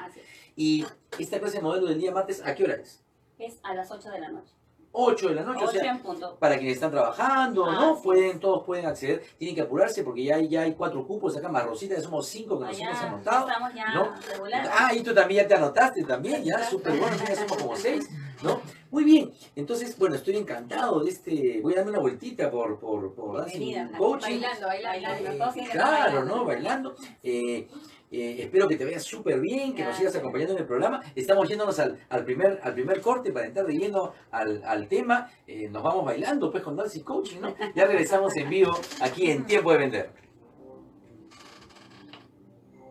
Así 0.00 0.20
es. 0.20 0.26
y 0.56 0.84
esta 1.18 1.38
clase 1.40 1.56
de 1.58 1.62
modelo 1.62 1.86
del 1.88 1.98
día 2.00 2.12
martes 2.12 2.42
¿a 2.46 2.54
qué 2.54 2.64
hora 2.64 2.74
es? 2.74 3.02
Es 3.38 3.58
a 3.62 3.74
las 3.74 3.90
8 3.90 4.10
de 4.10 4.20
la 4.20 4.28
noche. 4.30 4.52
8 4.96 5.28
de 5.30 5.34
la 5.34 5.42
noche, 5.42 5.64
o 5.64 5.68
8 5.68 5.80
sea, 5.80 5.90
en 5.90 5.98
punto. 6.00 6.36
para 6.38 6.56
quienes 6.56 6.74
están 6.74 6.92
trabajando, 6.92 7.66
Ah, 7.66 7.72
¿no? 7.72 7.96
sí. 7.96 8.02
Pueden, 8.04 8.38
todos 8.38 8.62
pueden 8.64 8.86
acceder, 8.86 9.24
tienen 9.36 9.56
que 9.56 9.62
apurarse 9.62 10.04
porque 10.04 10.22
ya 10.22 10.36
hay, 10.36 10.48
ya 10.48 10.60
hay 10.62 10.74
cuatro 10.74 11.04
cupos 11.04 11.36
acá, 11.36 11.48
más 11.48 11.64
Rosita, 11.66 11.96
ya 11.96 12.00
somos 12.00 12.28
cinco 12.28 12.60
que 12.60 12.66
nos 12.66 12.76
Allá 12.76 12.90
hemos 12.90 13.00
anotado. 13.02 13.48
estamos 13.48 13.74
ya 13.74 13.92
¿no? 13.92 14.14
Ah, 14.70 14.94
y 14.94 15.02
tú 15.02 15.12
también 15.12 15.42
ya 15.42 15.48
te 15.48 15.54
anotaste 15.56 16.04
también, 16.04 16.44
ya, 16.44 16.62
súper 16.70 16.96
bueno, 16.96 17.16
ya 17.28 17.34
somos 17.34 17.56
como 17.56 17.74
seis, 17.76 18.08
¿no? 18.44 18.60
Muy 18.94 19.02
bien, 19.02 19.32
entonces, 19.56 19.98
bueno, 19.98 20.14
estoy 20.14 20.36
encantado 20.36 21.02
de 21.02 21.10
este, 21.10 21.58
voy 21.60 21.72
a 21.72 21.78
darme 21.78 21.90
una 21.90 21.98
vueltita 21.98 22.48
por, 22.48 22.78
por, 22.78 23.12
por 23.12 23.38
Dancing 23.38 23.88
Coaching. 23.98 24.40
Bailando, 24.40 24.66
bailando. 24.68 25.08
Bailando. 25.08 25.30
Eh, 25.30 25.36
todos 25.36 25.56
estar 25.56 25.72
claro, 25.72 26.04
bailando. 26.04 26.36
¿no? 26.36 26.44
Bailando. 26.44 26.96
Eh, 27.24 27.66
eh, 28.12 28.36
espero 28.38 28.68
que 28.68 28.76
te 28.76 28.84
vayas 28.84 29.02
súper 29.02 29.40
bien, 29.40 29.74
que 29.74 29.82
nos 29.82 29.96
sigas 29.96 30.14
acompañando 30.14 30.52
en 30.52 30.60
el 30.60 30.66
programa. 30.66 31.00
Estamos 31.16 31.48
yéndonos 31.48 31.76
al, 31.80 31.98
al 32.08 32.24
primer, 32.24 32.60
al 32.62 32.72
primer 32.72 33.00
corte 33.00 33.32
para 33.32 33.46
entrar 33.46 33.66
de 33.66 33.72
lleno 33.72 34.12
al, 34.30 34.62
al 34.64 34.86
tema. 34.86 35.28
Eh, 35.48 35.68
nos 35.68 35.82
vamos 35.82 36.04
bailando 36.04 36.52
pues 36.52 36.62
con 36.62 36.76
Dancing 36.76 37.02
Coaching, 37.02 37.40
¿no? 37.40 37.52
Ya 37.74 37.86
regresamos 37.86 38.36
en 38.36 38.48
vivo 38.48 38.78
aquí 39.00 39.28
en 39.28 39.44
Tiempo 39.44 39.72
de 39.72 39.78
Vender. 39.78 40.23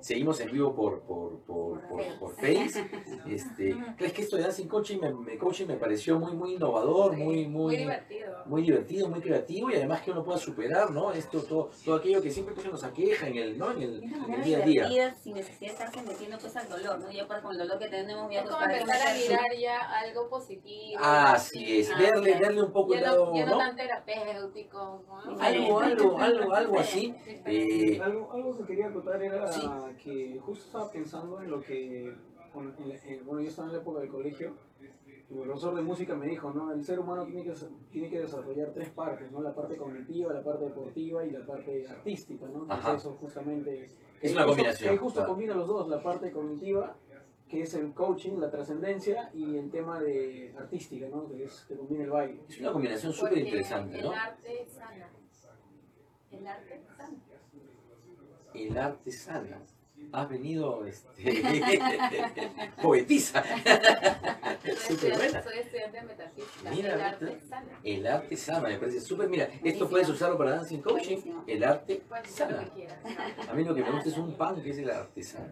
Seguimos 0.04 0.38
en 0.42 0.52
vivo 0.52 0.76
por, 0.76 1.00
por, 1.04 1.40
por, 1.46 1.80
por, 1.88 2.04
por 2.20 2.36
Face. 2.36 2.90
Este, 3.26 3.74
¿Crees 3.98 4.12
que 4.14 4.22
esto 4.24 4.36
de 4.36 4.44
Dancing 4.44 4.68
Coaching 4.68 5.00
me, 5.00 5.14
me- 5.14 5.38
coaching 5.38 5.66
me 5.66 5.76
pareció 5.78 6.20
muy, 6.20 6.34
muy 6.34 6.56
innovador, 6.56 7.14
muy, 7.16 7.24
Muy 7.24 7.48
muy, 7.48 7.78
divertido. 7.78 8.44
muy 8.46 8.62
divertido, 8.64 9.08
muy 9.08 9.22
creativo 9.22 9.70
y 9.72 9.76
además 9.76 10.02
que 10.02 10.12
uno 10.12 10.24
pueda 10.26 10.38
superar, 10.38 10.92
¿no? 10.92 11.14
Esto, 11.14 11.42
todo, 11.44 11.70
todo 11.86 11.96
aquello 11.96 12.22
que 12.22 12.30
siempre 12.32 12.54
pues, 12.54 12.68
nos 12.70 12.84
aqueja 12.84 13.28
en 13.28 13.38
el, 13.38 13.58
¿no? 13.58 13.72
en 13.72 13.82
el, 13.82 14.04
Es 14.04 14.12
en 14.28 14.34
el 14.34 14.44
día 14.44 14.58
a 14.58 14.66
día. 14.90 15.14
sin 15.16 15.36
necesidad 15.36 15.60
de 15.60 15.68
estarse 15.68 16.04
metiendo 16.04 16.38
pues 16.38 16.56
al 16.58 16.68
dolor, 16.68 17.00
¿no? 17.00 17.10
Ya 17.12 17.26
con 17.26 17.52
el 17.54 17.58
dolor 17.58 17.80
que 17.80 17.88
tenemos 17.88 18.30
ya 18.32 18.42
Es 18.42 18.50
como 18.50 18.62
empezar 18.66 19.08
a 19.08 19.14
mirar 19.16 19.56
ya 19.58 19.80
algo 20.00 20.30
positivo. 20.30 21.00
Así 21.02 21.80
es, 21.80 21.90
Ah, 21.92 21.98
verle, 22.00 22.38
verle 22.40 22.62
un 22.64 22.74
poco 22.74 22.94
el 22.94 23.00
Ya 23.00 23.08
lado, 23.08 23.26
no, 23.28 23.36
ya 23.38 23.46
no 23.46 23.52
¿no? 23.54 23.58
tan 23.58 23.76
terapéutico. 23.78 25.04
¿no? 25.08 25.40
Algo, 25.40 25.80
algo, 25.80 26.18
algo, 26.20 26.54
algo 26.54 26.80
así. 26.80 27.16
Eh, 27.46 28.00
Algo, 28.02 28.32
algo 28.34 28.58
que 28.58 28.64
quería 28.66 28.88
acotar 28.88 29.22
era 29.22 29.48
Sí. 29.52 29.62
Que 29.96 30.40
justo 30.40 30.66
estaba 30.66 30.92
pensando 30.92 31.42
en 31.42 31.50
lo 31.52 31.62
que, 31.62 32.14
con- 32.52 32.74
en 32.80 32.90
la- 32.90 32.96
en- 32.96 33.26
bueno, 33.26 33.42
yo 33.42 33.50
estaba 33.50 33.68
en 33.70 33.76
la 33.76 33.82
época 33.82 34.00
del 34.02 34.10
colegio, 34.10 34.54
y 35.30 35.38
el 35.38 35.44
profesor 35.44 35.76
de 35.76 35.82
música 35.82 36.16
me 36.16 36.28
dijo, 36.28 36.52
¿no? 36.52 36.72
El 36.72 36.84
ser 36.84 37.00
humano 37.00 37.26
tiene 37.26 37.44
que, 37.44 37.54
tiene 37.92 38.10
que 38.10 38.20
desarrollar 38.22 38.72
tres 38.74 38.90
partes, 38.90 39.32
¿no? 39.32 39.42
La 39.42 39.56
parte 39.56 39.78
cognitiva, 39.78 40.32
la 40.34 40.44
parte 40.44 40.66
deportiva 40.66 41.26
y 41.26 41.32
la 41.32 41.46
parte 41.46 41.88
artística, 41.88 42.46
¿no? 42.48 42.64
Entonces 42.64 42.94
eso 42.96 43.14
justamente... 43.20 43.86
Es 44.22 44.32
una 44.32 44.42
justo- 44.44 44.48
combinación, 44.48 44.92
que 44.94 44.98
justo 44.98 45.20
claro. 45.20 45.34
combina 45.34 45.56
los 45.56 45.68
dos, 45.68 45.88
la 45.90 46.02
parte 46.04 46.32
cognitiva, 46.32 46.96
que 47.50 47.62
es 47.64 47.74
el 47.74 47.94
coaching, 47.94 48.38
la 48.40 48.50
trascendencia, 48.52 49.30
y 49.34 49.58
el 49.58 49.70
tema 49.72 50.00
de 50.00 50.54
artística, 50.58 51.08
¿no? 51.10 51.28
Que 51.28 51.44
es 51.46 51.66
que 51.68 51.76
combina 51.76 52.04
el 52.04 52.10
baile. 52.12 52.40
es 52.48 52.60
una 52.60 52.72
combinación 52.72 53.12
súper 53.14 53.38
interesante, 53.40 54.02
¿no? 54.02 54.12
El 54.14 54.18
arte 54.20 54.66
sana. 54.68 55.10
El 56.32 56.48
arte 56.48 56.82
sana. 56.98 57.18
El 58.54 58.78
arte 58.78 59.12
sana. 59.12 59.62
Has 60.14 60.30
venido, 60.30 60.86
este, 60.86 61.42
poetiza. 62.84 63.42
Soy 63.44 63.56
Súper 63.64 65.12
estudiante, 65.12 65.18
buena. 65.18 65.44
soy 65.44 65.58
estudiante 65.58 65.98
de 65.98 66.04
metafísica. 66.04 66.70
Mira, 66.70 66.94
el 66.94 67.02
arte 67.02 67.40
sana. 67.50 67.80
El 67.84 68.08
arte 68.08 68.38
sana, 68.38 68.70
me 68.70 68.78
parece 68.78 69.02
súper. 69.02 69.28
Mira, 69.28 69.50
esto 69.64 69.90
puedes 69.90 70.08
usarlo 70.08 70.38
para 70.38 70.52
Dancing 70.52 70.82
Coaching. 70.82 71.16
Buenísimo. 71.16 71.44
El 71.48 71.64
arte 71.64 72.04
lo 72.08 72.26
sana. 72.32 72.64
que 72.66 72.70
quieras. 72.70 72.98
A 73.50 73.54
mí 73.56 73.64
lo 73.64 73.74
que 73.74 73.82
me 73.82 73.90
gusta 73.90 74.10
es 74.10 74.18
un 74.20 74.34
pan 74.38 74.62
que 74.62 74.70
es 74.70 74.78
el 74.78 74.92
artesano. 74.92 75.52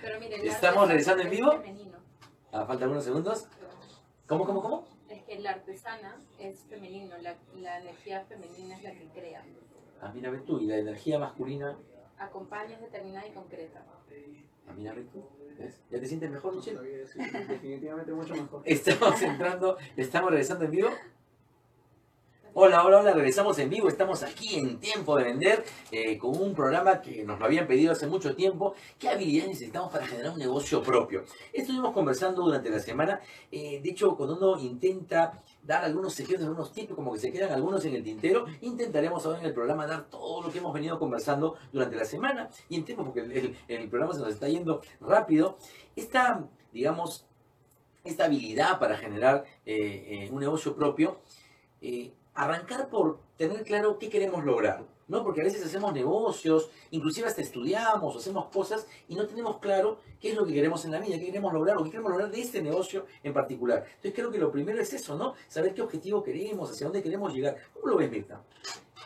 Pero 0.00 0.18
mire, 0.18 0.36
el 0.36 0.48
¿Estamos 0.48 0.88
regresando 0.88 1.22
en 1.24 1.30
vivo? 1.30 1.52
femenino. 1.52 1.98
Ah, 2.52 2.64
falta 2.64 2.84
algunos 2.84 3.04
segundos. 3.04 3.48
¿Cómo, 4.26 4.46
cómo, 4.46 4.62
cómo? 4.62 4.86
Es 5.10 5.22
que 5.24 5.34
el 5.34 5.46
artesana 5.46 6.22
es 6.38 6.60
femenino, 6.70 7.18
la, 7.18 7.36
la 7.56 7.80
energía 7.80 8.24
femenina 8.24 8.76
es 8.78 8.82
la 8.82 8.92
que 8.92 9.08
crea. 9.12 9.44
Ah, 10.00 10.10
mira, 10.14 10.30
ve 10.30 10.38
tú. 10.38 10.58
Y 10.58 10.66
la 10.66 10.78
energía 10.78 11.18
masculina. 11.18 11.76
Acompaña, 12.22 12.74
es 12.74 12.80
determinada 12.80 13.26
y 13.26 13.32
concreta. 13.32 13.84
Ah, 14.68 14.72
mira. 14.76 14.94
¿Ves? 15.58 15.80
¿Ya 15.90 16.00
te 16.00 16.06
sientes 16.06 16.30
mejor, 16.30 16.54
Michelle? 16.54 16.78
Definitivamente 16.80 18.12
mucho 18.12 18.34
mejor. 18.34 18.62
Estamos 18.64 19.20
entrando, 19.22 19.76
estamos 19.96 20.30
regresando 20.30 20.64
en 20.64 20.70
vivo. 20.70 20.90
Hola, 22.54 22.84
hola, 22.84 23.00
hola, 23.00 23.12
regresamos 23.14 23.58
en 23.58 23.70
vivo, 23.70 23.88
estamos 23.88 24.22
aquí 24.22 24.58
en 24.58 24.78
Tiempo 24.78 25.16
de 25.16 25.24
Vender 25.24 25.64
eh, 25.90 26.18
con 26.18 26.38
un 26.38 26.54
programa 26.54 27.00
que 27.00 27.24
nos 27.24 27.38
lo 27.38 27.46
habían 27.46 27.66
pedido 27.66 27.92
hace 27.92 28.06
mucho 28.06 28.36
tiempo. 28.36 28.74
¿Qué 28.98 29.08
habilidades 29.08 29.52
necesitamos 29.52 29.90
para 29.90 30.06
generar 30.06 30.32
un 30.32 30.38
negocio 30.38 30.82
propio? 30.82 31.24
Estuvimos 31.50 31.92
conversando 31.92 32.42
durante 32.42 32.68
la 32.68 32.78
semana, 32.78 33.20
eh, 33.50 33.80
de 33.82 33.90
hecho 33.90 34.14
cuando 34.16 34.36
uno 34.36 34.60
intenta 34.60 35.42
dar 35.62 35.84
algunos 35.84 36.12
secretos, 36.14 36.44
algunos 36.46 36.72
tips, 36.72 36.94
como 36.94 37.12
que 37.12 37.18
se 37.20 37.32
quedan 37.32 37.52
algunos 37.52 37.84
en 37.84 37.94
el 37.94 38.02
tintero, 38.02 38.46
intentaremos 38.62 39.24
ahora 39.24 39.38
en 39.38 39.46
el 39.46 39.54
programa 39.54 39.86
dar 39.86 40.04
todo 40.10 40.42
lo 40.42 40.50
que 40.52 40.58
hemos 40.58 40.72
venido 40.72 40.98
conversando 40.98 41.56
durante 41.72 41.96
la 41.96 42.04
semana 42.04 42.50
y 42.68 42.76
en 42.76 42.84
tiempo, 42.84 43.04
porque 43.04 43.20
el, 43.20 43.32
el- 43.32 43.56
el 43.68 43.88
programa 43.88 44.12
se 44.14 44.20
nos 44.20 44.30
está 44.30 44.48
yendo 44.48 44.80
rápido. 45.00 45.56
Esta, 45.94 46.44
digamos, 46.72 47.24
esta 48.04 48.24
habilidad 48.24 48.78
para 48.80 48.96
generar 48.96 49.44
eh, 49.64 50.26
eh, 50.26 50.30
un 50.32 50.40
negocio 50.40 50.74
propio, 50.74 51.20
eh, 51.80 52.12
arrancar 52.34 52.88
por 52.88 53.20
tener 53.36 53.62
claro 53.62 53.98
qué 53.98 54.08
queremos 54.08 54.44
lograr, 54.44 54.84
¿no? 55.08 55.22
Porque 55.22 55.40
a 55.40 55.44
veces 55.44 55.64
hacemos 55.64 55.92
negocios, 55.92 56.70
inclusive 56.90 57.28
hasta 57.28 57.42
estudiamos, 57.42 58.16
hacemos 58.16 58.46
cosas 58.46 58.86
y 59.08 59.14
no 59.14 59.26
tenemos 59.26 59.58
claro 59.58 60.00
qué 60.20 60.30
es 60.30 60.36
lo 60.36 60.46
que 60.46 60.52
queremos 60.52 60.84
en 60.84 60.92
la 60.92 61.00
vida, 61.00 61.18
qué 61.18 61.26
queremos 61.26 61.52
lograr 61.52 61.76
o 61.76 61.84
qué 61.84 61.90
queremos 61.90 62.10
lograr 62.10 62.30
de 62.30 62.40
este 62.40 62.62
negocio 62.62 63.06
en 63.22 63.32
particular. 63.32 63.84
Entonces 63.86 64.14
creo 64.14 64.30
que 64.30 64.38
lo 64.38 64.50
primero 64.50 64.80
es 64.80 64.92
eso, 64.92 65.16
¿no? 65.16 65.34
Saber 65.48 65.74
qué 65.74 65.82
objetivo 65.82 66.22
queremos, 66.22 66.70
hacia 66.70 66.86
dónde 66.86 67.02
queremos 67.02 67.34
llegar. 67.34 67.56
¿Cómo 67.74 67.88
lo 67.88 67.96
ves, 67.96 68.10
Mirta? 68.10 68.42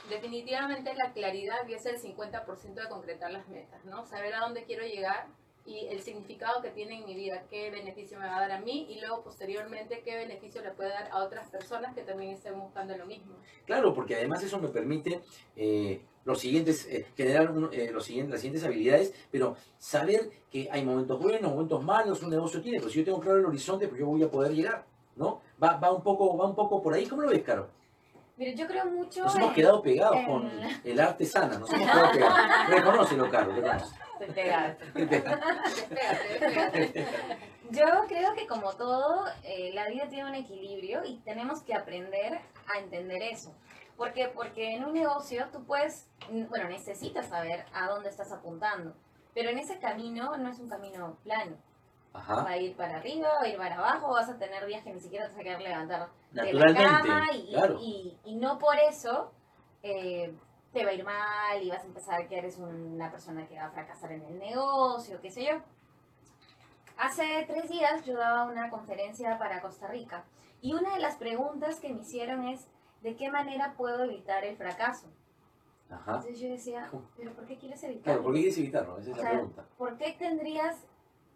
Definitivamente 0.09 0.95
la 0.95 1.13
claridad 1.13 1.69
es 1.69 1.85
el 1.87 2.01
50% 2.01 2.75
de 2.75 2.89
concretar 2.89 3.33
las 3.33 3.49
metas, 3.49 3.85
¿no? 3.85 4.07
Saber 4.07 4.35
a 4.35 4.41
dónde 4.41 4.65
quiero 4.65 4.85
llegar 4.85 5.27
y 5.67 5.87
el 5.89 6.01
significado 6.01 6.63
que 6.63 6.71
tiene 6.71 6.99
en 6.99 7.05
mi 7.05 7.15
vida, 7.15 7.43
qué 7.51 7.71
beneficio 7.71 8.19
me 8.19 8.27
va 8.27 8.37
a 8.37 8.41
dar 8.41 8.53
a 8.53 8.61
mí 8.61 8.87
y 8.89 9.01
luego 9.01 9.23
posteriormente 9.23 10.03
qué 10.05 10.17
beneficio 10.17 10.63
le 10.63 10.71
puede 10.71 10.91
dar 10.91 11.09
a 11.11 11.23
otras 11.25 11.51
personas 11.51 11.95
que 11.95 12.03
también 12.03 12.31
estén 12.31 12.59
buscando 12.59 12.97
lo 12.97 13.05
mismo. 13.07 13.35
Claro, 13.65 13.93
porque 13.93 14.15
además 14.15 14.43
eso 14.43 14.59
me 14.61 14.69
permite 14.69 15.21
eh, 15.57 16.01
los 16.25 16.39
siguientes, 16.41 16.87
eh, 16.87 17.07
generar 17.17 17.51
un- 17.51 17.69
eh, 17.73 17.91
los 17.93 18.05
siguientes, 18.05 18.33
las 18.33 18.41
siguientes 18.41 18.65
habilidades, 18.65 19.13
pero 19.31 19.57
saber 19.79 20.31
que 20.51 20.69
hay 20.71 20.85
momentos 20.85 21.21
buenos, 21.21 21.51
momentos 21.51 21.83
malos, 21.85 22.23
un 22.23 22.31
negocio 22.31 22.61
tiene, 22.63 22.79
pero 22.79 22.91
si 22.91 22.99
yo 23.01 23.05
tengo 23.05 23.21
claro 23.21 23.39
el 23.39 23.47
horizonte, 23.47 23.89
pues 23.89 24.01
yo 24.01 24.07
voy 24.07 24.23
a 24.23 24.31
poder 24.31 24.53
llegar, 24.53 24.85
¿no? 25.17 25.41
Va, 25.63 25.77
va, 25.79 25.93
un, 25.93 26.03
poco, 26.03 26.37
va 26.37 26.47
un 26.47 26.55
poco 26.55 26.81
por 26.83 26.95
ahí, 26.95 27.07
¿cómo 27.07 27.23
lo 27.23 27.29
ves, 27.31 27.43
Caro? 27.43 27.69
Mire, 28.37 28.55
yo 28.55 28.67
creo 28.67 28.85
mucho 28.87 29.25
Nos 29.25 29.35
hemos 29.37 29.53
quedado 29.55 29.81
pegados 29.83 30.17
en- 30.17 30.27
con 30.27 30.51
el 30.85 31.01
arte 31.01 31.25
sana, 31.25 31.59
nos 31.59 31.73
hemos 31.73 31.87
quedado 31.91 32.13
pegados. 32.13 32.39
Reconócelo, 32.69 33.31
Caro, 33.31 33.53
reconoce. 33.55 33.97
Te 34.19 34.27
pegaste. 34.27 34.85
Espérate, 34.95 36.35
espérate. 36.35 37.07
Yo 37.71 37.85
creo 38.09 38.35
que 38.35 38.47
como 38.47 38.73
todo, 38.75 39.25
eh, 39.43 39.71
la 39.75 39.89
vida 39.89 40.09
tiene 40.09 40.29
un 40.29 40.35
equilibrio 40.35 41.05
y 41.05 41.17
tenemos 41.19 41.63
que 41.63 41.75
aprender 41.75 42.41
a 42.75 42.79
entender 42.79 43.23
eso. 43.23 43.53
¿Por 43.97 44.13
qué? 44.13 44.29
Porque 44.29 44.75
en 44.75 44.85
un 44.85 44.93
negocio 44.93 45.49
tú 45.53 45.65
puedes 45.65 46.07
bueno, 46.49 46.69
necesitas 46.69 47.27
saber 47.29 47.65
a 47.73 47.89
dónde 47.89 48.09
estás 48.11 48.33
apuntando. 48.33 48.95
Pero 49.35 49.51
en 49.51 49.59
ese 49.59 49.79
camino 49.79 50.37
no 50.39 50.51
es 50.51 50.59
un 50.59 50.69
camino 50.69 51.19
plano. 51.25 51.57
Va 52.45 52.51
a 52.51 52.57
ir 52.59 52.77
para 52.77 52.97
arriba, 52.99 53.29
va 53.29 53.43
a 53.43 53.49
ir 53.49 53.57
para 53.57 53.77
abajo, 53.77 54.13
vas 54.13 54.29
a 54.29 54.39
tener 54.39 54.65
días 54.67 54.83
que 54.85 54.93
ni 54.93 55.01
siquiera 55.01 55.27
te 55.27 55.33
vas 55.33 55.41
a 55.41 55.43
querer 55.45 55.61
levantar 55.61 56.09
de 56.33 56.53
la 56.53 56.75
cama 56.75 57.27
y, 57.33 57.37
y- 57.37 57.51
claro. 57.53 57.79
y- 57.81 58.19
y 58.25 58.35
no 58.37 58.59
por 58.59 58.77
eso 58.79 59.33
eh, 59.83 60.35
te 60.73 60.85
va 60.85 60.91
a 60.91 60.95
ir 60.95 61.05
mal 61.05 61.63
y 61.63 61.71
vas 61.71 61.83
a 61.83 61.87
empezar 61.87 62.27
que 62.29 62.39
eres 62.39 62.59
una 62.59 63.11
persona 63.11 63.47
que 63.47 63.57
va 63.57 63.67
a 63.67 63.71
fracasar 63.71 64.13
en 64.13 64.23
el 64.25 64.39
negocio, 64.39 65.21
qué 65.21 65.31
sé 65.31 65.45
yo. 65.45 65.61
Hace 66.99 67.45
tres 67.47 67.69
días 67.71 68.05
yo 68.07 68.17
daba 68.17 68.45
una 68.45 68.71
conferencia 68.71 69.39
para 69.39 69.61
Costa 69.61 69.87
Rica 69.89 70.25
y 70.63 70.73
una 70.73 70.95
de 70.95 71.01
las 71.01 71.17
preguntas 71.17 71.79
que 71.81 71.93
me 71.93 72.01
hicieron 72.01 72.47
es 72.49 72.67
¿de 73.03 73.15
qué 73.17 73.31
manera 73.31 73.75
puedo 73.77 74.05
evitar 74.05 74.45
el 74.45 74.57
fracaso? 74.57 75.07
Ajá. 75.91 76.17
Entonces 76.17 76.41
yo 76.41 76.49
decía, 76.49 76.91
¿pero 77.17 77.33
por 77.35 77.47
qué 77.47 77.59
quieres 77.59 77.83
evitarlo? 77.85 78.03
Claro, 78.05 78.23
¿por 78.25 78.33
qué 78.35 78.41
quieres 78.41 78.59
evitarlo? 78.59 78.99
Esa 78.99 79.11
es 79.11 79.17
la 79.17 79.23
sea, 79.23 79.31
pregunta. 79.33 79.65
¿por 79.77 79.99
qué 79.99 80.13
tendrías 80.19 80.85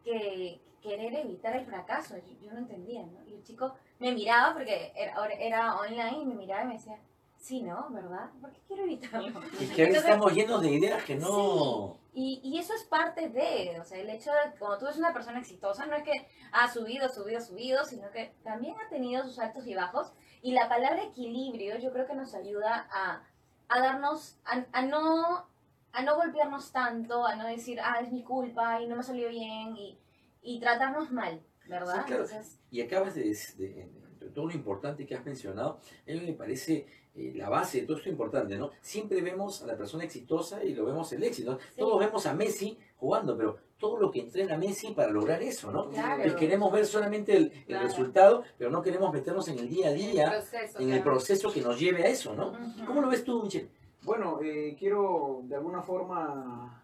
que 0.05 0.61
querer 0.83 1.15
evitar 1.15 1.57
el 1.57 1.67
fracaso? 1.67 2.17
Yo, 2.17 2.33
yo 2.41 2.53
no 2.53 2.59
entendía, 2.59 3.03
¿no? 3.03 3.23
Y 3.27 3.35
el 3.35 3.43
chico 3.43 3.75
me 3.99 4.13
miraba 4.13 4.55
porque 4.55 4.93
era, 4.97 5.27
era 5.39 5.77
online 5.77 6.19
y 6.23 6.27
me 6.27 6.35
miraba 6.35 6.65
y 6.65 6.67
me 6.69 6.75
decía, 6.75 6.99
sí, 7.39 7.63
¿no? 7.63 7.89
¿Verdad? 7.91 8.31
¿Por 8.41 8.51
qué 8.53 8.61
quiero 8.67 8.85
evitarlo? 8.85 9.41
Es 9.61 9.71
que 9.71 9.83
Entonces- 9.85 9.97
estamos 10.05 10.33
llenos 10.35 10.63
de 10.63 10.71
ideas 10.71 11.03
que 11.05 11.17
no... 11.17 11.99
Y, 12.13 12.41
y 12.43 12.59
eso 12.59 12.75
es 12.75 12.83
parte 12.83 13.29
de, 13.29 13.79
o 13.81 13.85
sea, 13.85 13.99
el 13.99 14.11
hecho 14.11 14.33
de, 14.33 14.59
como 14.59 14.77
tú 14.79 14.87
eres 14.87 14.99
una 14.99 15.13
persona 15.13 15.39
exitosa, 15.39 15.87
no 15.87 15.95
es 15.95 16.03
que 16.03 16.27
ha 16.51 16.67
subido, 16.69 17.09
subido, 17.09 17.41
subido, 17.41 17.85
sino 17.85 18.11
que 18.11 18.35
también 18.43 18.75
ha 18.85 18.89
tenido 18.89 19.23
sus 19.23 19.39
altos 19.39 19.65
y 19.69 19.77
bajos. 19.77 20.13
Y 20.43 20.51
la 20.53 20.69
palabra 20.69 21.05
equilibrio 21.05 21.79
yo 21.79 21.93
creo 21.93 22.07
que 22.09 22.17
nos 22.17 22.35
ayuda 22.35 22.89
a, 22.91 23.23
a 23.69 23.81
darnos, 23.81 24.39
a, 24.45 24.65
a 24.73 24.83
no, 24.83 25.47
a 25.93 26.03
no 26.03 26.17
golpearnos 26.17 26.73
tanto, 26.73 27.27
a 27.27 27.35
no 27.37 27.47
decir, 27.47 27.79
ah, 27.83 28.01
es 28.03 28.13
mi 28.13 28.23
culpa 28.23 28.81
y 28.81 28.87
no 28.87 28.97
me 28.97 29.03
salió 29.03 29.29
bien 29.29 29.77
y, 29.77 29.99
y 30.43 30.61
tratarnos 30.61 31.11
mal, 31.11 31.41
¿verdad? 31.69 32.01
Sí, 32.01 32.07
claro. 32.07 32.25
Entonces, 32.25 32.59
Y 32.71 32.81
acabas 32.81 33.15
de, 33.15 33.25
de- 33.59 33.91
de 34.21 34.29
todo 34.31 34.47
lo 34.49 34.53
importante 34.53 35.07
que 35.07 35.15
has 35.15 35.25
mencionado, 35.25 35.81
a 36.07 36.11
mí 36.13 36.21
me 36.21 36.35
parece 36.35 36.87
eh, 37.15 37.33
la 37.35 37.49
base 37.49 37.81
de 37.81 37.87
todo 37.87 37.97
esto 37.97 38.11
importante, 38.11 38.57
¿no? 38.59 38.71
Siempre 38.83 39.21
vemos 39.23 39.63
a 39.63 39.67
la 39.67 39.77
persona 39.77 40.05
exitosa 40.05 40.63
y 40.63 40.75
lo 40.75 40.85
vemos 40.85 41.11
el 41.15 41.25
éxito. 41.25 41.59
Todos 41.77 41.99
vemos 41.99 42.27
a 42.27 42.35
Messi 42.35 42.79
jugando, 42.97 43.35
pero 43.37 43.57
todo 43.79 43.99
lo 43.99 44.11
que 44.11 44.21
entrena 44.21 44.59
Messi 44.59 44.93
para 44.93 45.11
lograr 45.11 45.43
eso, 45.43 45.73
¿no? 45.73 45.89
Claro. 45.89 46.25
Y 46.29 46.35
queremos 46.37 46.71
ver 46.71 46.85
solamente 46.85 47.35
el, 47.35 47.45
el 47.51 47.65
Claro. 47.65 47.87
resultado, 47.89 48.45
pero 48.59 48.71
no 48.71 48.83
queremos 48.83 49.11
meternos 49.11 49.49
en 49.49 49.59
el 49.59 49.69
día 49.71 49.89
a 49.89 49.91
En 49.93 49.97
el 50.01 50.11
día, 50.13 50.31
proceso, 50.31 50.79
en 50.79 50.85
el 50.91 50.97
claro. 51.03 51.05
proceso 51.13 51.51
que 51.53 51.63
nos 51.63 51.81
lleve 51.81 52.05
a 52.05 52.09
eso, 52.09 52.35
¿no? 52.35 52.49
ujú. 52.51 52.85
¿Cómo 52.87 53.01
lo 53.01 53.09
ves 53.09 53.25
tú, 53.25 53.43
Michelle? 53.43 53.71
Bueno, 54.11 54.41
eh, 54.43 54.75
quiero 54.77 55.43
de 55.45 55.55
alguna 55.55 55.83
forma, 55.83 56.83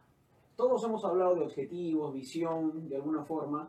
todos 0.54 0.84
hemos 0.84 1.04
hablado 1.04 1.34
de 1.34 1.42
objetivos, 1.42 2.14
visión, 2.14 2.88
de 2.88 2.94
alguna 2.94 3.24
forma. 3.24 3.68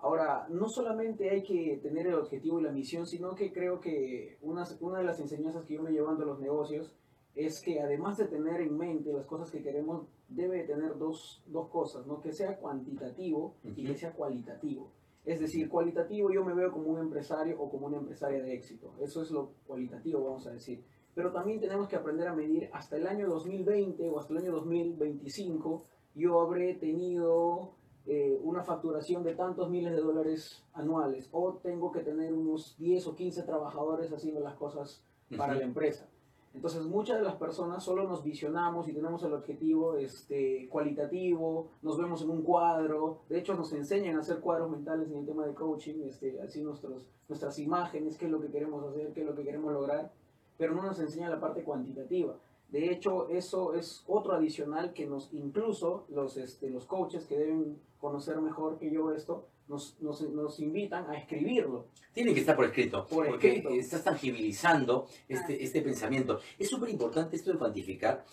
Ahora, 0.00 0.48
no 0.50 0.68
solamente 0.68 1.30
hay 1.30 1.44
que 1.44 1.78
tener 1.80 2.08
el 2.08 2.14
objetivo 2.14 2.58
y 2.58 2.64
la 2.64 2.72
misión, 2.72 3.06
sino 3.06 3.32
que 3.36 3.52
creo 3.52 3.78
que 3.78 4.38
una, 4.42 4.64
una 4.80 4.98
de 4.98 5.04
las 5.04 5.20
enseñanzas 5.20 5.64
que 5.64 5.74
yo 5.74 5.84
me 5.84 5.92
llevando 5.92 6.24
a 6.24 6.26
los 6.26 6.40
negocios 6.40 6.96
es 7.36 7.62
que 7.62 7.80
además 7.80 8.16
de 8.16 8.26
tener 8.26 8.60
en 8.60 8.76
mente 8.76 9.12
las 9.12 9.26
cosas 9.26 9.52
que 9.52 9.62
queremos, 9.62 10.08
debe 10.28 10.56
de 10.56 10.64
tener 10.64 10.98
dos, 10.98 11.44
dos 11.46 11.68
cosas, 11.68 12.08
¿no? 12.08 12.20
Que 12.20 12.32
sea 12.32 12.56
cuantitativo 12.56 13.54
y 13.62 13.84
que 13.84 13.94
sea 13.94 14.14
cualitativo. 14.14 14.90
Es 15.24 15.38
decir, 15.38 15.68
cualitativo 15.68 16.32
yo 16.32 16.44
me 16.44 16.54
veo 16.54 16.72
como 16.72 16.88
un 16.88 16.98
empresario 16.98 17.56
o 17.60 17.70
como 17.70 17.86
una 17.86 17.98
empresaria 17.98 18.42
de 18.42 18.52
éxito. 18.52 18.94
Eso 19.00 19.22
es 19.22 19.30
lo 19.30 19.52
cualitativo, 19.64 20.24
vamos 20.24 20.48
a 20.48 20.50
decir 20.50 20.82
pero 21.16 21.32
también 21.32 21.58
tenemos 21.58 21.88
que 21.88 21.96
aprender 21.96 22.28
a 22.28 22.34
medir 22.34 22.68
hasta 22.74 22.98
el 22.98 23.06
año 23.06 23.26
2020 23.26 24.10
o 24.10 24.20
hasta 24.20 24.34
el 24.34 24.40
año 24.40 24.52
2025 24.52 25.82
yo 26.14 26.42
habré 26.42 26.74
tenido 26.74 27.72
eh, 28.04 28.38
una 28.42 28.62
facturación 28.62 29.24
de 29.24 29.34
tantos 29.34 29.70
miles 29.70 29.92
de 29.92 30.02
dólares 30.02 30.62
anuales 30.74 31.30
o 31.32 31.54
tengo 31.54 31.90
que 31.90 32.00
tener 32.00 32.34
unos 32.34 32.76
10 32.78 33.06
o 33.06 33.16
15 33.16 33.44
trabajadores 33.44 34.12
haciendo 34.12 34.40
las 34.40 34.56
cosas 34.56 35.02
para 35.38 35.54
la 35.54 35.64
empresa. 35.64 36.06
Entonces 36.52 36.82
muchas 36.82 37.16
de 37.16 37.24
las 37.24 37.36
personas 37.36 37.82
solo 37.82 38.06
nos 38.06 38.22
visionamos 38.22 38.86
y 38.86 38.92
tenemos 38.92 39.22
el 39.22 39.32
objetivo 39.32 39.96
este, 39.96 40.68
cualitativo, 40.68 41.70
nos 41.80 41.96
vemos 41.96 42.20
en 42.20 42.28
un 42.28 42.42
cuadro, 42.42 43.20
de 43.30 43.38
hecho 43.38 43.54
nos 43.54 43.72
enseñan 43.72 44.16
a 44.16 44.20
hacer 44.20 44.40
cuadros 44.40 44.70
mentales 44.70 45.10
en 45.10 45.16
el 45.16 45.24
tema 45.24 45.46
de 45.46 45.54
coaching, 45.54 46.02
este, 46.04 46.38
así 46.42 46.62
nuestros, 46.62 47.06
nuestras 47.26 47.58
imágenes, 47.58 48.18
qué 48.18 48.26
es 48.26 48.30
lo 48.30 48.38
que 48.38 48.48
queremos 48.48 48.84
hacer, 48.84 49.14
qué 49.14 49.20
es 49.22 49.26
lo 49.26 49.34
que 49.34 49.44
queremos 49.44 49.72
lograr, 49.72 50.12
pero 50.58 50.74
no 50.74 50.82
nos 50.82 50.98
enseña 51.00 51.28
la 51.28 51.40
parte 51.40 51.62
cuantitativa. 51.62 52.36
De 52.70 52.90
hecho, 52.90 53.28
eso 53.28 53.74
es 53.74 54.02
otro 54.06 54.32
adicional 54.32 54.92
que 54.92 55.06
nos, 55.06 55.32
incluso 55.32 56.06
los, 56.08 56.36
este, 56.36 56.68
los 56.68 56.84
coaches 56.84 57.24
que 57.26 57.38
deben 57.38 57.78
conocer 58.00 58.40
mejor 58.40 58.78
que 58.78 58.90
yo 58.90 59.12
esto, 59.12 59.46
nos, 59.68 60.00
nos, 60.00 60.20
nos 60.22 60.60
invitan 60.60 61.08
a 61.10 61.16
escribirlo. 61.16 61.86
Tiene 62.12 62.32
que 62.34 62.40
estar 62.40 62.54
por 62.56 62.66
escrito, 62.66 63.06
Por 63.06 63.26
porque 63.28 63.48
escrito. 63.48 63.70
estás 63.70 64.04
tangibilizando 64.04 65.06
este, 65.28 65.62
este 65.62 65.82
pensamiento. 65.82 66.40
Es 66.58 66.68
súper 66.68 66.88
importante 66.90 67.36
esto 67.36 67.52
de 67.52 67.58
cuantificar 67.58 68.24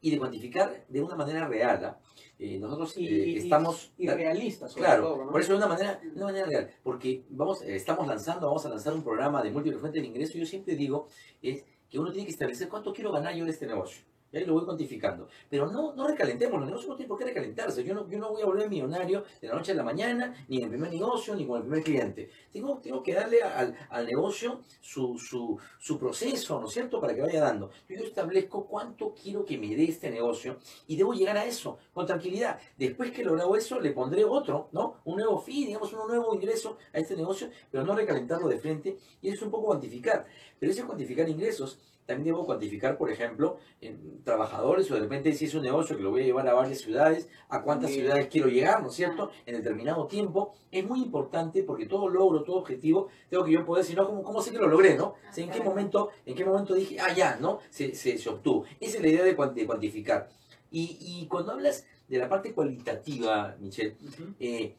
y 0.00 0.10
de 0.10 0.18
cuantificar 0.18 0.84
de 0.88 1.00
una 1.02 1.16
manera 1.16 1.46
real. 1.48 1.84
¿ah? 1.84 1.98
Eh, 2.38 2.58
nosotros 2.58 2.96
Y, 2.96 3.06
eh, 3.06 3.26
y- 3.30 3.36
estamos... 3.38 3.92
y 3.98 4.06
realistas, 4.08 4.72
sobre 4.72 4.84
Claro, 4.86 5.02
todo, 5.02 5.24
¿no? 5.24 5.30
por 5.32 5.40
eso 5.40 5.52
de 5.52 5.58
una 5.58 5.66
manera, 5.66 6.00
de 6.02 6.10
una 6.16 6.26
manera 6.26 6.46
real, 6.46 6.70
porque 6.84 7.24
vamos, 7.30 7.62
eh, 7.62 7.74
estamos 7.74 8.06
lanzando, 8.06 8.46
vamos 8.46 8.64
a 8.64 8.68
lanzar 8.68 8.94
un 8.94 9.02
programa 9.02 9.42
de 9.42 9.50
múltiples 9.50 9.80
fuentes 9.80 10.00
de 10.02 10.08
ingreso. 10.08 10.38
Yo 10.38 10.46
siempre 10.46 10.76
digo 10.76 11.08
es 11.42 11.64
que 11.90 11.98
uno 11.98 12.10
tiene 12.12 12.26
que 12.26 12.32
establecer 12.32 12.68
cuánto 12.68 12.92
quiero 12.92 13.10
ganar 13.10 13.34
yo 13.34 13.44
de 13.44 13.50
este 13.50 13.66
negocio. 13.66 14.02
Y 14.32 14.36
ahí 14.36 14.44
lo 14.44 14.54
voy 14.54 14.64
cuantificando. 14.64 15.28
Pero 15.48 15.70
no, 15.70 15.94
no 15.94 16.06
recalentemos, 16.06 16.58
los 16.58 16.66
negocios 16.66 16.90
no 16.90 16.96
tienen 16.96 17.08
por 17.08 17.18
qué 17.18 17.24
recalentarse. 17.24 17.82
Yo 17.84 17.94
no, 17.94 18.08
yo 18.08 18.18
no 18.18 18.30
voy 18.30 18.42
a 18.42 18.46
volver 18.46 18.68
millonario 18.68 19.24
de 19.40 19.48
la 19.48 19.54
noche 19.54 19.72
a 19.72 19.74
la 19.74 19.82
mañana, 19.82 20.34
ni 20.48 20.58
en 20.58 20.64
el 20.64 20.70
primer 20.70 20.90
negocio, 20.90 21.34
ni 21.34 21.46
con 21.46 21.56
el 21.56 21.62
primer 21.62 21.82
cliente. 21.82 22.30
Tengo, 22.52 22.78
tengo 22.78 23.02
que 23.02 23.14
darle 23.14 23.42
al, 23.42 23.74
al 23.90 24.06
negocio 24.06 24.60
su, 24.80 25.18
su, 25.18 25.58
su 25.78 25.98
proceso, 25.98 26.60
¿no 26.60 26.66
es 26.66 26.72
cierto?, 26.72 27.00
para 27.00 27.14
que 27.14 27.22
vaya 27.22 27.40
dando. 27.40 27.70
Yo 27.88 27.96
establezco 27.96 28.66
cuánto 28.66 29.14
quiero 29.14 29.44
que 29.44 29.56
me 29.58 29.74
dé 29.74 29.84
este 29.84 30.10
negocio 30.10 30.58
y 30.86 30.96
debo 30.96 31.12
llegar 31.14 31.36
a 31.36 31.44
eso 31.44 31.78
con 31.92 32.06
tranquilidad. 32.06 32.58
Después 32.76 33.10
que 33.12 33.22
he 33.22 33.24
logrado 33.24 33.54
eso, 33.56 33.80
le 33.80 33.92
pondré 33.92 34.24
otro, 34.24 34.68
¿no? 34.72 34.96
Un 35.04 35.16
nuevo 35.16 35.38
fee, 35.38 35.66
digamos, 35.66 35.92
un 35.92 36.06
nuevo 36.08 36.34
ingreso 36.34 36.76
a 36.92 36.98
este 36.98 37.16
negocio, 37.16 37.48
pero 37.70 37.84
no 37.84 37.94
recalentarlo 37.94 38.48
de 38.48 38.58
frente. 38.58 38.96
Y 39.22 39.28
eso 39.28 39.36
es 39.36 39.42
un 39.42 39.50
poco 39.50 39.66
cuantificar. 39.66 40.26
Pero 40.58 40.72
eso 40.72 40.82
es 40.82 40.86
cuantificar 40.86 41.28
ingresos. 41.28 41.78
También 42.08 42.24
debo 42.34 42.46
cuantificar, 42.46 42.96
por 42.96 43.10
ejemplo, 43.12 43.58
en 43.82 44.24
trabajadores 44.24 44.90
o 44.90 44.94
de 44.94 45.00
repente 45.00 45.30
si 45.34 45.44
es 45.44 45.54
un 45.54 45.60
negocio 45.62 45.94
que 45.94 46.02
lo 46.02 46.08
voy 46.10 46.22
a 46.22 46.24
llevar 46.24 46.48
a 46.48 46.54
varias 46.54 46.78
ciudades, 46.78 47.28
a 47.50 47.60
cuántas 47.62 47.90
Bien. 47.90 48.00
ciudades 48.00 48.28
quiero 48.28 48.48
llegar, 48.48 48.80
¿no 48.82 48.88
es 48.88 48.94
cierto? 48.94 49.30
En 49.44 49.56
determinado 49.56 50.06
tiempo. 50.06 50.54
Es 50.70 50.86
muy 50.86 51.02
importante 51.02 51.64
porque 51.64 51.84
todo 51.84 52.08
logro, 52.08 52.44
todo 52.44 52.56
objetivo, 52.56 53.08
tengo 53.28 53.44
que 53.44 53.52
yo 53.52 53.62
poder, 53.66 53.84
si 53.84 53.94
no, 53.94 54.06
¿cómo, 54.06 54.22
cómo 54.22 54.40
sé 54.40 54.52
que 54.52 54.56
lo 54.56 54.68
logré, 54.68 54.96
no? 54.96 55.08
O 55.08 55.16
sea, 55.30 55.44
¿en 55.44 55.50
qué 55.50 55.60
momento, 55.60 56.08
en 56.24 56.34
qué 56.34 56.46
momento 56.46 56.72
dije, 56.72 56.96
ah, 56.98 57.12
ya, 57.14 57.36
¿no? 57.38 57.58
Se, 57.68 57.94
se, 57.94 58.16
se 58.16 58.28
obtuvo. 58.30 58.64
Esa 58.80 58.96
es 58.96 59.02
la 59.02 59.08
idea 59.08 59.24
de, 59.24 59.36
cuan- 59.36 59.52
de 59.54 59.66
cuantificar. 59.66 60.30
Y, 60.70 60.96
y 60.98 61.26
cuando 61.26 61.52
hablas 61.52 61.86
de 62.08 62.16
la 62.16 62.26
parte 62.30 62.54
cualitativa, 62.54 63.54
Michelle, 63.60 63.96
eh, 64.40 64.74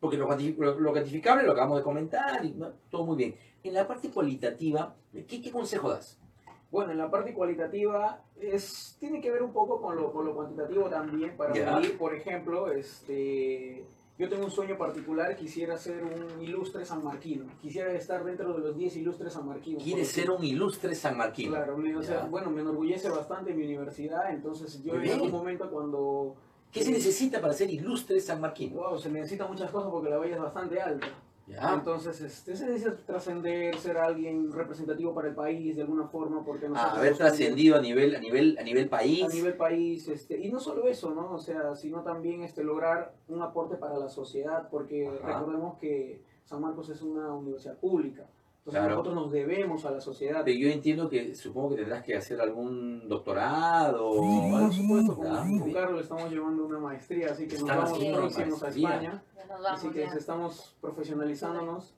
porque 0.00 0.18
lo, 0.18 0.28
cuanti- 0.28 0.54
lo- 0.58 0.78
lo 0.78 0.90
cuantificable 0.92 1.44
lo 1.44 1.52
acabamos 1.52 1.78
de 1.78 1.82
comentar, 1.82 2.44
y 2.44 2.50
¿no? 2.52 2.72
todo 2.90 3.06
muy 3.06 3.16
bien. 3.16 3.34
En 3.62 3.72
la 3.72 3.88
parte 3.88 4.10
cualitativa, 4.10 4.94
¿qué, 5.26 5.40
qué 5.40 5.50
consejo 5.50 5.88
das? 5.88 6.18
Bueno, 6.74 6.90
en 6.90 6.98
la 6.98 7.08
parte 7.08 7.32
cualitativa 7.32 8.20
es, 8.40 8.96
tiene 8.98 9.20
que 9.20 9.30
ver 9.30 9.44
un 9.44 9.52
poco 9.52 9.80
con 9.80 9.94
lo, 9.94 10.10
con 10.12 10.26
lo 10.26 10.34
cuantitativo 10.34 10.90
también 10.90 11.36
para 11.36 11.54
medir, 11.54 11.96
por 11.96 12.12
ejemplo, 12.12 12.66
este, 12.72 13.84
yo 14.18 14.28
tengo 14.28 14.44
un 14.46 14.50
sueño 14.50 14.76
particular, 14.76 15.36
quisiera 15.36 15.78
ser 15.78 16.02
un 16.02 16.42
ilustre 16.42 16.84
sanmarquino, 16.84 17.44
quisiera 17.62 17.92
estar 17.92 18.24
dentro 18.24 18.52
de 18.54 18.58
los 18.58 18.76
10 18.76 18.96
ilustres 18.96 19.34
sanmarquinos. 19.34 19.84
¿Quieres 19.84 20.08
ser 20.08 20.32
un 20.32 20.42
ilustre 20.42 20.96
San 20.96 21.16
Marquín? 21.16 21.50
Claro, 21.50 21.78
me- 21.78 21.94
o 21.96 22.02
sea, 22.02 22.24
bueno, 22.24 22.50
me 22.50 22.62
enorgullece 22.62 23.08
bastante 23.08 23.54
mi 23.54 23.62
universidad, 23.66 24.32
entonces 24.32 24.82
yo 24.82 24.94
Muy 24.94 25.04
en 25.04 25.12
algún 25.12 25.28
bien. 25.28 25.38
momento 25.38 25.70
cuando... 25.70 26.34
¿Qué 26.72 26.82
se 26.82 26.90
necesita 26.90 27.40
para 27.40 27.52
ser 27.52 27.70
ilustre 27.70 28.18
San 28.18 28.40
Marquín? 28.40 28.74
Wow, 28.74 28.98
se 28.98 29.08
necesitan 29.10 29.48
muchas 29.48 29.70
cosas 29.70 29.92
porque 29.92 30.10
la 30.10 30.16
valla 30.18 30.34
es 30.34 30.42
bastante 30.42 30.80
alta. 30.80 31.06
Entonces, 31.46 32.20
este, 32.20 32.56
se 32.56 32.66
necesita 32.66 32.96
trascender, 32.96 33.76
ser 33.78 33.98
alguien 33.98 34.50
representativo 34.50 35.14
para 35.14 35.28
el 35.28 35.34
país 35.34 35.76
de 35.76 35.82
alguna 35.82 36.06
forma, 36.06 36.44
porque 36.44 36.68
nosotros... 36.68 36.92
Ah, 36.94 36.98
haber 36.98 37.12
no 37.12 37.18
trascendido 37.18 37.76
a 37.76 37.80
nivel, 37.80 38.16
a 38.16 38.18
nivel, 38.18 38.56
a 38.58 38.62
nivel 38.62 38.88
país. 38.88 39.24
a 39.24 39.28
nivel 39.28 39.54
país, 39.54 40.08
este, 40.08 40.38
y 40.38 40.50
no 40.50 40.58
solo 40.58 40.86
eso, 40.88 41.14
¿no? 41.14 41.32
O 41.32 41.38
sea, 41.38 41.74
sino 41.74 42.02
también 42.02 42.42
este, 42.42 42.64
lograr 42.64 43.12
un 43.28 43.42
aporte 43.42 43.76
para 43.76 43.98
la 43.98 44.08
sociedad, 44.08 44.68
porque 44.70 45.06
Ajá. 45.06 45.40
recordemos 45.40 45.78
que 45.78 46.22
San 46.44 46.62
Marcos 46.62 46.88
es 46.88 47.02
una 47.02 47.34
universidad 47.34 47.76
pública. 47.76 48.26
Entonces 48.66 48.80
Claro. 48.80 48.90
nosotros 48.96 49.14
nos 49.14 49.30
debemos 49.30 49.84
a 49.84 49.90
la 49.90 50.00
sociedad. 50.00 50.40
Pero 50.42 50.58
yo 50.58 50.68
entiendo 50.70 51.06
que 51.10 51.34
supongo 51.34 51.70
que 51.70 51.76
tendrás 51.76 52.02
que 52.02 52.16
hacer 52.16 52.40
algún 52.40 53.06
doctorado. 53.06 54.08
o 54.08 54.50
Por 54.50 54.72
supuesto, 54.72 55.16
con, 55.16 55.58
bien. 55.58 55.72
Carlos 55.74 56.00
estamos 56.00 56.30
llevando 56.30 56.64
una 56.64 56.78
maestría, 56.78 57.32
así 57.32 57.46
que 57.46 57.58
nos 57.58 57.60
Están 57.68 57.76
vamos 57.84 57.98
próximos 57.98 58.62
a. 58.62 58.68
España. 58.68 59.22
Así 59.68 59.88
que 59.90 60.00
ya. 60.00 60.12
estamos 60.14 60.74
profesionalizándonos 60.80 61.94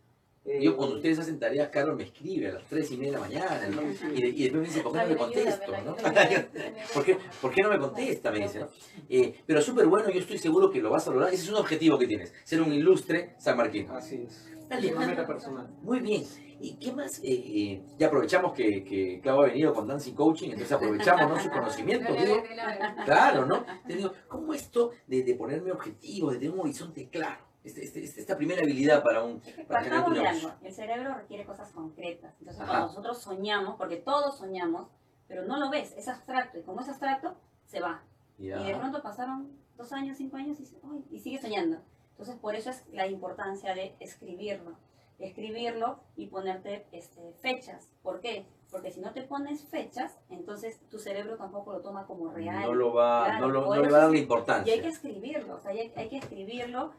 Eh, 0.49 0.61
Yo 0.63 0.77
cuando 0.77 0.97
ustedes 0.97 1.19
hacen 1.19 1.39
tareas, 1.41 1.69
Carlos 1.71 1.97
me 1.97 2.05
escribe 2.05 2.49
a 2.51 2.53
las 2.55 2.65
3 2.65 2.91
y 2.93 2.97
media 2.97 3.13
de 3.13 3.19
la 3.19 3.21
mañana, 3.25 3.69
¿no? 3.69 3.83
Y, 4.15 4.23
de- 4.23 4.29
y 4.29 4.43
después 4.45 4.63
me 4.63 4.69
dice, 4.69 4.81
¿por 4.81 4.93
qué 4.93 4.99
no 5.01 5.07
me 5.09 5.17
contesto? 5.17 5.73
¿no? 5.85 5.97
¿Por 6.95 7.05
qué, 7.05 7.19
¿Por 7.41 7.51
qué 7.53 7.63
no 7.63 7.71
me 7.71 7.79
contesta? 7.79 8.31
Me 8.31 8.39
dice, 8.41 8.61
¿no? 8.61 8.69
Eh, 9.09 9.41
pero 9.45 9.61
súper 9.61 9.87
bueno, 9.87 10.09
yo 10.11 10.21
estoy 10.21 10.39
seguro 10.39 10.71
que 10.71 10.81
lo 10.81 10.91
vas 10.91 11.09
a 11.09 11.11
lograr. 11.11 11.33
Ese 11.35 11.43
es 11.45 11.49
un 11.51 11.57
objetivo 11.57 11.99
que 11.99 12.07
tienes, 12.07 12.33
ser 12.45 12.63
un 12.63 12.73
ilustre 12.73 13.35
sanmarquino. 13.39 13.93
Así 13.95 14.23
es. 14.27 14.49
Dale. 14.69 14.89
Es 14.89 14.95
una 14.97 15.07
meta 15.07 15.27
personal. 15.27 15.69
Muy 15.83 16.01
bien. 16.01 16.25
¿Y 16.61 16.77
qué 16.77 16.91
más? 16.93 17.19
Eh, 17.19 17.25
eh, 17.25 17.83
ya 17.99 18.07
aprovechamos 18.07 18.53
que, 18.55 18.83
que 18.83 19.21
Clau 19.23 19.43
ha 19.43 19.47
venido 19.47 19.75
con 19.75 19.87
Dancing 19.87 20.15
Coaching, 20.15 20.47
entonces 20.51 20.73
aprovechamos 20.73 21.29
¿no? 21.29 21.39
su 21.41 21.51
conocimiento. 21.51 22.13
Dale, 22.15 22.25
digo. 22.27 22.43
dale, 22.57 22.79
dale. 22.79 23.05
Claro, 23.05 23.47
¿no? 23.47 23.65
Te 23.87 23.95
digo, 23.95 24.13
¿cómo 24.27 24.55
esto 24.55 24.93
de, 25.07 25.23
de 25.23 25.35
ponerme 25.35 25.71
objetivos, 25.71 26.33
de 26.33 26.39
tener 26.39 26.55
un 26.55 26.61
horizonte 26.61 27.09
claro? 27.09 27.46
Este- 27.66 27.85
este- 27.85 28.05
este- 28.05 28.20
esta 28.20 28.37
primera 28.37 28.62
habilidad 28.62 29.02
para 29.02 29.24
un... 29.24 29.42
Es 29.44 29.55
que 29.55 29.64
Para 29.64 29.81
partamos 29.81 30.14
de 30.14 30.26
algo. 30.26 30.52
El 30.62 30.72
cerebro 30.72 31.14
requiere 31.14 31.44
cosas 31.44 31.72
concretas. 31.72 32.35
Entonces, 32.38 32.62
Ajá. 32.62 32.70
cuando 32.70 32.87
nosotros 32.88 33.20
soñamos, 33.22 33.76
porque 33.76 33.96
todos 33.96 34.38
soñamos, 34.38 34.88
pero 35.26 35.44
no 35.44 35.57
lo 35.59 35.68
ves, 35.70 35.92
es 35.96 36.07
abstracto. 36.09 36.59
Y 36.59 36.62
como 36.62 36.81
es 36.81 36.88
abstracto, 36.88 37.35
se 37.64 37.81
va. 37.81 38.02
Ya. 38.38 38.61
Y 38.61 38.66
de 38.66 38.76
pronto 38.76 39.02
pasaron 39.02 39.50
dos 39.76 39.92
años, 39.92 40.16
cinco 40.16 40.37
años 40.37 40.59
y, 40.61 41.14
y 41.16 41.18
sigue 41.20 41.40
soñando. 41.40 41.79
Entonces, 42.12 42.37
por 42.37 42.55
eso 42.55 42.70
es 42.70 42.85
la 42.92 43.07
importancia 43.09 43.74
de 43.74 43.94
escribirlo. 44.00 44.76
Escribirlo 45.18 45.98
y 46.14 46.26
ponerte 46.26 46.87
este, 46.92 47.33
fechas. 47.40 47.90
¿Por 48.02 48.20
qué? 48.20 48.46
Porque 48.70 48.90
si 48.92 49.00
no 49.00 49.12
te 49.12 49.22
pones 49.22 49.64
fechas, 49.64 50.18
entonces 50.29 50.79
tu 50.90 50.98
cerebro 50.98 51.37
tampoco 51.37 51.72
lo 51.72 51.81
toma 51.81 52.07
como 52.07 52.31
real. 52.31 52.62
No, 52.62 52.74
lo 52.74 52.92
va, 52.92 53.24
Claro, 53.24 53.40
no, 53.46 53.52
lo- 53.52 53.74
no 53.74 53.83
le 53.83 53.88
va 53.90 53.98
a 53.98 54.00
dar 54.02 54.11
la 54.11 54.11
Y 54.11 54.11
hay 54.11 54.12
que 54.14 54.22
importancia. 54.22 54.74
escribirlo, 54.74 55.55
o 55.57 55.59
sea, 55.61 55.70
hay, 55.72 55.92
hay 55.96 56.09
que 56.09 56.18
escribirlo 56.18 56.92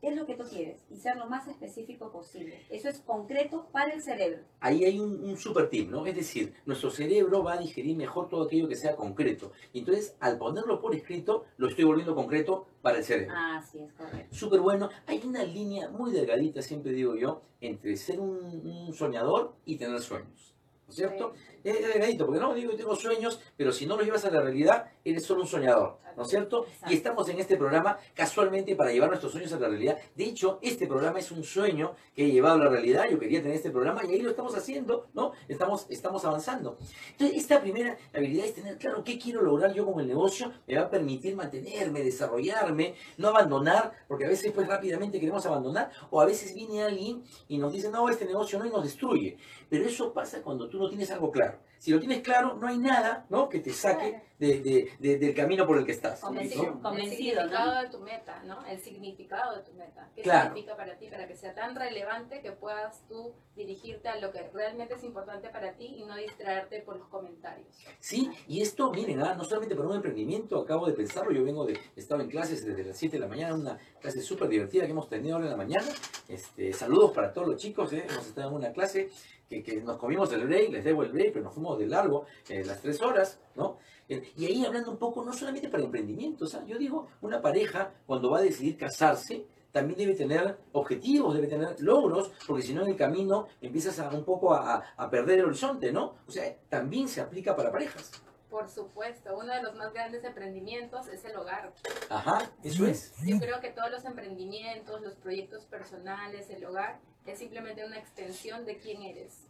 qué 0.00 0.08
es 0.08 0.16
lo 0.16 0.26
que 0.26 0.34
tú 0.34 0.44
quieres 0.44 0.80
y 0.90 0.96
ser 0.96 1.16
lo 1.16 1.26
más 1.26 1.46
específico 1.48 2.10
posible. 2.10 2.60
Eso 2.70 2.88
es 2.88 3.00
concreto 3.00 3.68
para 3.72 3.92
el 3.92 4.02
cerebro. 4.02 4.42
Ahí 4.60 4.84
hay 4.84 4.98
un, 4.98 5.22
un 5.22 5.36
super 5.36 5.68
tip, 5.68 5.90
¿no? 5.90 6.06
Es 6.06 6.16
decir, 6.16 6.54
nuestro 6.64 6.90
cerebro 6.90 7.42
va 7.42 7.54
a 7.54 7.58
digerir 7.58 7.96
mejor 7.96 8.28
todo 8.28 8.44
aquello 8.44 8.68
que 8.68 8.76
sea 8.76 8.96
concreto. 8.96 9.52
Y 9.72 9.80
entonces, 9.80 10.16
al 10.20 10.38
ponerlo 10.38 10.80
por 10.80 10.94
escrito, 10.94 11.44
lo 11.58 11.68
estoy 11.68 11.84
volviendo 11.84 12.14
concreto 12.14 12.66
para 12.82 12.98
el 12.98 13.04
cerebro. 13.04 13.34
Así 13.36 13.78
es, 13.78 13.92
correcto. 13.92 14.34
Súper 14.34 14.60
bueno. 14.60 14.88
Hay 15.06 15.20
una 15.24 15.42
línea 15.42 15.90
muy 15.90 16.12
delgadita, 16.12 16.62
siempre 16.62 16.92
digo 16.92 17.16
yo, 17.16 17.42
entre 17.60 17.96
ser 17.96 18.20
un, 18.20 18.66
un 18.66 18.92
soñador 18.94 19.54
y 19.64 19.76
tener 19.76 20.00
sueños. 20.00 20.54
¿No 20.86 20.92
es 20.92 20.96
cierto? 20.96 21.34
Es 21.64 21.94
delgadito, 21.94 22.26
porque 22.26 22.40
no 22.40 22.54
digo, 22.54 22.74
tengo 22.74 22.94
sueños, 22.94 23.40
pero 23.56 23.72
si 23.72 23.86
no 23.86 23.96
los 23.96 24.04
llevas 24.04 24.24
a 24.24 24.30
la 24.30 24.40
realidad, 24.40 24.86
eres 25.04 25.24
solo 25.24 25.42
un 25.42 25.46
soñador. 25.46 25.98
¿No 26.16 26.24
es 26.24 26.28
cierto? 26.28 26.64
Exacto. 26.66 26.92
Y 26.92 26.96
estamos 26.96 27.28
en 27.28 27.38
este 27.38 27.56
programa 27.56 27.98
casualmente 28.14 28.74
para 28.76 28.92
llevar 28.92 29.08
nuestros 29.08 29.32
sueños 29.32 29.52
a 29.52 29.60
la 29.60 29.68
realidad. 29.68 29.98
De 30.14 30.24
hecho, 30.24 30.58
este 30.62 30.86
programa 30.86 31.18
es 31.18 31.30
un 31.30 31.44
sueño 31.44 31.94
que 32.14 32.26
he 32.26 32.30
llevado 32.30 32.56
a 32.56 32.64
la 32.64 32.70
realidad. 32.70 33.04
Yo 33.10 33.18
quería 33.18 33.40
tener 33.40 33.56
este 33.56 33.70
programa 33.70 34.04
y 34.04 34.14
ahí 34.14 34.22
lo 34.22 34.30
estamos 34.30 34.54
haciendo, 34.56 35.08
¿no? 35.14 35.32
Estamos, 35.48 35.86
estamos 35.88 36.24
avanzando. 36.24 36.78
Entonces, 37.12 37.36
esta 37.36 37.60
primera 37.60 37.96
habilidad 38.12 38.46
es 38.46 38.54
tener 38.54 38.76
claro 38.78 39.04
qué 39.04 39.18
quiero 39.18 39.42
lograr 39.42 39.72
yo 39.72 39.86
con 39.86 40.00
el 40.00 40.08
negocio. 40.08 40.52
Me 40.66 40.76
va 40.76 40.82
a 40.82 40.90
permitir 40.90 41.36
mantenerme, 41.36 42.02
desarrollarme, 42.02 42.94
no 43.16 43.28
abandonar, 43.28 43.92
porque 44.08 44.24
a 44.24 44.28
veces 44.28 44.52
pues 44.52 44.66
rápidamente 44.66 45.20
queremos 45.20 45.46
abandonar, 45.46 45.90
o 46.10 46.20
a 46.20 46.26
veces 46.26 46.54
viene 46.54 46.82
alguien 46.82 47.22
y 47.48 47.58
nos 47.58 47.72
dice, 47.72 47.90
no, 47.90 48.08
este 48.08 48.24
negocio 48.24 48.58
no, 48.58 48.66
y 48.66 48.70
nos 48.70 48.84
destruye. 48.84 49.36
Pero 49.68 49.86
eso 49.86 50.12
pasa 50.12 50.42
cuando 50.42 50.68
tú 50.68 50.78
no 50.78 50.88
tienes 50.88 51.10
algo 51.10 51.30
claro. 51.30 51.49
Si 51.78 51.90
lo 51.92 51.98
tienes 51.98 52.20
claro, 52.20 52.56
no 52.56 52.66
hay 52.68 52.76
nada, 52.76 53.24
¿no? 53.30 53.48
Que 53.48 53.60
te 53.60 53.72
saque 53.72 54.20
de- 54.38 54.60
de- 54.60 54.92
de- 54.98 55.16
del 55.18 55.34
camino 55.34 55.66
por 55.66 55.78
el 55.78 55.86
que 55.86 55.92
estás. 55.92 56.20
Convencido. 56.20 56.62
¿no? 56.64 56.72
El 56.74 56.80
Convencido, 56.82 57.40
significado 57.40 57.74
¿no? 57.74 57.80
de 57.80 57.88
tu 57.88 57.98
meta, 58.00 58.42
¿no? 58.44 58.66
El 58.66 58.78
significado 58.80 59.56
de 59.56 59.62
tu 59.62 59.72
meta. 59.72 60.10
¿Qué 60.14 60.20
Claro. 60.20 60.48
significa 60.48 60.76
para 60.76 60.98
ti? 60.98 61.06
Para 61.06 61.26
que 61.26 61.34
sea 61.36 61.54
tan 61.54 61.74
relevante 61.74 62.42
que 62.42 62.52
puedas 62.52 63.00
tú 63.08 63.32
dirigirte 63.56 64.08
a 64.10 64.16
lo 64.20 64.30
que 64.30 64.42
realmente 64.52 64.92
es 64.94 65.04
importante 65.04 65.48
para 65.48 65.72
ti 65.72 65.86
y 65.86 66.04
no 66.04 66.16
distraerte 66.16 66.82
por 66.82 66.98
los 66.98 67.08
comentarios. 67.08 67.66
Sí, 67.98 68.30
y 68.46 68.60
esto, 68.60 68.90
miren, 68.92 69.22
ah, 69.22 69.34
no 69.34 69.44
solamente 69.44 69.74
para 69.74 69.88
un 69.88 69.96
emprendimiento, 69.96 70.60
acabo 70.60 70.86
de 70.86 70.92
pensarlo, 70.92 71.32
yo 71.32 71.42
vengo 71.44 71.64
de, 71.64 71.78
he 71.96 72.00
estado 72.00 72.20
en 72.20 72.28
clases 72.28 72.62
desde 72.62 72.84
las 72.84 72.98
7 72.98 73.16
de 73.16 73.20
la 73.20 73.26
mañana, 73.28 73.54
una 73.54 73.78
clase 74.02 74.20
súper 74.20 74.48
divertida 74.50 74.84
que 74.84 74.90
hemos 74.90 75.08
tenido 75.08 75.36
ahora 75.36 75.46
en 75.46 75.52
la 75.52 75.56
mañana. 75.56 75.88
Este, 76.28 76.74
saludos 76.74 77.12
para 77.12 77.32
todos 77.32 77.48
los 77.48 77.56
chicos, 77.56 77.90
eh, 77.94 78.04
hemos 78.06 78.26
estado 78.26 78.50
en 78.50 78.54
una 78.56 78.72
clase 78.72 79.08
que, 79.50 79.62
que 79.64 79.80
nos 79.82 79.96
comimos 79.96 80.32
el 80.32 80.46
break, 80.46 80.70
les 80.70 80.84
debo 80.84 81.02
el 81.02 81.10
break, 81.10 81.32
pero 81.32 81.44
nos 81.44 81.54
fuimos 81.54 81.76
de 81.78 81.86
largo, 81.88 82.24
eh, 82.48 82.64
las 82.64 82.80
3 82.80 83.02
horas, 83.02 83.40
¿no? 83.56 83.78
Eh, 84.08 84.32
Y 84.36 84.46
ahí 84.46 84.64
hablando 84.64 84.92
un 84.92 84.96
poco, 84.96 85.24
no 85.24 85.32
solamente 85.32 85.68
para 85.68 85.82
emprendimientos, 85.82 86.54
¿ah? 86.54 86.64
yo 86.66 86.78
digo, 86.78 87.08
una 87.20 87.42
pareja 87.42 87.92
cuando 88.06 88.30
va 88.30 88.38
a 88.38 88.42
decidir 88.42 88.78
casarse, 88.78 89.44
también 89.72 89.98
debe 89.98 90.14
tener 90.14 90.56
objetivos, 90.72 91.34
debe 91.34 91.48
tener 91.48 91.80
logros, 91.80 92.32
porque 92.46 92.62
si 92.62 92.74
no 92.74 92.82
en 92.82 92.90
el 92.90 92.96
camino 92.96 93.48
empiezas 93.60 93.98
a, 93.98 94.08
un 94.10 94.24
poco 94.24 94.54
a 94.54 95.10
perder 95.10 95.40
el 95.40 95.46
horizonte, 95.46 95.92
¿no? 95.92 96.14
O 96.26 96.30
sea, 96.30 96.56
también 96.68 97.08
se 97.08 97.20
aplica 97.20 97.54
para 97.54 97.70
parejas. 97.70 98.10
Por 98.50 98.68
supuesto, 98.68 99.36
uno 99.38 99.54
de 99.54 99.62
los 99.62 99.76
más 99.76 99.92
grandes 99.92 100.24
emprendimientos 100.24 101.06
es 101.06 101.24
el 101.24 101.36
hogar. 101.36 101.72
Ajá, 102.08 102.50
eso 102.64 102.84
es. 102.84 103.14
Yo 103.24 103.38
creo 103.38 103.60
que 103.60 103.70
todos 103.70 103.92
los 103.92 104.04
emprendimientos, 104.04 105.00
los 105.02 105.14
proyectos 105.14 105.66
personales, 105.66 106.50
el 106.50 106.64
hogar, 106.64 106.98
es 107.26 107.38
simplemente 107.38 107.84
una 107.84 107.98
extensión 107.98 108.64
de 108.64 108.78
quién 108.78 109.02
eres. 109.02 109.46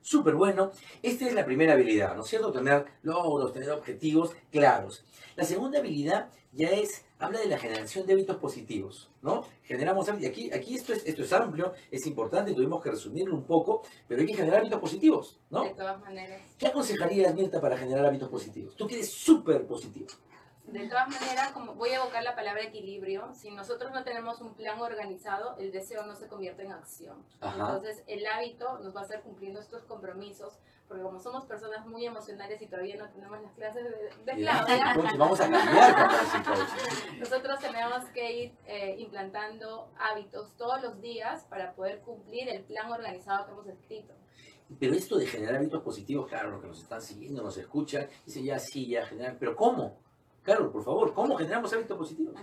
Súper 0.00 0.34
bueno. 0.34 0.72
Esta 1.02 1.26
es 1.26 1.34
la 1.34 1.44
primera 1.44 1.74
habilidad, 1.74 2.16
¿no 2.16 2.22
es 2.22 2.28
cierto? 2.28 2.52
Tener 2.52 2.86
logros, 3.02 3.52
tener 3.52 3.70
objetivos 3.70 4.34
claros. 4.50 5.04
La 5.36 5.44
segunda 5.44 5.78
habilidad 5.78 6.28
ya 6.52 6.68
es, 6.70 7.04
habla 7.18 7.38
de 7.40 7.46
la 7.46 7.58
generación 7.58 8.06
de 8.06 8.12
hábitos 8.12 8.36
positivos, 8.36 9.10
¿no? 9.22 9.44
Generamos 9.62 10.08
hábitos, 10.08 10.24
y 10.24 10.30
aquí, 10.30 10.52
aquí 10.52 10.74
esto, 10.74 10.92
es, 10.92 11.06
esto 11.06 11.22
es 11.22 11.32
amplio, 11.32 11.72
es 11.90 12.06
importante, 12.06 12.52
tuvimos 12.52 12.82
que 12.82 12.90
resumirlo 12.90 13.34
un 13.34 13.44
poco, 13.44 13.82
pero 14.06 14.20
hay 14.20 14.26
que 14.26 14.34
generar 14.34 14.60
hábitos 14.60 14.80
positivos, 14.80 15.38
¿no? 15.50 15.64
De 15.64 15.70
todas 15.70 15.98
maneras. 16.00 16.42
¿Qué 16.58 16.66
aconsejarías, 16.66 17.34
Mirta, 17.34 17.60
para 17.60 17.78
generar 17.78 18.04
hábitos 18.04 18.28
positivos? 18.28 18.74
Tú 18.76 18.86
que 18.86 18.96
eres 18.96 19.10
súper 19.10 19.66
positivo. 19.66 20.08
De 20.66 20.88
todas 20.88 21.08
maneras, 21.08 21.50
como 21.52 21.74
voy 21.74 21.90
a 21.90 21.96
evocar 21.96 22.22
la 22.22 22.36
palabra 22.36 22.62
equilibrio, 22.62 23.34
si 23.34 23.50
nosotros 23.50 23.90
no 23.92 24.04
tenemos 24.04 24.40
un 24.40 24.54
plan 24.54 24.80
organizado, 24.80 25.56
el 25.58 25.72
deseo 25.72 26.06
no 26.06 26.14
se 26.14 26.28
convierte 26.28 26.62
en 26.62 26.72
acción. 26.72 27.24
Ajá. 27.40 27.56
Entonces, 27.56 28.04
el 28.06 28.24
hábito 28.26 28.78
nos 28.78 28.94
va 28.94 29.00
a 29.00 29.02
hacer 29.04 29.22
cumplir 29.22 29.52
nuestros 29.52 29.82
compromisos, 29.82 30.58
porque 30.86 31.02
como 31.02 31.18
somos 31.18 31.46
personas 31.46 31.84
muy 31.86 32.06
emocionales 32.06 32.62
y 32.62 32.66
todavía 32.66 32.96
no 32.96 33.08
tenemos 33.10 33.42
las 33.42 33.52
clases 33.52 33.84
de, 33.84 34.32
de 34.32 34.42
Claudia, 34.42 34.94
vamos 35.18 35.40
a 35.40 35.50
cambiar 35.50 36.10
nosotros 37.18 37.58
tenemos 37.60 38.04
que 38.14 38.32
ir 38.32 38.54
eh, 38.66 38.96
implantando 38.98 39.90
hábitos 39.98 40.56
todos 40.56 40.80
los 40.82 41.00
días 41.00 41.44
para 41.50 41.74
poder 41.74 42.00
cumplir 42.00 42.48
el 42.48 42.62
plan 42.62 42.90
organizado 42.90 43.46
que 43.46 43.52
hemos 43.52 43.66
escrito. 43.66 44.14
Pero 44.78 44.94
esto 44.94 45.18
de 45.18 45.26
generar 45.26 45.56
hábitos 45.56 45.82
positivos, 45.82 46.28
claro, 46.28 46.50
los 46.50 46.60
que 46.60 46.68
nos 46.68 46.82
están 46.82 47.02
siguiendo, 47.02 47.42
nos 47.42 47.56
escuchan, 47.58 48.08
dicen 48.24 48.44
ya 48.44 48.58
sí, 48.58 48.88
ya 48.88 49.04
generar. 49.06 49.36
Pero 49.38 49.56
¿cómo? 49.56 49.98
Carlos, 50.42 50.72
por 50.72 50.84
favor, 50.84 51.14
¿cómo 51.14 51.36
generamos 51.36 51.72
hábitos 51.72 51.96
positivos? 51.96 52.34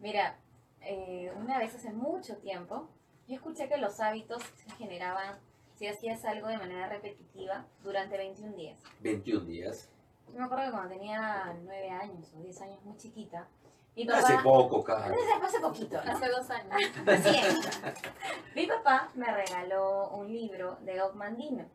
Mira, 0.00 0.38
eh, 0.80 1.32
una 1.36 1.58
vez 1.58 1.74
hace 1.74 1.92
mucho 1.92 2.36
tiempo, 2.38 2.88
yo 3.28 3.34
escuché 3.36 3.68
que 3.68 3.76
los 3.76 4.00
hábitos 4.00 4.42
se 4.42 4.70
generaban 4.76 5.38
si 5.74 5.86
hacías 5.86 6.24
algo 6.24 6.48
de 6.48 6.56
manera 6.58 6.88
repetitiva 6.88 7.66
durante 7.82 8.16
21 8.16 8.56
días. 8.56 8.78
21 9.00 9.44
días. 9.44 9.90
Yo 10.32 10.38
me 10.38 10.44
acuerdo 10.44 10.64
que 10.64 10.70
cuando 10.70 10.88
tenía 10.94 11.54
9 11.62 11.90
años 11.90 12.32
o 12.34 12.40
10 12.40 12.60
años, 12.62 12.82
muy 12.84 12.96
chiquita, 12.96 13.46
mi 13.94 14.08
Hace 14.08 14.32
papá... 14.34 14.42
poco, 14.42 14.82
Carlos. 14.82 15.18
Hace, 15.42 15.46
hace 15.46 15.60
poquito. 15.60 15.98
Hace 15.98 16.28
dos 16.28 16.48
años. 16.50 16.74
Mi 18.54 18.66
papá 18.66 19.10
me 19.14 19.26
regaló 19.26 20.08
un 20.08 20.32
libro 20.32 20.78
de 20.80 20.96
Doc 20.96 21.14
Mandino. 21.14 21.66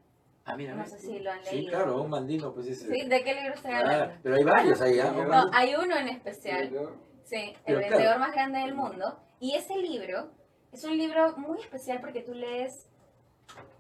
Ah, 0.50 0.56
mira, 0.56 0.74
No 0.76 0.86
sé 0.86 0.98
si 0.98 1.20
lo 1.20 1.30
han 1.32 1.44
Sí, 1.44 1.56
leído. 1.58 1.72
claro, 1.72 2.02
un 2.02 2.10
mandino, 2.10 2.54
pues 2.54 2.68
es. 2.68 2.80
¿Sí? 2.80 2.88
¿De 3.08 3.24
qué 3.24 3.36
libro 3.36 3.54
estoy 3.54 3.72
Ah, 3.74 3.80
hablando? 3.80 4.14
pero 4.24 4.36
hay 4.38 4.44
varios 4.46 4.82
ahí, 4.82 5.00
¿ah? 5.00 5.12
No, 5.12 5.50
hay 5.54 5.76
uno 5.76 5.96
en 5.98 6.08
especial. 6.08 6.70
Sí, 7.24 7.36
el 7.36 7.56
Pero 7.66 7.80
vendedor 7.80 8.02
claro. 8.04 8.20
más 8.20 8.32
grande 8.32 8.60
del 8.60 8.74
mundo. 8.74 9.20
Y 9.42 9.56
ese 9.56 9.76
libro 9.78 10.32
es 10.72 10.84
un 10.86 10.98
libro 10.98 11.36
muy 11.38 11.60
especial 11.60 12.00
porque 12.00 12.22
tú 12.22 12.34
lees 12.34 12.88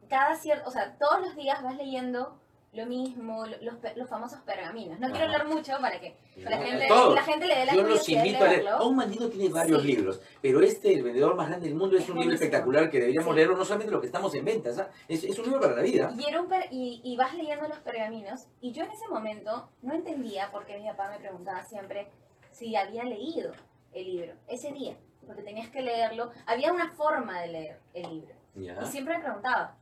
cada 0.10 0.36
cierto, 0.36 0.68
o 0.68 0.72
sea, 0.72 0.98
todos 0.98 1.22
los 1.22 1.36
días 1.36 1.64
vas 1.64 1.76
leyendo 1.78 2.40
lo 2.78 2.86
mismo, 2.86 3.46
lo- 3.46 3.58
los, 3.62 3.76
los 3.96 4.10
famosos 4.10 4.40
pergaminos. 4.42 5.00
No 5.00 5.10
quiero 5.10 5.26
Ajá. 5.26 5.36
hablar 5.42 5.48
mucho 5.54 5.74
para 5.82 6.00
que 6.00 6.16
la 6.38 6.58
gente, 6.58 6.86
todos. 6.88 7.16
la 7.16 7.24
gente 7.24 7.48
le 7.48 7.56
dé 7.56 7.66
la 7.66 7.74
Yo 7.76 7.84
los 7.84 8.08
invito 8.08 8.38
a 8.38 8.48
leer. 8.48 8.64
leerlo. 8.64 8.70
A 8.78 8.88
un 8.88 8.96
mandino 8.96 9.28
tiene 9.28 9.50
varios 9.50 9.82
Sí. 9.82 9.88
libros, 9.88 10.22
pero 10.42 10.62
este, 10.62 10.94
El 10.94 11.04
vendedor 11.04 11.36
más 11.36 11.48
grande 11.50 11.68
del 11.68 11.76
mundo, 11.76 11.98
es, 11.98 12.04
Es 12.04 12.10
un 12.10 12.16
libro 12.16 12.28
buenísimo. 12.30 12.46
espectacular 12.46 12.90
que 12.90 13.00
deberíamos 13.00 13.32
Sí. 13.34 13.36
leerlo, 13.36 13.58
no 13.58 13.66
solamente 13.66 13.92
lo 13.92 14.00
que 14.00 14.06
estamos 14.08 14.34
en 14.36 14.46
ventas, 14.46 14.78
¿ah? 14.80 14.90
es, 15.08 15.24
es 15.24 15.38
un 15.40 15.46
libro 15.46 15.60
para 15.60 15.76
la 15.76 15.82
vida. 15.82 16.14
Y, 16.18 16.26
era 16.26 16.40
un 16.42 16.48
per- 16.48 16.68
y, 16.72 17.02
y 17.04 17.18
vas 17.18 17.34
leyendo 17.34 17.68
los 17.68 17.80
pergaminos 17.80 18.48
y 18.62 18.72
yo 18.72 18.84
en 18.84 18.92
ese 18.92 19.08
momento 19.10 19.70
no 19.82 19.94
entendía 19.94 20.52
por 20.52 20.66
qué 20.66 20.78
mi 20.80 20.88
papá 20.88 21.10
me 21.10 21.18
preguntaba 21.20 21.64
siempre 21.66 22.08
si 22.52 22.76
había 22.76 23.04
leído 23.04 23.52
el 23.94 24.06
libro 24.06 24.34
ese 24.48 24.72
día, 24.72 24.96
porque 25.26 25.42
tenías 25.44 25.70
que 25.70 25.82
leerlo. 25.82 26.32
Había 26.46 26.72
una 26.72 26.92
forma 26.92 27.42
de 27.42 27.48
leer 27.48 27.80
el 27.94 28.10
libro 28.10 28.36
Ya. 28.56 28.78
y 28.82 28.86
siempre 28.86 29.18
me 29.18 29.24
preguntaba. 29.24 29.76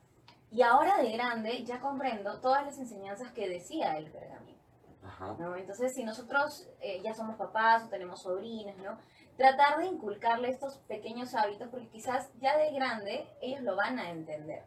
Y 0.55 0.61
ahora 0.61 0.99
de 0.99 1.11
grande 1.11 1.65
ya 1.65 1.81
comprendo 1.81 2.39
todas 2.39 2.65
las 2.65 2.77
enseñanzas 2.77 3.29
que 3.33 3.49
decía 3.49 3.97
el 3.97 4.09
pergamino. 4.09 4.57
Ajá. 5.03 5.35
¿no? 5.37 5.57
Entonces, 5.57 5.93
si 5.93 6.05
nosotros 6.05 6.69
eh, 6.79 7.01
ya 7.03 7.13
somos 7.13 7.35
papás 7.35 7.83
o 7.83 7.89
tenemos 7.89 8.21
sobrinos, 8.21 8.77
¿no? 8.77 8.97
Tratar 9.35 9.79
de 9.79 9.87
inculcarle 9.87 10.47
estos 10.47 10.77
pequeños 10.87 11.35
hábitos, 11.35 11.67
porque 11.67 11.89
quizás 11.89 12.29
ya 12.39 12.55
de 12.55 12.71
grande 12.71 13.27
ellos 13.41 13.63
lo 13.63 13.75
van 13.75 13.99
a 13.99 14.09
entender. 14.09 14.63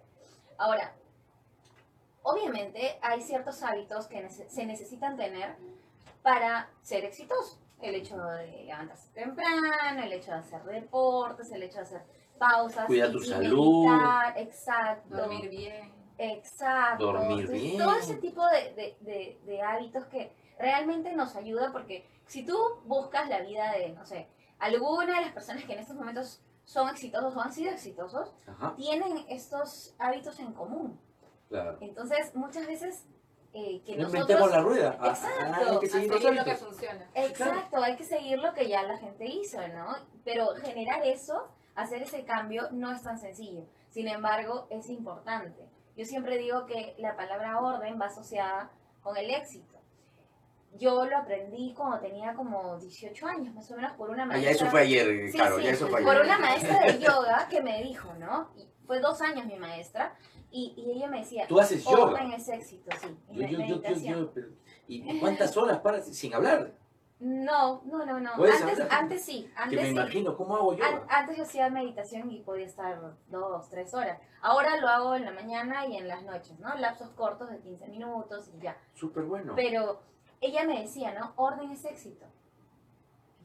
Ahora, 0.58 0.92
obviamente 2.22 2.98
hay 3.00 3.22
ciertos 3.22 3.62
hábitos 3.62 4.08
que 4.08 4.28
se 4.28 4.66
necesitan 4.66 5.16
tener 5.16 5.56
para 6.22 6.68
ser 6.82 7.06
exitoso. 7.06 7.58
El 7.80 7.94
hecho 7.94 8.18
de 8.18 8.64
levantarse 8.64 9.08
temprano, 9.14 10.02
el 10.02 10.12
hecho 10.12 10.32
de 10.32 10.36
hacer 10.36 10.62
deportes, 10.64 11.50
el 11.50 11.62
hecho 11.62 11.76
de 11.76 11.84
hacer 11.84 12.02
pausas. 12.38 12.86
Cuidar 12.86 13.10
y- 13.10 13.12
tu 13.12 13.18
y 13.22 13.26
salud. 13.26 13.84
meditar, 13.86 14.38
exacto. 14.38 15.16
Dormir 15.16 15.48
bien. 15.50 15.92
Exacto. 16.18 17.06
Dormir 17.06 17.40
Entonces, 17.40 17.62
bien. 17.62 17.78
Todo 17.78 17.96
ese 17.96 18.14
tipo 18.16 18.44
de, 18.46 18.74
de- 18.74 18.96
de- 19.00 19.40
de 19.44 19.62
hábitos 19.62 20.04
que 20.06 20.32
realmente 20.58 21.12
nos 21.14 21.36
ayuda 21.36 21.70
porque 21.72 22.08
si 22.26 22.44
tú 22.44 22.56
buscas 22.84 23.28
la 23.28 23.40
vida 23.40 23.72
de, 23.72 23.90
no 23.90 24.04
sé, 24.04 24.28
alguna 24.58 25.16
de 25.16 25.26
las 25.26 25.32
personas 25.32 25.64
que 25.64 25.72
en 25.74 25.78
estos 25.78 25.96
momentos 25.96 26.42
son 26.64 26.88
exitosos 26.88 27.34
o 27.36 27.40
han 27.40 27.52
sido 27.52 27.70
exitosos, 27.70 28.34
Ajá. 28.46 28.74
tienen 28.76 29.24
estos 29.28 29.94
hábitos 29.98 30.38
en 30.40 30.52
común. 30.52 31.00
Claro. 31.48 31.78
Entonces, 31.80 32.34
muchas 32.34 32.66
veces 32.66 33.06
eh, 33.54 33.80
que 33.86 33.92
No 33.96 34.02
nosotros... 34.02 34.28
inventemos 34.28 34.50
la 34.50 34.60
rueda. 34.60 34.98
Ah, 35.00 35.08
Exacto. 35.08 35.40
ah, 35.46 35.70
hay 35.70 35.78
que 35.78 35.86
seguir 35.88 36.12
seguir 36.12 36.34
lo 36.34 36.44
que 36.44 36.54
funciona. 36.56 37.10
Exacto, 37.14 37.76
hay 37.82 37.96
que 37.96 38.04
seguir 38.04 38.38
lo 38.40 38.52
que 38.52 38.68
ya 38.68 38.82
la 38.82 38.98
gente 38.98 39.24
hizo, 39.24 39.56
¿no? 39.68 39.96
Pero 40.24 40.48
generar 40.62 41.06
eso, 41.06 41.48
hacer 41.82 42.02
ese 42.02 42.24
cambio, 42.24 42.68
no 42.72 42.92
es 42.92 43.02
tan 43.02 43.18
sencillo. 43.18 43.64
Sin 43.90 44.08
embargo, 44.08 44.66
es 44.70 44.88
importante. 44.90 45.64
Yo 45.96 46.04
siempre 46.04 46.38
digo 46.38 46.66
que 46.66 46.94
la 46.98 47.16
palabra 47.16 47.60
orden 47.60 47.98
va 48.00 48.06
asociada 48.06 48.70
con 49.02 49.16
el 49.16 49.30
éxito. 49.30 49.76
Yo 50.78 51.06
lo 51.06 51.16
aprendí 51.16 51.72
cuando 51.74 51.98
tenía 51.98 52.34
como 52.34 52.78
18 52.78 53.26
años, 53.26 53.54
más 53.54 53.70
o 53.70 53.76
menos, 53.76 53.92
por 53.92 54.10
una 54.10 54.24
Ah, 54.24 54.26
maestra. 54.26 54.50
ya 54.50 54.56
eso 54.56 54.66
fue 54.66 54.80
ayer, 54.82 55.30
claro, 55.32 55.56
sí, 55.58 55.64
ya 55.64 55.70
eso 55.70 55.88
fue 55.88 56.02
por 56.02 56.10
ayer. 56.12 56.24
una 56.26 56.38
maestra 56.38 56.80
de 56.80 56.98
yoga 56.98 57.48
que 57.48 57.62
me 57.62 57.82
dijo, 57.82 58.12
¿no? 58.14 58.50
Y 58.56 58.68
fue 58.86 59.00
dos 59.00 59.20
años 59.22 59.46
mi 59.46 59.56
maestra, 59.56 60.14
y, 60.50 60.74
y 60.76 60.92
ella 60.92 61.08
me 61.08 61.20
decía, 61.20 61.46
Tú 61.48 61.58
haces 61.58 61.82
yoga. 61.84 62.04
orden 62.12 62.32
es 62.32 62.48
éxito, 62.48 62.90
sí, 63.00 63.16
Yo, 63.32 63.48
yo, 63.48 63.94
yo, 63.96 64.32
¿Y 64.86 65.18
cuántas 65.20 65.56
horas 65.56 65.78
para 65.80 66.00
sin 66.02 66.34
hablar? 66.34 66.72
No, 67.20 67.82
no, 67.84 68.06
no, 68.06 68.20
no. 68.20 68.30
¿Puedes 68.36 68.62
Antes, 68.62 68.80
antes 68.90 69.24
sí, 69.24 69.50
Que 69.56 69.62
antes 69.62 69.80
me 69.80 69.84
sí. 69.86 69.90
imagino, 69.92 70.36
¿cómo 70.36 70.54
hago 70.56 70.70
An- 70.72 70.76
yoga? 70.78 71.06
antes 71.08 71.36
yo 71.36 71.42
hacía 71.42 71.68
meditación 71.68 72.30
y 72.30 72.40
podía 72.42 72.66
estar 72.66 73.00
dos, 73.28 73.68
tres 73.70 73.92
horas. 73.94 74.20
Ahora 74.40 74.76
lo 74.76 74.88
hago 74.88 75.14
en 75.16 75.24
la 75.24 75.32
mañana 75.32 75.86
y 75.86 75.96
en 75.96 76.06
las 76.06 76.22
noches, 76.22 76.58
¿no? 76.60 76.72
Lapsos 76.76 77.10
cortos 77.10 77.50
de 77.50 77.58
15 77.58 77.88
minutos 77.88 78.48
y 78.56 78.62
ya. 78.62 78.76
Súper 78.94 79.24
bueno. 79.24 79.54
Pero 79.56 80.00
ella 80.40 80.64
me 80.64 80.80
decía, 80.80 81.12
¿no? 81.18 81.32
Orden 81.36 81.70
es 81.72 81.84
éxito. 81.84 82.24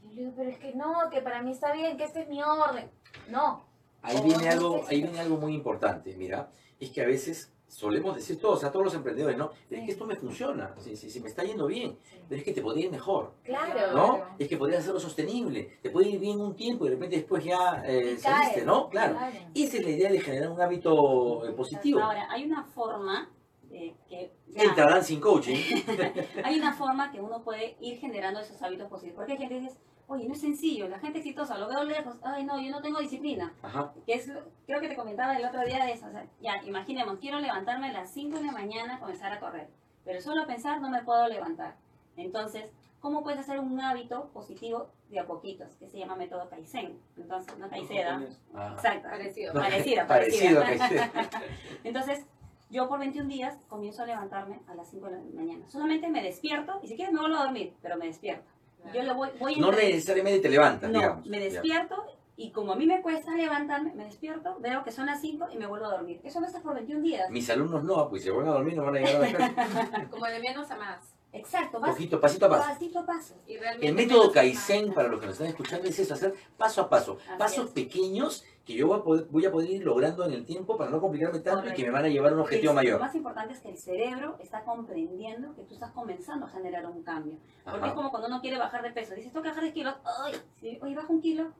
Y 0.03 0.09
yo 0.09 0.13
le 0.13 0.21
digo, 0.21 0.33
pero 0.35 0.49
es 0.51 0.57
que 0.59 0.73
no, 0.75 1.09
que 1.09 1.21
para 1.21 1.41
mí 1.41 1.51
está 1.51 1.71
bien, 1.73 1.97
que 1.97 2.03
este 2.03 2.21
es 2.21 2.29
mi 2.29 2.43
orden. 2.43 2.91
No. 3.29 3.65
Ahí 4.03 4.21
viene 4.21 4.49
algo, 4.49 4.81
ahí 4.89 5.01
viene 5.01 5.19
algo 5.21 5.37
muy 5.37 5.53
importante, 5.55 6.13
mira, 6.17 6.51
es 6.77 6.91
que 6.91 7.01
a 7.01 7.05
veces 7.07 7.52
solemos 7.73 8.15
decir 8.15 8.39
todos, 8.39 8.63
a 8.63 8.71
todos 8.71 8.85
los 8.85 8.93
emprendedores, 8.93 9.37
¿no? 9.37 9.51
Pero 9.67 9.81
es 9.81 9.85
que 9.87 9.91
esto 9.93 10.05
me 10.05 10.15
funciona, 10.15 10.73
si, 10.77 10.95
si, 10.95 11.09
si 11.09 11.19
me 11.19 11.27
está 11.29 11.43
yendo 11.43 11.65
bien, 11.67 11.97
Sí. 12.03 12.17
pero 12.29 12.39
es 12.39 12.45
que 12.45 12.53
te 12.53 12.61
podría 12.61 12.85
ir 12.85 12.91
mejor, 12.91 13.33
Claro. 13.43 13.93
¿no? 13.93 14.21
Es 14.37 14.47
que 14.47 14.57
podrías 14.57 14.81
hacerlo 14.81 14.99
sostenible, 14.99 15.79
te 15.81 15.89
puede 15.89 16.09
ir 16.09 16.19
bien 16.19 16.39
un 16.39 16.55
tiempo 16.55 16.85
y 16.85 16.89
de 16.89 16.95
repente 16.95 17.15
después 17.17 17.43
ya 17.43 17.83
eh, 17.85 18.17
saliste. 18.17 18.63
¿no? 18.63 18.89
Claro. 18.89 19.17
Esa 19.55 19.77
es 19.77 19.83
la 19.83 19.89
idea 19.89 20.11
de 20.11 20.19
generar 20.19 20.49
un 20.51 20.61
hábito 20.61 21.45
eh, 21.47 21.51
positivo. 21.53 21.99
Ahora, 21.99 22.27
hay 22.29 22.45
una 22.45 22.63
forma 22.63 23.29
eh, 23.71 23.95
que... 24.07 24.31
ya, 24.49 24.63
Entra 24.63 24.85
Dancing 24.89 25.19
Coaching. 25.19 25.55
hay 26.43 26.59
una 26.59 26.73
forma 26.73 27.11
que 27.11 27.19
uno 27.19 27.43
puede 27.43 27.75
ir 27.81 27.97
generando 27.99 28.39
esos 28.39 28.61
hábitos 28.61 28.87
positivos. 28.87 29.15
Porque 29.17 29.33
hay 29.33 29.37
gente 29.39 29.55
que 29.55 29.61
dice, 29.61 29.77
oye, 30.07 30.27
no 30.27 30.33
es 30.33 30.41
sencillo, 30.41 30.87
la 30.87 30.99
gente 30.99 31.19
exitosa, 31.19 31.57
lo 31.57 31.67
veo 31.67 31.83
lejos, 31.83 32.17
ay 32.23 32.43
no, 32.45 32.59
yo 32.59 32.69
no 32.71 32.81
tengo 32.81 32.99
disciplina. 32.99 33.53
Ajá. 33.61 33.93
Que 34.05 34.13
es, 34.13 34.27
lo- 34.27 34.41
creo 34.65 34.79
que 34.81 34.87
te 34.89 34.95
comentaba 34.95 35.35
el 35.37 35.45
otro 35.45 35.61
día 35.65 35.85
de 35.85 35.93
eso. 35.93 36.07
O 36.07 36.11
sea, 36.11 36.25
ya, 36.41 36.61
imaginemos, 36.65 37.17
quiero 37.19 37.39
levantarme 37.39 37.89
a 37.89 37.93
las 37.93 38.11
5 38.11 38.37
de 38.39 38.45
la 38.45 38.51
mañana, 38.51 38.99
comenzar 38.99 39.31
a 39.33 39.39
correr. 39.39 39.67
Pero 40.05 40.19
solo 40.21 40.45
pensar 40.45 40.81
no 40.81 40.89
me 40.89 41.01
puedo 41.03 41.27
levantar. 41.27 41.75
Entonces, 42.17 42.65
¿cómo 42.99 43.23
puedes 43.23 43.39
hacer 43.39 43.59
un 43.59 43.79
hábito 43.79 44.29
positivo 44.33 44.89
de 45.09 45.19
a 45.19 45.25
poquitos? 45.25 45.75
Que 45.77 45.87
se 45.87 45.97
llama 45.97 46.15
método 46.15 46.49
Kaizen. 46.49 46.99
Entonces, 47.17 47.57
no 47.57 47.69
Kaizeda. 47.69 48.21
Ah. 48.53 48.71
Exacto. 48.75 49.07
Parecido. 49.09 49.53
Parecida, 49.53 50.07
Parecido 50.07 50.61
parecida. 50.61 51.05
a 51.05 51.09
Kaizen. 51.11 51.41
Entonces, 51.83 52.25
yo 52.69 52.87
por 52.89 52.99
21 52.99 53.29
días 53.29 53.57
comienzo 53.69 54.03
a 54.03 54.05
levantarme 54.05 54.59
a 54.67 54.75
las 54.75 54.89
5 54.89 55.05
de 55.07 55.11
la 55.11 55.23
mañana. 55.33 55.69
Solamente 55.69 56.09
me 56.09 56.21
despierto 56.21 56.79
y 56.83 56.87
si 56.87 56.95
quieres 56.95 57.13
me 57.13 57.19
vuelvo 57.21 57.37
a 57.37 57.43
dormir, 57.43 57.73
pero 57.81 57.97
me 57.97 58.07
despierto. 58.07 58.43
Yo 58.93 59.03
le 59.03 59.13
voy, 59.13 59.29
voy 59.39 59.55
No 59.57 59.69
entre- 59.69 59.89
necesariamente 59.89 60.39
te 60.39 60.49
levantas, 60.49 60.89
no, 60.89 60.99
digamos. 60.99 61.25
me 61.27 61.39
despierto 61.39 62.03
y 62.35 62.51
como 62.51 62.73
a 62.73 62.75
mí 62.75 62.85
me 62.87 63.01
cuesta 63.01 63.35
levantarme, 63.35 63.93
me 63.93 64.05
despierto, 64.05 64.57
veo 64.59 64.83
que 64.83 64.91
son 64.91 65.05
las 65.05 65.21
5 65.21 65.47
y 65.53 65.57
me 65.57 65.67
vuelvo 65.67 65.85
a 65.85 65.91
dormir. 65.91 66.19
Eso 66.23 66.39
no 66.39 66.47
está 66.47 66.61
por 66.61 66.73
21 66.73 67.01
días. 67.03 67.29
Mis 67.29 67.49
alumnos 67.49 67.83
no, 67.83 68.09
pues 68.09 68.23
si 68.23 68.27
se 68.27 68.31
vuelven 68.31 68.51
a 68.51 68.55
dormir 68.55 68.75
no 68.75 68.83
van 68.85 68.95
a 68.97 68.99
llegar 68.99 69.15
a 69.15 69.19
la 69.19 69.53
clase. 69.53 70.07
Como 70.09 70.25
de 70.25 70.39
menos 70.39 70.69
a 70.71 70.75
más. 70.77 71.13
Exacto, 71.35 71.79
vas 71.79 71.91
Poquito, 71.91 72.19
pasito 72.21 72.45
a 72.45 72.49
paso. 72.49 72.69
pasito 72.69 72.99
a 72.99 73.05
paso. 73.07 73.33
Y 73.47 73.57
realmente 73.57 73.87
El 73.87 73.95
método 73.95 74.31
Kaizen, 74.31 74.93
para 74.93 75.07
los 75.07 75.19
que 75.19 75.25
nos 75.25 75.33
están 75.33 75.47
escuchando, 75.47 75.87
es 75.89 75.97
eso, 75.97 76.13
hacer 76.13 76.33
paso 76.57 76.81
a 76.81 76.89
paso. 76.89 77.17
Así 77.27 77.37
Pasos 77.39 77.65
es. 77.67 77.71
pequeños 77.71 78.45
que 78.65 78.75
yo 78.75 78.87
voy 78.87 78.99
a, 78.99 79.03
poder, 79.03 79.25
voy 79.29 79.45
a 79.45 79.51
poder 79.51 79.69
ir 79.69 79.83
logrando 79.83 80.23
en 80.25 80.31
el 80.31 80.45
tiempo 80.45 80.77
para 80.77 80.89
no 80.89 81.01
complicarme 81.01 81.39
tanto 81.39 81.59
y 81.59 81.61
Correcto. 81.63 81.75
que 81.77 81.83
me 81.85 81.91
van 81.91 82.05
a 82.05 82.07
llevar 82.07 82.31
a 82.31 82.35
un 82.35 82.41
objetivo 82.41 82.71
Es- 82.71 82.75
mayor. 82.75 82.93
Lo 82.93 83.05
más 83.05 83.15
importante 83.15 83.53
es 83.53 83.59
que 83.59 83.69
el 83.69 83.77
cerebro 83.77 84.37
está 84.39 84.63
comprendiendo 84.63 85.53
que 85.53 85.63
tú 85.63 85.73
estás 85.73 85.91
comenzando 85.91 86.45
a 86.45 86.49
generar 86.49 86.85
un 86.85 87.03
cambio. 87.03 87.37
Porque 87.65 87.87
es 87.87 87.93
como 87.93 88.09
cuando 88.09 88.29
uno 88.29 88.39
quiere 88.39 88.57
bajar 88.57 88.81
de 88.83 88.91
peso. 88.91 89.15
Dices, 89.15 89.33
tengo 89.33 89.43
que 89.43 89.49
bajar 89.49 89.63
10 89.63 89.73
kilos. 89.73 89.95
Ay, 90.23 90.35
si 90.61 90.79
hoy 90.81 90.95
bajo 90.95 91.11
un 91.11 91.21
kilo, 91.21 91.51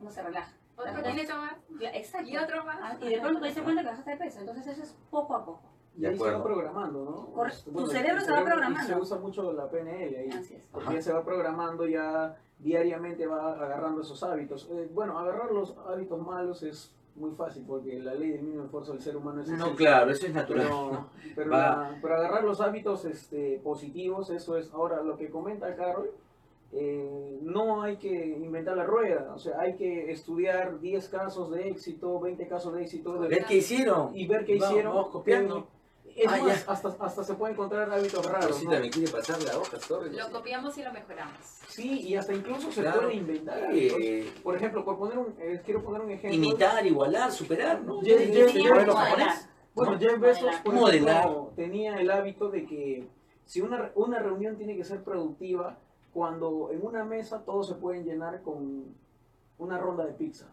uno 0.00 0.10
se 0.10 0.22
relaja. 0.22 0.52
Otro 0.76 1.02
kilito 1.02 1.34
más. 1.36 1.54
Exacto. 1.94 2.28
Y 2.28 2.36
otro 2.36 2.64
más. 2.64 2.78
Ah, 2.80 2.96
y 3.00 3.08
de 3.08 3.20
pronto 3.20 3.40
te 3.40 3.46
das 3.52 3.58
cuenta 3.60 3.82
que 3.82 3.88
bajaste 3.88 4.10
de 4.12 4.16
peso. 4.16 4.40
Entonces 4.40 4.66
eso 4.68 4.82
es 4.82 4.96
poco 5.10 5.34
a 5.36 5.44
poco. 5.44 5.62
Y 5.96 6.04
ahí 6.06 6.12
De 6.12 6.18
se 6.18 6.30
va 6.32 6.42
programando, 6.42 7.04
¿no? 7.04 7.26
Correcto. 7.32 7.70
Tu 7.70 7.80
el 7.80 7.86
cerebro 7.90 8.20
se 8.20 8.30
va 8.30 8.38
cerebro- 8.38 8.54
programando. 8.54 8.86
Se 8.94 9.00
usa 9.00 9.18
mucho 9.18 9.52
la 9.52 9.68
PNL 9.68 10.16
ahí. 10.16 10.30
Así 10.30 10.54
es. 10.54 10.62
Porque 10.72 10.88
Ajá. 10.90 11.02
se 11.02 11.12
va 11.12 11.24
programando, 11.24 11.86
ya 11.86 12.36
diariamente 12.64 13.26
va 13.26 13.52
agarrando 13.52 14.00
esos 14.00 14.20
hábitos. 14.24 14.68
Eh, 14.72 14.88
bueno, 14.92 15.16
agarrar 15.18 15.52
los 15.52 15.76
hábitos 15.86 16.20
malos 16.20 16.62
es 16.64 16.92
muy 17.14 17.30
fácil 17.32 17.62
porque 17.64 18.00
la 18.00 18.14
ley 18.14 18.30
del 18.30 18.42
mínimo 18.42 18.64
esfuerzo 18.64 18.92
del 18.92 19.00
ser 19.02 19.16
humano 19.16 19.42
es 19.42 19.48
No, 19.50 19.76
claro, 19.76 20.10
eso 20.10 20.26
es 20.26 20.34
natural. 20.34 20.66
Pero, 20.66 21.06
pero, 21.36 21.50
Va. 21.52 21.58
la- 21.58 21.98
pero 22.02 22.16
agarrar 22.16 22.42
los 22.42 22.60
hábitos 22.60 23.04
este, 23.04 23.60
positivos, 23.62 24.30
eso 24.30 24.56
es 24.56 24.72
ahora 24.72 25.02
lo 25.02 25.16
que 25.16 25.28
comenta 25.30 25.76
Carol. 25.76 26.10
eh, 26.72 27.38
no 27.42 27.82
hay 27.82 27.98
que 27.98 28.10
inventar 28.30 28.76
la 28.76 28.82
rueda, 28.84 29.32
o 29.32 29.38
sea, 29.38 29.60
hay 29.60 29.76
que 29.76 30.10
estudiar 30.10 30.80
10 30.80 31.08
casos 31.08 31.52
de 31.52 31.68
éxito, 31.68 32.18
20 32.18 32.48
casos 32.48 32.74
de 32.74 32.82
éxito 32.82 33.12
de- 33.20 33.28
Ver 33.28 33.44
qué 33.44 33.56
hicieron. 33.58 34.10
y 34.16 34.26
ver 34.26 34.44
qué 34.44 34.54
Vamos, 34.58 34.70
hicieron. 34.70 34.94
vamos 34.96 35.10
copiando. 35.10 35.66
Es 36.16 36.26
Ah, 36.32 36.38
más, 36.42 36.68
hasta, 36.68 36.88
hasta 37.04 37.24
se 37.24 37.34
puede 37.34 37.54
encontrar 37.54 37.90
hábitos 37.90 38.24
raros. 38.24 38.50
Rosita 38.50 38.74
¿no? 38.76 38.80
me 38.80 38.90
quiere 38.90 39.10
pasar 39.10 39.42
la 39.42 39.58
hoja, 39.58 39.78
sorry. 39.80 40.10
Lo 40.16 40.30
copiamos 40.30 40.78
y 40.78 40.82
lo 40.84 40.92
mejoramos. 40.92 41.36
Sí, 41.68 42.02
y 42.02 42.14
hasta 42.14 42.32
incluso 42.34 42.70
se 42.70 42.82
Claro. 42.82 43.00
puede 43.02 43.14
inventar. 43.14 43.68
Eh, 43.72 44.32
Por 44.42 44.54
ejemplo, 44.56 44.84
por 44.84 44.96
poner 44.98 45.18
un, 45.18 45.34
eh, 45.40 45.60
quiero 45.64 45.82
poner 45.82 46.02
un 46.02 46.10
ejemplo. 46.12 46.36
imitar, 46.36 46.86
igualar, 46.86 47.32
superar, 47.32 47.82
¿no? 47.82 48.00
Jeff-. 48.00 48.54
Bueno, 49.74 49.92
¿no? 49.92 49.98
Jeff 49.98 50.20
Bezos, 50.20 50.54
por 50.64 50.74
ejemplo, 50.94 51.52
tenía 51.56 51.96
el 51.96 52.08
hábito 52.10 52.48
de 52.48 52.64
que 52.64 53.08
si 53.44 53.60
una, 53.60 53.90
una 53.96 54.20
reunión 54.20 54.56
tiene 54.56 54.76
que 54.76 54.84
ser 54.84 55.02
productiva, 55.02 55.78
cuando 56.12 56.70
en 56.70 56.86
una 56.86 57.04
mesa 57.04 57.42
todos 57.44 57.66
se 57.66 57.74
pueden 57.74 58.04
llenar 58.04 58.40
con 58.42 58.84
una 59.58 59.78
ronda 59.78 60.06
de 60.06 60.12
pizza. 60.12 60.46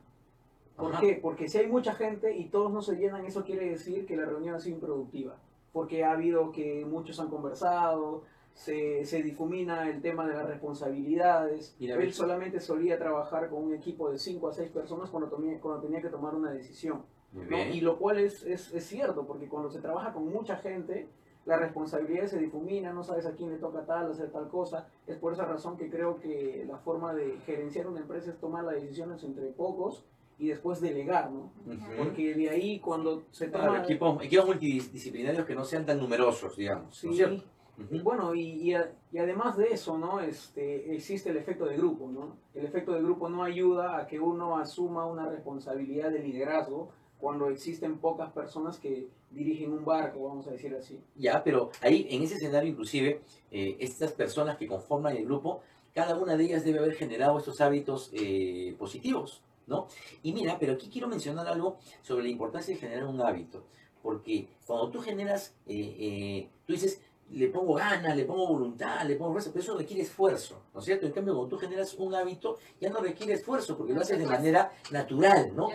¿Por 0.76 0.94
Ajá. 0.94 1.02
qué? 1.02 1.20
Porque 1.22 1.48
si 1.48 1.60
hay 1.60 1.68
mucha 1.68 1.94
gente 1.94 2.36
y 2.36 2.46
todos 2.46 2.72
no 2.72 2.82
se 2.82 2.96
llenan, 2.96 3.24
eso 3.26 3.44
quiere 3.44 3.70
decir 3.70 4.08
que 4.08 4.16
la 4.18 4.26
reunión 4.26 4.56
ha 4.56 4.60
sido 4.60 4.76
improductiva. 4.78 5.36
Porque 5.72 6.04
ha 6.04 6.12
habido 6.12 6.52
que 6.52 6.86
muchos 6.86 7.20
han 7.20 7.30
conversado, 7.30 8.24
se, 8.54 9.06
se 9.06 9.24
difumina 9.24 9.90
el 9.90 10.02
tema 10.02 10.28
de 10.28 10.34
las 10.34 10.46
responsabilidades. 10.48 11.76
Mira, 11.80 11.96
Él 11.96 12.08
ves. 12.08 12.16
solamente 12.16 12.60
solía 12.60 12.98
trabajar 12.98 13.50
con 13.50 13.64
un 13.64 13.74
equipo 13.74 14.10
de 14.12 14.20
5 14.20 14.48
a 14.50 14.54
6 14.54 14.70
personas 14.72 15.10
cuando 15.10 15.30
tenía, 15.30 15.60
cuando 15.60 15.82
tenía 15.82 16.02
que 16.02 16.10
tomar 16.10 16.36
una 16.36 16.52
decisión. 16.52 17.04
¿no? 17.34 17.58
Y 17.58 17.80
lo 17.80 17.98
cual 17.98 18.20
es, 18.20 18.44
es, 18.44 18.74
es 18.74 18.86
cierto, 18.86 19.26
porque 19.26 19.48
cuando 19.48 19.70
se 19.70 19.80
trabaja 19.80 20.12
con 20.12 20.28
mucha 20.28 20.58
gente, 20.58 21.08
las 21.46 21.60
responsabilidades 21.60 22.32
se 22.32 22.40
difuminan, 22.40 22.94
no 22.94 23.04
sabes 23.04 23.26
a 23.26 23.34
quién 23.34 23.50
le 23.50 23.58
toca 23.58 23.86
tal, 23.86 24.12
hacer 24.12 24.32
tal 24.32 24.50
cosa. 24.50 24.88
Es 25.08 25.18
por 25.18 25.34
esa 25.34 25.46
razón 25.46 25.78
que 25.78 25.90
creo 25.90 26.20
que 26.20 26.66
la 26.68 26.78
forma 26.78 27.14
de 27.14 27.40
gerenciar 27.46 27.88
una 27.88 28.02
empresa 28.02 28.32
es 28.32 28.38
tomar 28.38 28.64
las 28.66 28.76
decisiones 28.76 29.24
entre 29.24 29.48
pocos 29.48 30.06
y 30.42 30.48
después 30.48 30.82
delegar, 30.82 31.30
¿no? 31.32 31.52
Ujú. 31.68 31.78
Porque 31.96 32.34
de 32.34 32.50
ahí 32.50 32.80
cuando 32.80 33.24
se 33.32 33.50
Claro, 33.52 33.74
toma... 33.74 33.84
equipos, 33.84 34.24
equipos 34.24 34.46
multidisciplinarios 34.48 35.46
que 35.46 35.54
no 35.54 35.64
sean 35.64 35.86
tan 35.86 36.00
numerosos, 36.00 36.58
digamos. 36.58 36.88
¿no 36.88 36.92
Sí, 36.94 37.10
es 37.10 37.16
cierto? 37.16 37.44
y 37.78 37.84
Ujú. 37.84 38.04
bueno, 38.04 38.34
y, 38.34 38.42
y 38.42 38.74
a- 38.74 38.92
y 39.12 39.20
además 39.20 39.56
de 39.56 39.66
eso, 39.72 39.98
¿no? 40.00 40.20
Este, 40.20 40.94
existe 40.96 41.30
el 41.30 41.38
efecto 41.38 41.66
de 41.66 41.78
grupo, 41.78 42.10
¿no? 42.12 42.38
El 42.56 42.66
efecto 42.66 42.92
de 42.94 43.02
grupo 43.04 43.30
no 43.30 43.44
ayuda 43.44 43.98
a 44.00 44.08
que 44.08 44.20
uno 44.20 44.58
asuma 44.58 45.06
una 45.06 45.30
responsabilidad 45.30 46.10
de 46.12 46.20
liderazgo 46.20 46.90
cuando 47.20 47.48
existen 47.50 48.00
pocas 48.00 48.32
personas 48.32 48.80
que 48.80 49.08
dirigen 49.30 49.72
un 49.74 49.86
barco, 49.86 50.24
vamos 50.28 50.48
a 50.48 50.52
decir 50.52 50.74
así. 50.76 51.00
Ya, 51.16 51.44
pero 51.44 51.70
ahí, 51.82 52.08
en 52.10 52.24
ese 52.24 52.34
escenario 52.36 52.70
inclusive, 52.72 53.22
eh, 53.52 53.78
estas 53.80 54.12
personas 54.12 54.58
que 54.58 54.66
conforman 54.68 55.16
el 55.16 55.26
grupo, 55.26 55.62
cada 55.94 56.18
una 56.18 56.36
de 56.36 56.46
ellas 56.46 56.64
debe 56.66 56.80
haber 56.80 56.96
generado 56.96 57.38
estos 57.38 57.62
hábitos 57.62 58.10
eh, 58.14 58.76
positivos, 58.80 59.42
¿no? 59.68 59.88
Y 60.24 60.34
mira, 60.34 60.58
pero 60.60 60.74
aquí 60.74 60.90
quiero 60.90 61.08
mencionar 61.08 61.48
algo 61.48 61.78
sobre 62.02 62.24
la 62.24 62.30
importancia 62.30 62.74
de 62.74 62.80
generar 62.80 63.06
un 63.06 63.22
hábito, 63.22 63.66
porque 64.02 64.48
cuando 64.66 64.90
tú 64.90 65.00
generas, 65.00 65.56
eh, 65.68 65.96
eh, 66.00 66.50
tú 66.66 66.74
dices, 66.74 67.02
le 67.34 67.48
pongo 67.48 67.76
ganas, 67.76 68.16
le 68.16 68.26
pongo 68.26 68.48
voluntad, 68.48 69.06
le 69.06 69.16
pongo 69.16 69.32
fuerza, 69.32 69.52
pero 69.54 69.64
eso 69.64 69.78
requiere 69.78 70.04
esfuerzo, 70.04 70.64
¿no 70.74 70.80
es 70.80 70.86
cierto? 70.86 71.06
En 71.06 71.14
cambio, 71.14 71.34
cuando 71.34 71.56
tú 71.56 71.58
generas 71.58 71.94
un 71.94 72.14
hábito, 72.14 72.58
ya 72.80 72.90
no 72.90 73.00
requiere 73.00 73.34
esfuerzo, 73.34 73.78
porque 73.78 73.94
lo 73.94 74.02
haces 74.02 74.20
de 74.20 74.26
manera 74.26 74.72
natural, 74.92 75.56
¿no? 75.56 75.70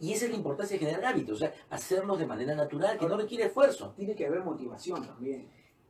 Y 0.00 0.12
esa 0.12 0.24
es 0.24 0.30
la 0.30 0.36
importancia 0.36 0.78
de 0.78 0.86
generar 0.86 1.04
hábitos, 1.04 1.36
o 1.36 1.38
sea, 1.38 1.52
hacerlos 1.70 2.18
de 2.18 2.26
manera 2.26 2.54
natural, 2.54 2.98
que 2.98 3.06
no 3.06 3.16
requiere 3.16 3.44
esfuerzo. 3.44 3.92
Tiene 3.96 4.14
que 4.14 4.26
haber 4.26 4.42
motivación 4.42 5.06
también. 5.06 5.48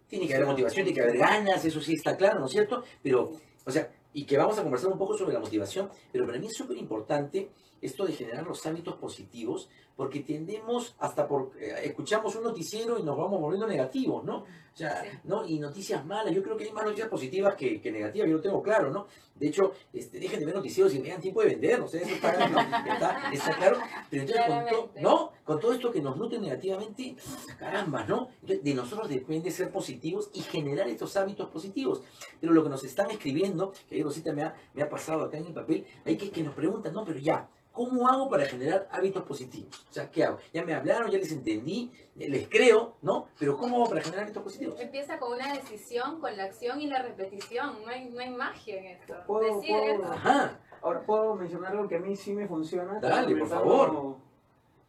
Tiene 0.09 0.27
que 0.27 0.35
haber 0.35 0.47
motivación, 0.49 0.85
tiene 0.85 0.95
que 0.95 1.03
haber 1.03 1.19
ganas, 1.19 1.65
eso 1.65 1.81
sí 1.81 1.95
está 1.95 2.17
claro, 2.17 2.41
¿no 2.41 2.47
es 2.47 2.53
cierto? 2.53 2.83
Pero, 3.03 3.33
o 3.65 3.71
sea, 3.71 3.91
y 4.17 4.25
que 4.25 4.39
vamos 4.39 4.59
a 4.59 4.63
conversar 4.63 4.91
un 4.91 4.97
poco 4.97 5.15
sobre 5.15 5.35
la 5.35 5.41
motivación, 5.41 5.91
pero 6.11 6.25
para 6.25 6.39
mí 6.39 6.47
es 6.47 6.57
súper 6.57 6.79
importante 6.79 7.51
esto 7.83 8.07
de 8.07 8.15
generar 8.15 8.47
los 8.47 8.65
hábitos 8.65 8.97
positivos, 8.97 9.69
porque 9.97 10.21
tendemos 10.21 10.95
hasta 10.99 11.27
por, 11.27 11.53
eh, 11.59 11.75
escuchamos 11.85 12.37
un 12.37 12.45
noticiero 12.45 12.99
y 12.99 13.03
nos 13.03 13.17
vamos 13.17 13.41
volviendo 13.41 13.67
negativos, 13.67 14.23
¿no? 14.25 14.39
O 14.39 14.79
sea, 14.79 15.03
Sí. 15.03 15.09
¿no? 15.25 15.47
Y 15.47 15.59
noticias 15.59 16.05
malas, 16.05 16.35
yo 16.35 16.43
creo 16.43 16.55
que 16.55 16.65
hay 16.65 16.73
más 16.73 16.85
noticias 16.85 17.09
positivas 17.09 17.55
que, 17.55 17.81
que 17.81 17.91
negativas, 17.91 18.29
yo 18.29 18.37
lo 18.37 18.43
tengo 18.43 18.63
claro, 18.63 18.91
¿no? 18.91 19.07
De 19.35 19.49
hecho, 19.49 19.73
este, 19.93 20.19
dejen 20.19 20.41
de 20.41 20.47
ver 20.47 20.55
noticieros 20.55 20.93
y 20.95 20.99
vean 20.99 21.21
tiempo 21.21 21.41
de 21.41 21.49
vender, 21.49 21.81
o 21.81 21.89
sea, 21.89 22.01
eso 22.03 22.15
está, 22.15 22.31
está, 22.33 23.31
está 23.33 23.57
claro. 23.57 23.79
Pero 24.11 24.23
entonces, 24.23 24.47
con, 24.47 24.67
to-. 24.67 24.91
¿no? 25.01 25.33
con 25.45 25.61
todo 25.61 25.73
esto 25.73 25.91
que 25.91 26.01
nos 26.03 26.17
nutre 26.17 26.39
negativamente, 26.39 27.17
caramba, 27.59 28.05
¿no? 28.05 28.29
Entonces, 28.41 28.65
de 28.65 28.75
nosotros 28.75 29.09
depende 29.09 29.51
ser 29.51 29.71
positivos 29.71 30.31
y 30.35 30.41
generar 30.41 30.89
estos 30.89 31.17
hábitos 31.17 31.49
positivos. 31.49 32.03
Pero 32.41 32.53
lo 32.53 32.63
que 32.63 32.69
nos 32.69 32.85
están 32.85 33.11
escribiendo, 33.11 33.73
que 33.89 33.95
ahí 33.95 34.03
Rosita 34.03 34.33
me 34.33 34.43
ha, 34.43 34.55
me 34.75 34.83
ha 34.83 34.91
pasado 34.91 35.25
acá 35.25 35.39
en 35.39 35.47
el 35.47 35.55
papel, 35.55 35.87
hay 36.05 36.17
que, 36.17 36.31
que 36.31 36.43
nos 36.43 36.55
preguntan, 36.55 36.93
no, 36.93 37.05
pero 37.05 37.19
ya, 37.19 37.49
¿cómo 37.73 38.09
hago 38.09 38.29
para 38.29 38.45
generar 38.47 38.89
hábitos 38.91 39.23
positivos? 39.25 39.86
O 39.91 39.93
sea, 39.97 40.11
¿qué 40.11 40.25
hago? 40.25 40.39
Ya 40.53 40.65
me 40.65 40.75
hablaron, 40.75 41.11
ya 41.11 41.19
les 41.19 41.33
entendí, 41.33 41.91
les 42.17 42.49
creo, 42.49 42.97
¿no? 43.03 43.29
Pero 43.39 43.57
¿cómo 43.57 43.77
hago 43.77 43.89
para 43.89 44.03
generar 44.03 44.25
hábitos 44.25 44.43
positivos? 44.43 44.79
Empieza 44.81 45.19
con 45.19 45.33
una 45.33 45.53
decisión, 45.55 46.21
con 46.21 46.37
la 46.37 46.45
acción 46.45 46.81
y 46.81 46.87
la 46.87 47.01
repetición. 47.03 47.83
No 47.83 47.89
hay, 47.89 48.11
no 48.11 48.21
hay 48.21 48.31
magia 48.31 48.77
en 48.79 48.85
esto. 48.87 49.15
Puedo- 49.27 49.61
Decides. 49.61 49.99
puedo- 50.01 50.13
Ajá, 50.13 50.61
Ahora 50.83 51.01
puedo 51.05 51.35
mencionar 51.35 51.73
algo 51.73 51.89
que 51.89 51.97
a 51.97 51.99
mí 51.99 52.15
sí 52.15 52.33
me 52.33 52.47
funciona. 52.47 53.01
Dale, 53.01 53.35
por 53.37 53.49
favor. 53.49 54.17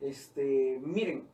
Este, 0.02 0.80
miren, 0.84 1.28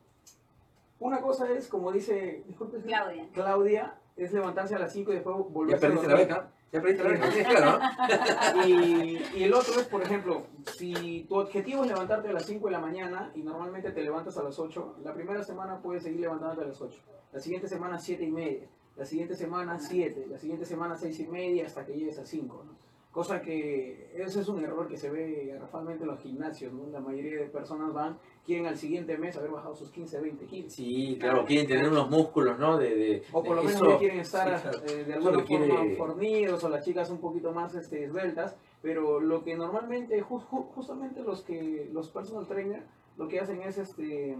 una 1.00 1.20
cosa 1.22 1.52
es, 1.52 1.68
como 1.68 1.92
dice, 1.92 2.44
disculpe, 2.48 2.80
Claudia. 2.80 3.28
Claudia, 3.34 3.96
es 4.16 4.32
levantarse 4.32 4.76
a 4.76 4.80
las 4.80 4.94
5 4.94 5.12
y 5.12 5.16
después 5.16 5.36
volver 5.50 5.80
perdiste 5.80 6.08
la 6.08 6.16
beca, 6.16 6.52
ya 6.74 6.82
perdiste 6.82 7.04
la 7.04 7.10
beca, 7.12 7.30
¿tienes 7.30 7.48
claro, 7.48 7.80
¿no? 7.80 8.66
Y, 8.68 9.22
y 9.36 9.44
el 9.44 9.54
otro 9.54 9.80
es, 9.80 9.86
por 9.86 10.02
ejemplo, 10.02 10.48
si 10.76 11.24
tu 11.30 11.36
objetivo 11.36 11.84
es 11.84 11.90
levantarte 11.90 12.30
a 12.30 12.34
las 12.34 12.48
5 12.48 12.66
de 12.66 12.72
la 12.72 12.80
mañana 12.80 13.32
y 13.36 13.44
normalmente 13.44 13.92
te 13.92 14.02
levantas 14.02 14.38
a 14.38 14.44
las 14.44 14.58
8, 14.58 14.96
la 15.04 15.14
primera 15.14 15.44
semana 15.44 15.80
puedes 15.84 16.02
seguir 16.02 16.22
levantándote 16.22 16.64
a 16.64 16.68
las 16.70 16.82
8. 16.82 17.00
La 17.32 17.40
siguiente 17.40 17.68
semana 17.68 18.00
7 18.00 18.24
y 18.24 18.32
media. 18.32 18.68
La 18.96 19.06
siguiente 19.06 19.36
semana 19.36 19.80
7. 19.80 20.26
La 20.28 20.40
siguiente 20.40 20.66
semana 20.66 20.96
6 20.96 21.20
y 21.20 21.28
media 21.28 21.68
hasta 21.68 21.86
que 21.86 21.94
llegues 21.94 22.18
a 22.18 22.26
5. 22.26 22.66
Cosa 23.14 23.44
que 23.44 24.10
ese 24.16 24.40
es 24.42 24.48
un 24.50 24.64
error 24.64 24.88
que 24.88 24.98
se 24.98 25.10
ve 25.12 25.46
garrafalmente 25.54 26.04
en 26.04 26.10
los 26.10 26.20
gimnasios. 26.20 26.74
¿no? 26.74 26.88
La 26.92 27.00
mayoría 27.00 27.42
de 27.42 27.46
personas 27.46 27.94
van, 27.94 28.18
quieren 28.44 28.66
al 28.66 28.76
siguiente 28.76 29.16
mes 29.20 29.38
haber 29.38 29.52
bajado 29.52 29.76
sus 29.76 29.92
15, 29.92 30.20
20 30.20 30.46
kilos. 30.48 30.74
Sí, 30.74 31.16
claro, 31.20 31.46
quieren 31.46 31.68
tener 31.68 31.88
unos 31.90 32.10
músculos, 32.10 32.58
¿no? 32.58 32.76
De, 32.80 32.90
de, 32.96 33.24
O 33.32 33.44
por 33.44 33.58
lo 33.58 33.64
menos 33.64 33.80
eso- 33.82 34.00
quieren 34.00 34.20
estar 34.20 34.58
sí, 34.58 34.64
claro. 34.64 34.80
eh, 34.88 35.04
de 35.06 35.14
alguna 35.14 35.38
requiere- 35.38 35.68
forma 35.68 35.96
fornidos 35.96 36.64
o 36.64 36.70
las 36.70 36.84
chicas 36.84 37.12
un 37.12 37.20
poquito 37.20 37.52
más 37.52 37.76
este, 37.76 38.04
esbeltas, 38.06 38.56
pero 38.82 39.20
lo 39.20 39.44
que 39.44 39.56
normalmente, 39.56 40.20
ju- 40.24 40.42
justamente 40.74 41.22
los 41.22 41.44
que 41.44 41.88
los 41.94 42.10
personal 42.10 42.48
trainer, 42.48 42.82
lo 43.18 43.28
que 43.28 43.40
hacen 43.40 43.62
es 43.62 43.78
este 43.78 44.36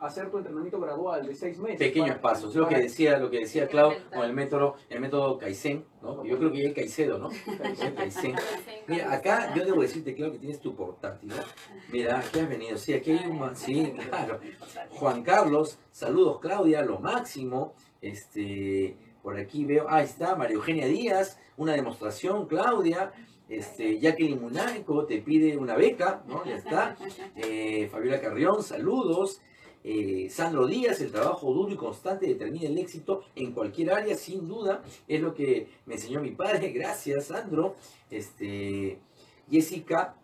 hacer 0.00 0.30
tu 0.30 0.38
entrenamiento 0.38 0.78
gradual 0.80 1.26
de 1.26 1.34
seis 1.34 1.58
meses. 1.58 1.78
pequeños 1.78 2.16
para- 2.18 2.34
pasos, 2.34 2.54
lo 2.54 2.68
que 2.68 2.76
decía, 2.78 3.18
lo 3.18 3.30
que 3.30 3.38
decía 3.40 3.66
Clau 3.66 3.92
con 4.14 4.24
el 4.24 4.32
método, 4.32 4.76
el 4.88 5.00
método 5.00 5.38
Kaizen, 5.38 5.84
¿no? 6.02 6.24
Yo 6.24 6.38
creo 6.38 6.52
que 6.52 6.62
ya 6.62 6.68
el 6.68 6.74
Caicedo, 6.74 7.18
¿no? 7.18 7.30
Kaizen. 7.96 8.34
Mira, 8.86 9.12
acá 9.12 9.52
yo 9.54 9.64
debo 9.64 9.82
decirte, 9.82 10.14
Clau, 10.14 10.30
que 10.32 10.38
tienes 10.38 10.60
tu 10.60 10.74
portátil, 10.76 11.30
¿no? 11.30 11.36
Mira, 11.92 12.18
aquí 12.18 12.38
has 12.38 12.48
venido, 12.48 12.76
sí, 12.78 12.92
aquí 12.92 13.10
hay 13.12 13.26
un, 13.28 13.56
sí, 13.56 13.92
claro. 14.08 14.38
Juan 14.90 15.22
Carlos, 15.22 15.78
saludos 15.90 16.38
Claudia, 16.40 16.82
lo 16.82 16.98
máximo. 17.00 17.74
Este, 18.00 18.96
por 19.22 19.36
aquí 19.36 19.64
veo, 19.64 19.86
ahí 19.88 20.04
está, 20.04 20.36
María 20.36 20.54
Eugenia 20.54 20.86
Díaz, 20.86 21.38
una 21.56 21.72
demostración, 21.72 22.46
Claudia. 22.46 23.12
Este, 23.48 23.98
Jacqueline 23.98 24.38
Munaico 24.40 25.06
te 25.06 25.22
pide 25.22 25.56
una 25.56 25.74
beca, 25.74 26.22
¿no? 26.28 26.44
Ya 26.44 26.56
está. 26.56 26.96
Eh, 27.34 27.88
Fabiola 27.90 28.20
Carrión, 28.20 28.62
saludos. 28.62 29.40
Eh, 29.84 30.28
Sandro 30.30 30.66
Díaz, 30.66 31.00
el 31.00 31.12
trabajo 31.12 31.52
duro 31.52 31.72
y 31.72 31.76
constante 31.76 32.26
determina 32.26 32.66
el 32.66 32.78
éxito 32.78 33.24
en 33.34 33.52
cualquier 33.52 33.92
área, 33.92 34.16
sin 34.16 34.46
duda. 34.46 34.82
Es 35.06 35.20
lo 35.20 35.34
que 35.34 35.68
me 35.86 35.94
enseñó 35.94 36.20
mi 36.20 36.32
padre. 36.32 36.70
Gracias, 36.74 37.26
Sandro. 37.26 37.76
Este, 38.10 38.98
Jessica, 39.50 40.14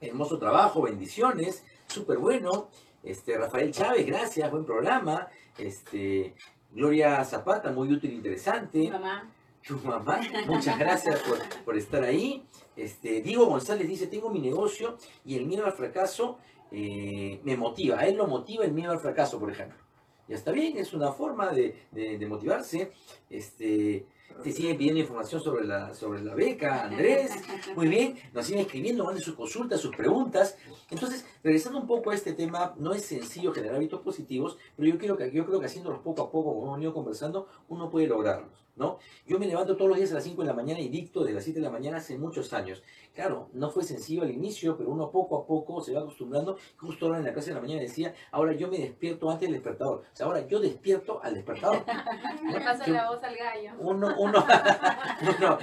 hermoso 0.00 0.38
trabajo, 0.38 0.82
bendiciones, 0.82 1.64
súper 1.86 2.18
bueno. 2.18 2.68
Este, 3.02 3.36
Rafael 3.36 3.70
Chávez, 3.70 4.06
gracias, 4.06 4.50
buen 4.50 4.64
programa. 4.64 5.28
Este, 5.58 6.34
Gloria 6.72 7.22
Zapata, 7.24 7.70
muy 7.70 7.92
útil 7.92 8.10
e 8.10 8.14
interesante. 8.14 8.90
Mamá. 8.90 9.30
Tu 9.66 9.78
mamá, 9.78 10.20
muchas 10.46 10.78
gracias 10.78 11.20
por, 11.20 11.38
por 11.64 11.76
estar 11.76 12.02
ahí. 12.02 12.44
Este, 12.76 13.22
Diego 13.22 13.46
González 13.46 13.88
dice, 13.88 14.06
tengo 14.06 14.28
mi 14.28 14.38
negocio 14.38 14.98
y 15.24 15.36
el 15.36 15.46
miedo 15.46 15.64
al 15.64 15.72
fracaso 15.72 16.38
eh, 16.76 17.40
me 17.44 17.56
motiva. 17.56 18.00
A 18.00 18.06
él 18.06 18.16
lo 18.16 18.26
motiva 18.26 18.64
el 18.64 18.72
miedo 18.72 18.90
al 18.90 18.98
fracaso, 18.98 19.38
por 19.38 19.50
ejemplo. 19.50 19.78
Ya 20.26 20.34
está 20.34 20.50
bien, 20.50 20.76
es 20.76 20.92
una 20.92 21.12
forma 21.12 21.50
de, 21.50 22.26
motivarse. 22.28 22.90
Este, 23.30 24.06
te 24.42 24.50
siguen 24.50 24.76
pidiendo 24.76 25.00
información 25.00 25.40
sobre 25.40 25.64
la, 25.64 25.94
sobre 25.94 26.22
la 26.22 26.34
beca, 26.34 26.84
Andrés. 26.84 27.30
Muy 27.76 27.86
bien, 27.88 28.16
nos 28.32 28.46
siguen 28.46 28.62
escribiendo, 28.62 29.04
manden 29.04 29.22
sus 29.22 29.34
consultas, 29.34 29.80
sus 29.80 29.94
preguntas. 29.94 30.56
Entonces, 30.90 31.24
regresando 31.44 31.78
un 31.78 31.86
poco 31.86 32.10
a 32.10 32.14
este 32.14 32.32
tema, 32.32 32.74
no 32.78 32.92
es 32.92 33.04
sencillo 33.04 33.52
generar 33.52 33.76
hábitos 33.76 34.00
positivos, 34.00 34.58
pero 34.76 34.88
yo, 34.88 34.98
quiero 34.98 35.16
que, 35.16 35.30
yo 35.30 35.46
creo 35.46 35.60
que 35.60 35.66
haciéndolos 35.66 36.00
poco 36.00 36.22
a 36.22 36.30
poco, 36.30 36.54
como 36.54 36.62
hemos 36.64 36.76
venido 36.76 36.94
conversando, 36.94 37.46
uno 37.68 37.88
puede 37.88 38.08
lograrlos, 38.08 38.66
¿no? 38.76 38.98
Yo 39.26 39.38
me 39.38 39.46
levanto 39.46 39.76
todos 39.76 39.88
los 39.88 39.98
días 39.98 40.10
a 40.12 40.14
las 40.14 40.24
5 40.24 40.42
de 40.42 40.48
la 40.48 40.54
mañana 40.54 40.80
y 40.80 40.88
dicto 40.88 41.24
de 41.24 41.32
las 41.32 41.44
7 41.44 41.60
de 41.60 41.64
la 41.64 41.70
mañana 41.70 41.98
hace 41.98 42.18
muchos 42.18 42.52
años. 42.52 42.82
Claro, 43.14 43.48
no 43.52 43.70
fue 43.70 43.84
sencillo 43.84 44.22
al 44.22 44.30
inicio, 44.30 44.76
pero 44.76 44.90
uno 44.90 45.10
poco 45.10 45.38
a 45.38 45.46
poco 45.46 45.80
se 45.80 45.92
va 45.92 46.00
acostumbrando. 46.00 46.58
Justo 46.76 47.06
ahora 47.06 47.18
en 47.18 47.24
la 47.24 47.32
clase 47.32 47.50
de 47.50 47.54
la 47.54 47.60
mañana 47.60 47.80
decía, 47.80 48.14
ahora 48.32 48.52
yo 48.54 48.68
me 48.68 48.78
despierto 48.78 49.30
antes 49.30 49.48
del 49.48 49.52
despertador. 49.52 49.98
O 50.12 50.16
sea, 50.16 50.26
ahora 50.26 50.46
yo 50.46 50.58
despierto 50.58 51.20
al 51.22 51.34
despertador. 51.34 51.84
Le 52.52 52.60
pasa 52.60 52.86
la 52.88 53.10
voz 53.10 53.22
al 53.22 53.36
gallo. 53.36 53.70
Uno, 53.78 54.14
uno, 54.18 54.44
uno, 55.38 55.58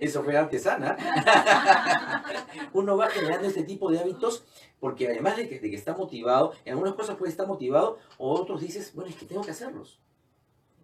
eso 0.00 0.22
fue 0.22 0.36
artesana. 0.36 0.96
Uno 2.72 2.96
va 2.96 3.08
generando 3.08 3.48
este 3.48 3.62
tipo 3.62 3.90
de 3.90 3.98
hábitos 3.98 4.44
porque 4.80 5.08
además 5.08 5.36
de 5.36 5.48
que, 5.48 5.58
de 5.58 5.70
que 5.70 5.76
está 5.76 5.96
motivado, 5.96 6.52
en 6.64 6.72
algunas 6.72 6.94
cosas 6.94 7.16
puede 7.16 7.30
estar 7.30 7.46
motivado, 7.46 7.98
o 8.18 8.32
otros 8.34 8.60
dices, 8.60 8.94
bueno, 8.94 9.10
es 9.10 9.16
que 9.16 9.26
tengo 9.26 9.42
que 9.42 9.50
hacerlos. 9.50 9.98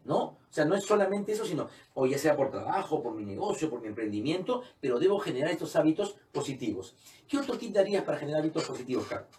¿No? 0.05 0.19
O 0.19 0.39
sea, 0.51 0.65
no 0.65 0.75
es 0.75 0.85
solamente 0.85 1.33
eso, 1.33 1.45
sino, 1.45 1.69
o 1.95 2.07
ya 2.07 2.19
sea 2.19 2.37
por 2.37 2.51
trabajo, 2.51 3.03
por 3.03 3.15
mi 3.15 3.25
negocio, 3.25 3.71
por 3.71 3.81
mi 3.81 3.89
emprendimiento, 3.89 4.63
pero 4.81 4.99
debo 4.99 5.19
generar 5.21 5.51
estos 5.51 5.77
hábitos 5.77 6.17
positivos. 6.33 6.97
¿Qué 7.29 7.39
otro 7.39 7.57
tip 7.57 7.73
darías 7.73 8.05
para 8.05 8.19
generar 8.19 8.41
hábitos 8.41 8.65
positivos, 8.65 9.07
Carlos? 9.07 9.31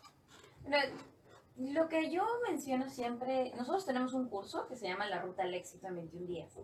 Lo 1.57 1.87
que 1.87 2.09
yo 2.09 2.25
menciono 2.47 2.89
siempre, 2.89 3.51
nosotros 3.55 3.85
tenemos 3.85 4.13
un 4.13 4.27
curso 4.27 4.67
que 4.67 4.75
se 4.75 4.87
llama 4.87 5.07
La 5.07 5.21
Ruta 5.21 5.43
al 5.43 5.53
Éxito 5.53 5.87
en 5.87 5.95
21 5.97 6.25
días. 6.25 6.57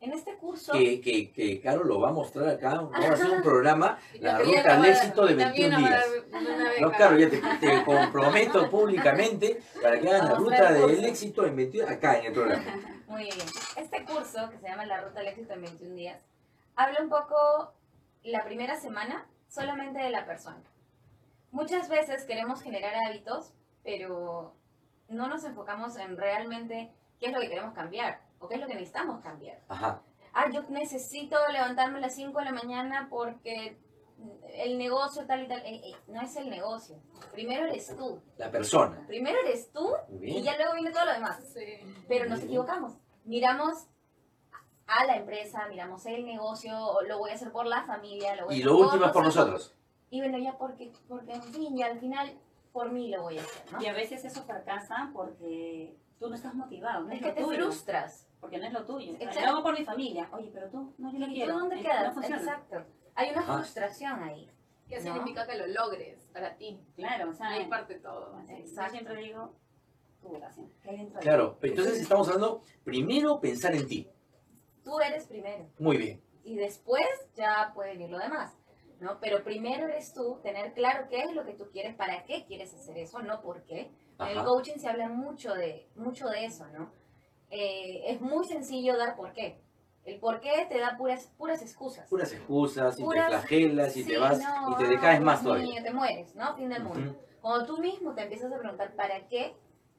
En 0.00 0.12
este 0.12 0.34
curso, 0.36 0.72
Que, 0.72 1.00
que, 1.00 1.32
que 1.32 1.60
Caro 1.60 1.82
lo 1.82 1.98
va 1.98 2.10
a 2.10 2.12
mostrar 2.12 2.48
acá, 2.48 2.74
vamos 2.74 2.94
a 2.94 3.12
hacer 3.12 3.30
un 3.30 3.42
programa, 3.42 3.98
la 4.20 4.38
ruta 4.38 4.74
al 4.74 4.84
éxito 4.84 5.24
de 5.26 5.34
también 5.34 5.70
21 5.70 5.80
nos 5.80 5.90
va 5.90 5.96
a 5.96 6.06
días. 6.06 6.80
No, 6.80 6.92
claro, 6.92 7.18
ya 7.18 7.30
te, 7.30 7.40
te 7.60 7.84
comprometo 7.84 8.70
públicamente 8.70 9.62
para 9.82 9.98
que 9.98 10.08
hagan 10.10 10.28
la 10.28 10.34
ruta 10.34 10.72
del 10.72 11.04
éxito 11.06 11.46
en 11.46 11.56
21 11.56 11.88
acá 11.88 12.18
en 12.18 12.26
el 12.26 12.32
programa. 12.32 12.64
muy 13.06 13.24
bien, 13.24 13.46
este 13.76 14.04
curso 14.04 14.50
que 14.50 14.58
se 14.58 14.68
llama 14.68 14.84
La 14.84 15.00
Ruta 15.00 15.20
al 15.20 15.28
Éxito 15.28 15.54
en 15.54 15.62
21 15.62 15.94
días, 15.94 16.20
habla 16.76 17.00
un 17.00 17.08
poco 17.08 17.72
la 18.24 18.44
primera 18.44 18.78
semana 18.78 19.26
solamente 19.48 20.00
de 20.00 20.10
la 20.10 20.26
persona. 20.26 20.62
Muchas 21.52 21.88
veces 21.88 22.24
queremos 22.24 22.62
generar 22.62 22.94
hábitos, 23.06 23.52
pero 23.84 24.52
no 25.08 25.28
nos 25.28 25.44
enfocamos 25.44 25.96
en 25.96 26.16
realmente 26.16 26.90
qué 27.20 27.26
es 27.26 27.32
lo 27.32 27.40
que 27.40 27.48
queremos 27.48 27.74
cambiar 27.74 28.20
o 28.44 28.48
qué 28.48 28.56
es 28.56 28.60
lo 28.60 28.66
que 28.66 28.74
necesitamos 28.74 29.22
cambiar. 29.22 29.60
Ajá. 29.68 30.02
ah, 30.32 30.50
yo 30.50 30.62
necesito 30.68 31.36
levantarme 31.52 31.98
a 31.98 32.02
las 32.02 32.14
5 32.14 32.38
de 32.38 32.44
la 32.44 32.52
mañana 32.52 33.08
porque 33.10 33.78
el 34.54 34.78
negocio 34.78 35.26
tal 35.26 35.44
y 35.44 35.48
tal. 35.48 35.58
Eh, 35.60 35.80
eh, 35.90 35.96
no 36.08 36.20
es 36.20 36.36
el 36.36 36.50
negocio. 36.50 36.96
Primero 37.32 37.66
eres 37.66 37.94
tú. 37.96 38.20
La 38.36 38.50
persona. 38.50 39.04
Primero 39.06 39.38
eres 39.40 39.72
tú 39.72 39.92
y 40.20 40.42
ya 40.42 40.56
luego 40.56 40.74
viene 40.74 40.90
todo 40.90 41.04
lo 41.06 41.12
demás. 41.12 41.40
Sí. 41.52 41.64
Pero 42.08 42.28
nos 42.28 42.42
equivocamos. 42.42 42.94
Miramos 43.24 43.86
a 44.86 45.04
la 45.06 45.16
empresa, 45.16 45.66
miramos 45.68 46.04
el 46.06 46.26
negocio, 46.26 47.00
lo 47.08 47.18
voy 47.18 47.30
a 47.30 47.34
hacer 47.34 47.50
por 47.50 47.66
la 47.66 47.84
familia, 47.84 48.36
lo 48.36 48.46
voy 48.46 48.54
a 48.54 48.58
Y 48.58 48.60
hacer 48.60 48.70
lo 48.72 48.78
último 48.78 49.06
es 49.06 49.12
por 49.12 49.24
nosotros. 49.24 49.74
Y 50.10 50.20
bueno, 50.20 50.38
ya 50.38 50.56
porque, 50.58 50.92
porque 51.08 51.32
en 51.32 51.42
fin, 51.42 51.76
ya 51.76 51.86
al 51.86 51.98
final 51.98 52.38
por 52.72 52.92
mí 52.92 53.08
lo 53.08 53.22
voy 53.22 53.38
a 53.38 53.42
hacer, 53.42 53.72
¿no? 53.72 53.82
Y 53.82 53.86
a 53.86 53.94
veces 53.94 54.24
eso 54.24 54.42
fracasa 54.42 55.10
porque 55.14 55.96
tú 56.18 56.28
no 56.28 56.34
estás 56.34 56.54
motivado, 56.54 57.04
no 57.04 57.12
es, 57.12 57.20
Es 57.20 57.26
que 57.26 57.32
te 57.32 57.42
tuyo, 57.42 57.64
frustras. 57.64 58.28
Porque 58.44 58.58
no 58.58 58.66
es 58.66 58.72
lo 58.74 58.84
tuyo. 58.84 59.14
Exacto. 59.14 59.40
Lo 59.40 59.46
hago 59.48 59.62
por 59.62 59.78
mi 59.78 59.84
familia. 59.86 60.28
Oye, 60.32 60.50
pero 60.52 60.68
tú, 60.68 60.92
no, 60.98 61.10
yo 61.10 61.18
no 61.18 61.24
¿Y 61.24 61.28
tú 61.28 61.34
quiero. 61.34 61.58
dónde 61.60 61.76
No 61.76 61.82
quedas? 61.82 62.12
funciona. 62.12 62.36
Exacto. 62.36 62.84
Hay 63.14 63.30
una 63.30 63.40
Ajá. 63.40 63.54
frustración 63.58 64.22
ahí. 64.22 64.50
¿Qué 64.86 64.96
¿No? 64.96 65.00
significa 65.02 65.46
que 65.46 65.56
lo 65.56 65.66
logres 65.68 66.28
para 66.30 66.54
ti? 66.58 66.78
Claro, 66.94 67.30
o 67.30 67.32
sea, 67.32 67.48
Ahí 67.48 67.66
parte 67.70 67.94
todo. 68.00 68.38
yo 68.46 68.54
Exacto. 68.54 68.92
siempre 68.92 69.16
digo 69.16 69.54
tu 70.20 70.28
vocación. 70.28 70.70
¿Qué 70.82 70.90
hay 70.90 70.96
dentro 70.98 71.14
de 71.16 71.22
Claro, 71.22 71.56
ti? 71.58 71.68
entonces 71.68 71.98
estamos 72.00 72.28
hablando 72.28 72.60
primero 72.84 73.40
pensar 73.40 73.74
en 73.74 73.86
ti. 73.86 74.10
Tú 74.84 75.00
eres 75.00 75.26
primero. 75.26 75.70
Muy 75.78 75.96
bien. 75.96 76.20
y 76.44 76.56
después 76.56 77.06
ya 77.34 77.72
puede 77.74 77.92
venir 77.92 78.10
lo 78.10 78.18
demás, 78.18 78.54
¿no? 79.00 79.18
Pero 79.20 79.42
primero 79.42 79.88
eres 79.88 80.12
tú, 80.12 80.38
tener 80.42 80.74
claro 80.74 81.08
qué 81.08 81.22
es 81.22 81.32
lo 81.34 81.46
que 81.46 81.54
tú 81.54 81.70
quieres, 81.72 81.94
para 81.94 82.22
qué 82.24 82.44
quieres 82.44 82.74
hacer 82.74 82.98
eso, 82.98 83.22
no 83.22 83.40
por 83.40 83.62
qué. 83.64 83.90
En 84.18 84.26
el 84.28 84.44
coaching 84.44 84.76
se 84.76 84.86
habla 84.90 85.08
mucho 85.08 85.54
de, 85.54 85.88
mucho 85.96 86.28
de 86.28 86.44
eso, 86.44 86.66
¿no? 86.68 86.92
Eh, 87.56 88.02
es 88.12 88.20
muy 88.20 88.44
sencillo 88.46 88.96
dar 88.96 89.14
por 89.14 89.32
qué. 89.32 89.56
El 90.04 90.18
por 90.18 90.40
qué 90.40 90.66
te 90.68 90.78
da 90.80 90.96
puras, 90.98 91.32
puras 91.38 91.62
excusas. 91.62 92.08
Puras 92.10 92.32
excusas, 92.32 92.98
y 92.98 93.02
te 93.08 93.22
flagelas, 93.26 93.96
y 93.96 94.02
Sí, 94.02 94.08
te 94.10 94.18
vas, 94.18 94.38
no, 94.38 94.72
y 94.72 94.76
te 94.76 94.88
decaes 94.88 95.20
más 95.20 95.42
todavía. 95.42 95.64
mío, 95.66 95.82
te 95.82 95.92
mueres, 95.92 96.34
¿no? 96.34 96.54
Fin 96.56 96.68
del 96.68 96.82
mundo. 96.82 97.16
Cuando 97.40 97.64
tú 97.66 97.78
mismo 97.78 98.12
te 98.14 98.22
empiezas 98.22 98.52
a 98.52 98.58
preguntar 98.58 98.92
para 98.96 99.26
qué, 99.28 99.54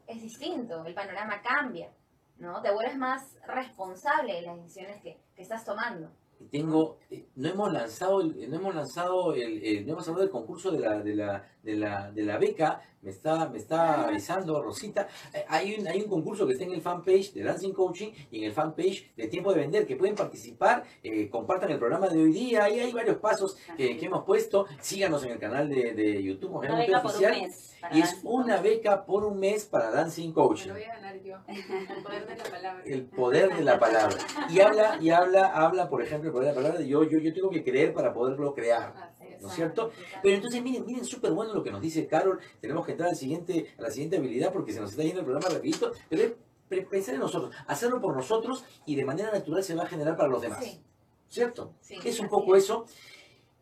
es 0.05 0.21
distinto, 0.21 0.85
el 0.85 0.93
panorama 0.93 1.41
cambia, 1.41 1.89
¿no? 2.37 2.61
Te 2.61 2.71
vuelves 2.73 2.97
más 2.97 3.21
responsable 3.47 4.33
de 4.33 4.41
las 4.43 4.57
decisiones 4.57 5.01
que, 5.01 5.17
que 5.35 5.41
estás 5.41 5.63
tomando. 5.65 6.11
Tengo, 6.51 6.97
eh, 7.09 7.25
no 7.35 7.47
hemos 7.49 7.71
lanzado, 7.71 8.21
no 8.21 8.55
hemos 8.57 8.75
lanzado 8.75 9.33
el, 9.33 9.63
el- 9.63 9.85
no 9.87 9.93
hemos 9.93 10.07
hablado 10.07 10.23
del 10.23 10.31
concurso 10.31 10.69
de 10.69 10.79
la, 10.79 10.99
de 10.99 11.15
la, 11.15 11.49
de 11.65 11.75
la, 11.75 12.11
de 12.11 12.23
la 12.23 12.37
beca, 12.37 12.81
me 13.01 13.11
está, 13.11 13.49
me 13.49 13.57
está 13.59 14.07
avisando 14.07 14.61
Rosita, 14.63 15.07
Eh, 15.33 15.43
hay 15.47 15.75
un, 15.77 15.87
hay 15.87 16.01
un 16.01 16.09
concurso 16.09 16.45
que 16.47 16.53
está 16.53 16.63
en 16.65 16.71
el 16.71 16.81
fanpage 16.81 17.33
de 17.33 17.43
Dancing 17.43 17.73
Coaching 17.73 18.11
y 18.31 18.39
en 18.39 18.43
el 18.45 18.53
fanpage 18.53 19.11
de 19.15 19.27
Tiempo 19.27 19.53
de 19.53 19.59
Vender, 19.59 19.85
que 19.85 19.95
pueden 19.95 20.15
participar, 20.15 20.83
eh, 21.03 21.29
compartan 21.29 21.69
el 21.71 21.77
programa 21.77 22.07
de 22.07 22.21
hoy 22.23 22.31
día, 22.31 22.63
ahí 22.63 22.79
hay 22.79 22.91
varios 22.93 23.17
pasos 23.17 23.57
que, 23.77 23.97
que 23.97 24.05
hemos 24.05 24.23
puesto, 24.23 24.65
síganos 24.79 25.23
en 25.23 25.31
el 25.33 25.39
canal 25.39 25.69
de, 25.69 25.93
de 25.93 26.23
YouTube, 26.23 26.55
Una 26.55 26.69
por 26.69 26.89
un 26.89 26.95
Oficial, 26.95 27.41
mes. 27.41 27.75
y 27.91 27.99
es 28.01 28.09
Dancing 28.11 28.29
una 28.31 28.57
beca 28.61 29.05
por 29.05 29.23
un 29.25 29.39
mes 29.39 29.65
para 29.65 29.91
Dancing 29.91 30.29
Me 30.29 30.33
Coaching. 30.33 30.67
lo 30.69 30.73
voy 30.75 30.83
a 30.83 30.95
ganar 30.95 31.21
yo. 31.21 31.37
El 31.47 32.01
poder 32.03 32.27
de 32.27 32.35
la 32.35 32.43
palabra. 32.43 32.83
El 32.85 33.03
poder 33.05 33.55
de 33.55 33.63
la 33.63 33.79
palabra. 33.79 34.17
Y 34.49 34.59
habla, 34.61 34.97
y 34.99 35.09
habla, 35.11 35.47
habla, 35.47 35.89
por 35.89 36.01
ejemplo, 36.01 36.29
el 36.29 36.33
poder 36.33 36.47
de 36.49 36.53
la 36.53 36.61
palabra 36.61 36.79
de 36.79 36.87
yo, 36.87 37.03
yo, 37.03 37.19
yo 37.19 37.33
tengo 37.33 37.49
que 37.51 37.63
creer 37.63 37.93
para 37.93 38.13
poderlo 38.13 38.53
crear. 38.55 39.13
¿no 39.45 39.51
es 39.51 39.55
cierto? 39.55 39.91
Pero 40.23 40.35
entonces 40.35 40.61
miren, 40.63 40.85
miren, 40.85 41.05
súper 41.05 41.31
bueno 41.31 41.53
lo 41.53 41.63
que 41.63 41.71
nos 41.71 41.81
dice 41.81 42.07
Carol, 42.07 42.39
tenemos 42.59 42.85
que 42.85 42.93
entrar 42.93 43.09
al 43.09 43.15
siguiente, 43.15 43.73
a 43.77 43.83
la 43.83 43.91
siguiente 43.91 44.17
habilidad 44.17 44.51
porque 44.51 44.73
se 44.73 44.81
nos 44.81 44.91
está 44.91 45.03
yendo 45.03 45.19
el 45.19 45.25
programa 45.25 45.53
rapidito, 45.53 45.91
pero 46.09 46.21
es 46.23 46.87
pensar 46.87 47.13
en 47.13 47.21
nosotros, 47.21 47.55
hacerlo 47.67 48.01
por 48.01 48.15
nosotros 48.15 48.65
y 48.85 48.95
de 48.95 49.05
manera 49.05 49.31
natural 49.31 49.63
se 49.63 49.75
va 49.75 49.83
a 49.83 49.87
generar 49.87 50.17
para 50.17 50.29
los 50.29 50.41
demás. 50.41 50.79
¿Cierto? 51.29 51.73
Es 51.89 52.19
un 52.19 52.29
poco 52.29 52.55
eso. 52.55 52.85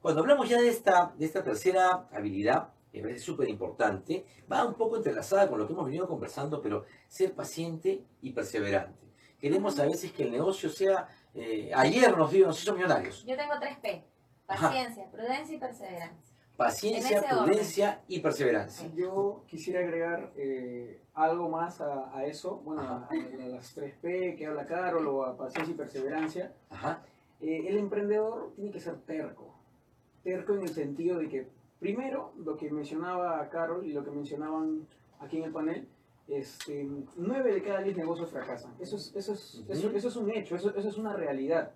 Cuando 0.01 0.21
hablamos 0.21 0.47
ya 0.49 0.59
de 0.59 0.69
esta, 0.69 1.13
de 1.17 1.25
esta 1.25 1.43
tercera 1.43 2.07
habilidad, 2.11 2.69
que 2.91 2.99
me 2.99 3.09
parece 3.09 3.25
súper 3.25 3.49
importante, 3.49 4.25
va 4.51 4.65
un 4.65 4.75
poco 4.75 4.97
entrelazada 4.97 5.49
con 5.49 5.59
lo 5.59 5.65
que 5.65 5.73
hemos 5.73 5.85
venido 5.85 6.07
conversando, 6.07 6.61
pero 6.61 6.85
ser 7.07 7.33
paciente 7.33 8.03
y 8.21 8.31
perseverante. 8.31 9.03
Queremos 9.39 9.77
a 9.79 9.85
veces 9.85 10.11
que 10.11 10.23
el 10.23 10.31
negocio 10.31 10.69
sea, 10.69 11.07
eh, 11.33 11.71
ayer 11.75 12.15
nos, 12.17 12.31
dio, 12.31 12.47
nos 12.47 12.61
hizo 12.61 12.73
millonarios. 12.73 13.25
Yo 13.25 13.35
tengo 13.35 13.55
3P. 13.55 14.03
Paciencia, 14.45 15.09
prudencia 15.11 15.55
y 15.55 15.59
perseverancia. 15.59 16.33
Paciencia, 16.57 17.23
prudencia 17.23 17.89
orden. 17.89 18.03
y 18.07 18.19
perseverancia. 18.19 18.91
Yo 18.93 19.43
quisiera 19.47 19.79
agregar 19.79 20.31
eh, 20.35 21.01
algo 21.15 21.49
más 21.49 21.81
a, 21.81 22.15
a 22.15 22.25
eso, 22.25 22.57
bueno, 22.57 22.81
a, 22.81 23.07
a, 23.07 23.47
las 23.47 23.75
3P 23.75 24.37
que 24.37 24.45
habla 24.45 24.65
Carol 24.65 25.07
o 25.07 25.23
a 25.23 25.35
paciencia 25.35 25.73
y 25.73 25.77
perseverancia. 25.77 26.53
Ajá. 26.69 27.03
Eh, 27.41 27.65
el 27.67 27.77
emprendedor 27.77 28.53
tiene 28.55 28.71
que 28.71 28.79
ser 28.79 28.97
terco, 29.01 29.53
terco 30.23 30.53
en 30.53 30.61
el 30.61 30.69
sentido 30.69 31.17
de 31.17 31.27
que, 31.27 31.47
primero, 31.79 32.33
lo 32.37 32.55
que 32.55 32.71
mencionaba 32.71 33.49
Carol 33.49 33.85
y 33.85 33.91
lo 33.91 34.03
que 34.03 34.11
mencionaban 34.11 34.87
aquí 35.19 35.37
en 35.37 35.43
el 35.45 35.51
panel, 35.51 35.87
este, 36.27 36.87
9 37.17 37.53
de 37.53 37.63
cada 37.63 37.81
10 37.81 37.97
negocios 37.97 38.29
fracasan. 38.29 38.73
Eso 38.79 38.95
es, 38.95 39.13
eso 39.15 39.33
es, 39.33 39.55
uh 39.55 39.65
-huh. 39.65 39.71
eso, 39.71 39.89
eso 39.89 40.07
es 40.07 40.15
un 40.15 40.29
hecho, 40.31 40.55
eso, 40.55 40.73
eso 40.75 40.87
es 40.87 40.97
una 40.97 41.13
realidad. 41.13 41.71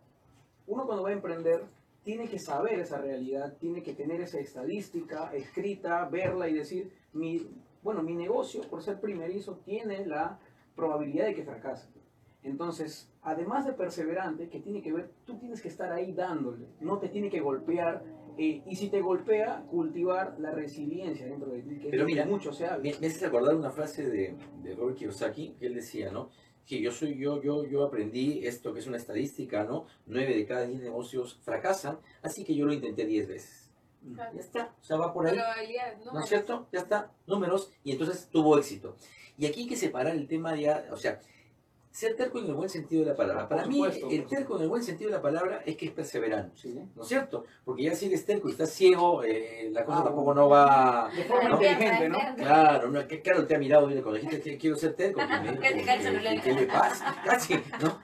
Uno 0.67 0.85
cuando 0.85 1.03
va 1.03 1.09
a 1.09 1.13
emprender 1.13 1.65
tiene 2.07 2.29
que 2.29 2.39
saber 2.39 2.79
esa 2.79 2.99
realidad, 2.99 3.57
tiene 3.59 3.83
que 3.83 3.93
tener 3.93 4.21
esa 4.21 4.39
estadística 4.39 5.29
escrita, 5.33 6.05
verla 6.05 6.47
y 6.47 6.53
decir, 6.53 6.89
mi, 7.11 7.45
bueno, 7.83 8.01
mi 8.01 8.15
negocio, 8.15 8.61
por 8.61 8.81
ser 8.81 9.01
primerizo, 9.01 9.59
tiene 9.65 10.05
la 10.05 10.39
probabilidad 10.73 11.25
de 11.25 11.35
que 11.35 11.43
fracase. 11.43 11.89
Entonces, 12.43 13.11
además 13.23 13.65
de 13.65 13.73
perseverante, 13.73 14.47
que 14.47 14.61
tiene 14.61 14.81
que 14.81 14.93
ver, 14.93 15.11
tú 15.25 15.37
tienes 15.37 15.61
que 15.61 15.67
estar 15.67 15.91
ahí 15.91 16.13
dándole, 16.13 16.67
no 16.79 16.97
te 16.97 17.09
tiene 17.09 17.29
que 17.29 17.41
golpear, 17.41 18.05
eh, 18.37 18.61
y 18.65 18.75
si 18.77 18.87
te 18.87 19.01
golpea, 19.01 19.65
cultivar 19.69 20.39
la 20.39 20.51
resiliencia 20.51 21.25
dentro 21.25 21.51
de 21.51 21.61
ti, 21.61 21.77
que 21.77 21.89
Pero 21.89 22.05
mira, 22.05 22.25
mucho 22.25 22.53
se 22.53 22.67
habla. 22.67 22.83
Me, 22.83 22.97
me 23.01 23.07
hace 23.07 23.25
recordar 23.25 23.53
una 23.53 23.71
frase 23.71 24.09
de, 24.09 24.37
de 24.63 24.75
Robert 24.75 24.97
Kiyosaki 24.97 25.55
que 25.59 25.65
él 25.65 25.73
decía, 25.73 26.09
¿no? 26.09 26.29
Que 26.67 26.81
yo 26.81 26.91
soy 26.91 27.17
yo, 27.17 27.41
yo, 27.41 27.65
yo 27.65 27.85
aprendí 27.85 28.45
esto 28.45 28.73
que 28.73 28.81
es 28.81 28.87
una 28.87 28.97
estadística, 28.97 29.63
¿no? 29.63 29.87
Nueve 30.05 30.35
de 30.35 30.45
cada 30.45 30.67
diez 30.67 30.81
negocios 30.81 31.39
fracasan, 31.43 31.97
así 32.21 32.43
que 32.43 32.55
yo 32.55 32.65
lo 32.65 32.73
intenté 32.73 33.05
diez 33.05 33.27
veces. 33.27 33.69
Claro. 34.13 34.31
Ya 34.35 34.41
está, 34.41 34.75
o 34.79 34.83
sea, 34.83 34.97
va 34.97 35.13
por 35.13 35.27
ahí. 35.27 35.37
¿no? 36.05 36.13
¿no 36.13 36.19
es 36.19 36.29
cierto? 36.29 36.67
Ya 36.71 36.79
está, 36.79 37.11
números, 37.25 37.71
y 37.83 37.91
entonces 37.91 38.27
tuvo 38.29 38.57
éxito. 38.57 38.95
Y 39.37 39.45
aquí 39.45 39.61
hay 39.61 39.67
que 39.67 39.75
separar 39.75 40.15
el 40.15 40.27
tema 40.27 40.55
ya, 40.55 40.87
o 40.91 40.97
sea, 40.97 41.19
ser 41.97 42.15
terco 42.15 42.37
en 42.37 42.45
el 42.45 42.53
buen 42.53 42.69
sentido 42.69 43.03
de 43.03 43.09
la 43.09 43.15
palabra. 43.15 43.49
Para 43.49 43.65
mí, 43.65 43.73
supuesto, 43.73 44.07
el 44.11 44.27
terco 44.27 44.55
en 44.57 44.61
el 44.61 44.69
buen 44.69 44.83
sentido 44.83 45.09
de 45.09 45.15
la 45.15 45.21
palabra 45.23 45.63
es 45.65 45.75
que 45.75 45.87
es 45.87 45.91
perseverante. 45.91 46.55
Sí. 46.61 46.79
¿No 46.95 47.01
es 47.01 47.07
cierto? 47.07 47.45
Porque 47.65 47.83
ya 47.83 47.95
si 47.95 48.05
eres 48.05 48.23
terco 48.23 48.47
y 48.49 48.51
estás 48.51 48.69
ciego, 48.69 49.23
eh, 49.23 49.69
la 49.71 49.83
cosa 49.83 50.01
Ah, 50.01 50.03
tampoco 50.03 50.35
no 50.35 50.47
va... 50.47 51.09
De 51.15 51.23
forma 51.23 51.49
¿no? 51.49 51.55
inteligente, 51.55 52.09
¿no? 52.09 52.19
Claro, 52.35 52.89
no, 52.89 53.07
que 53.07 53.19
claro, 53.23 53.47
te 53.47 53.55
ha 53.55 53.57
mirado 53.57 53.87
bien 53.87 54.03
cuando 54.03 54.21
dijiste 54.21 54.51
que 54.51 54.57
quiero 54.59 54.75
ser 54.75 54.93
terco. 54.93 55.19
que- 55.61 56.03
celular. 56.03 56.35
que- 56.35 56.41
¿Qué 56.41 56.53
le 56.53 56.67
pasa? 56.67 57.15
Casi, 57.25 57.55
¿no? 57.55 57.99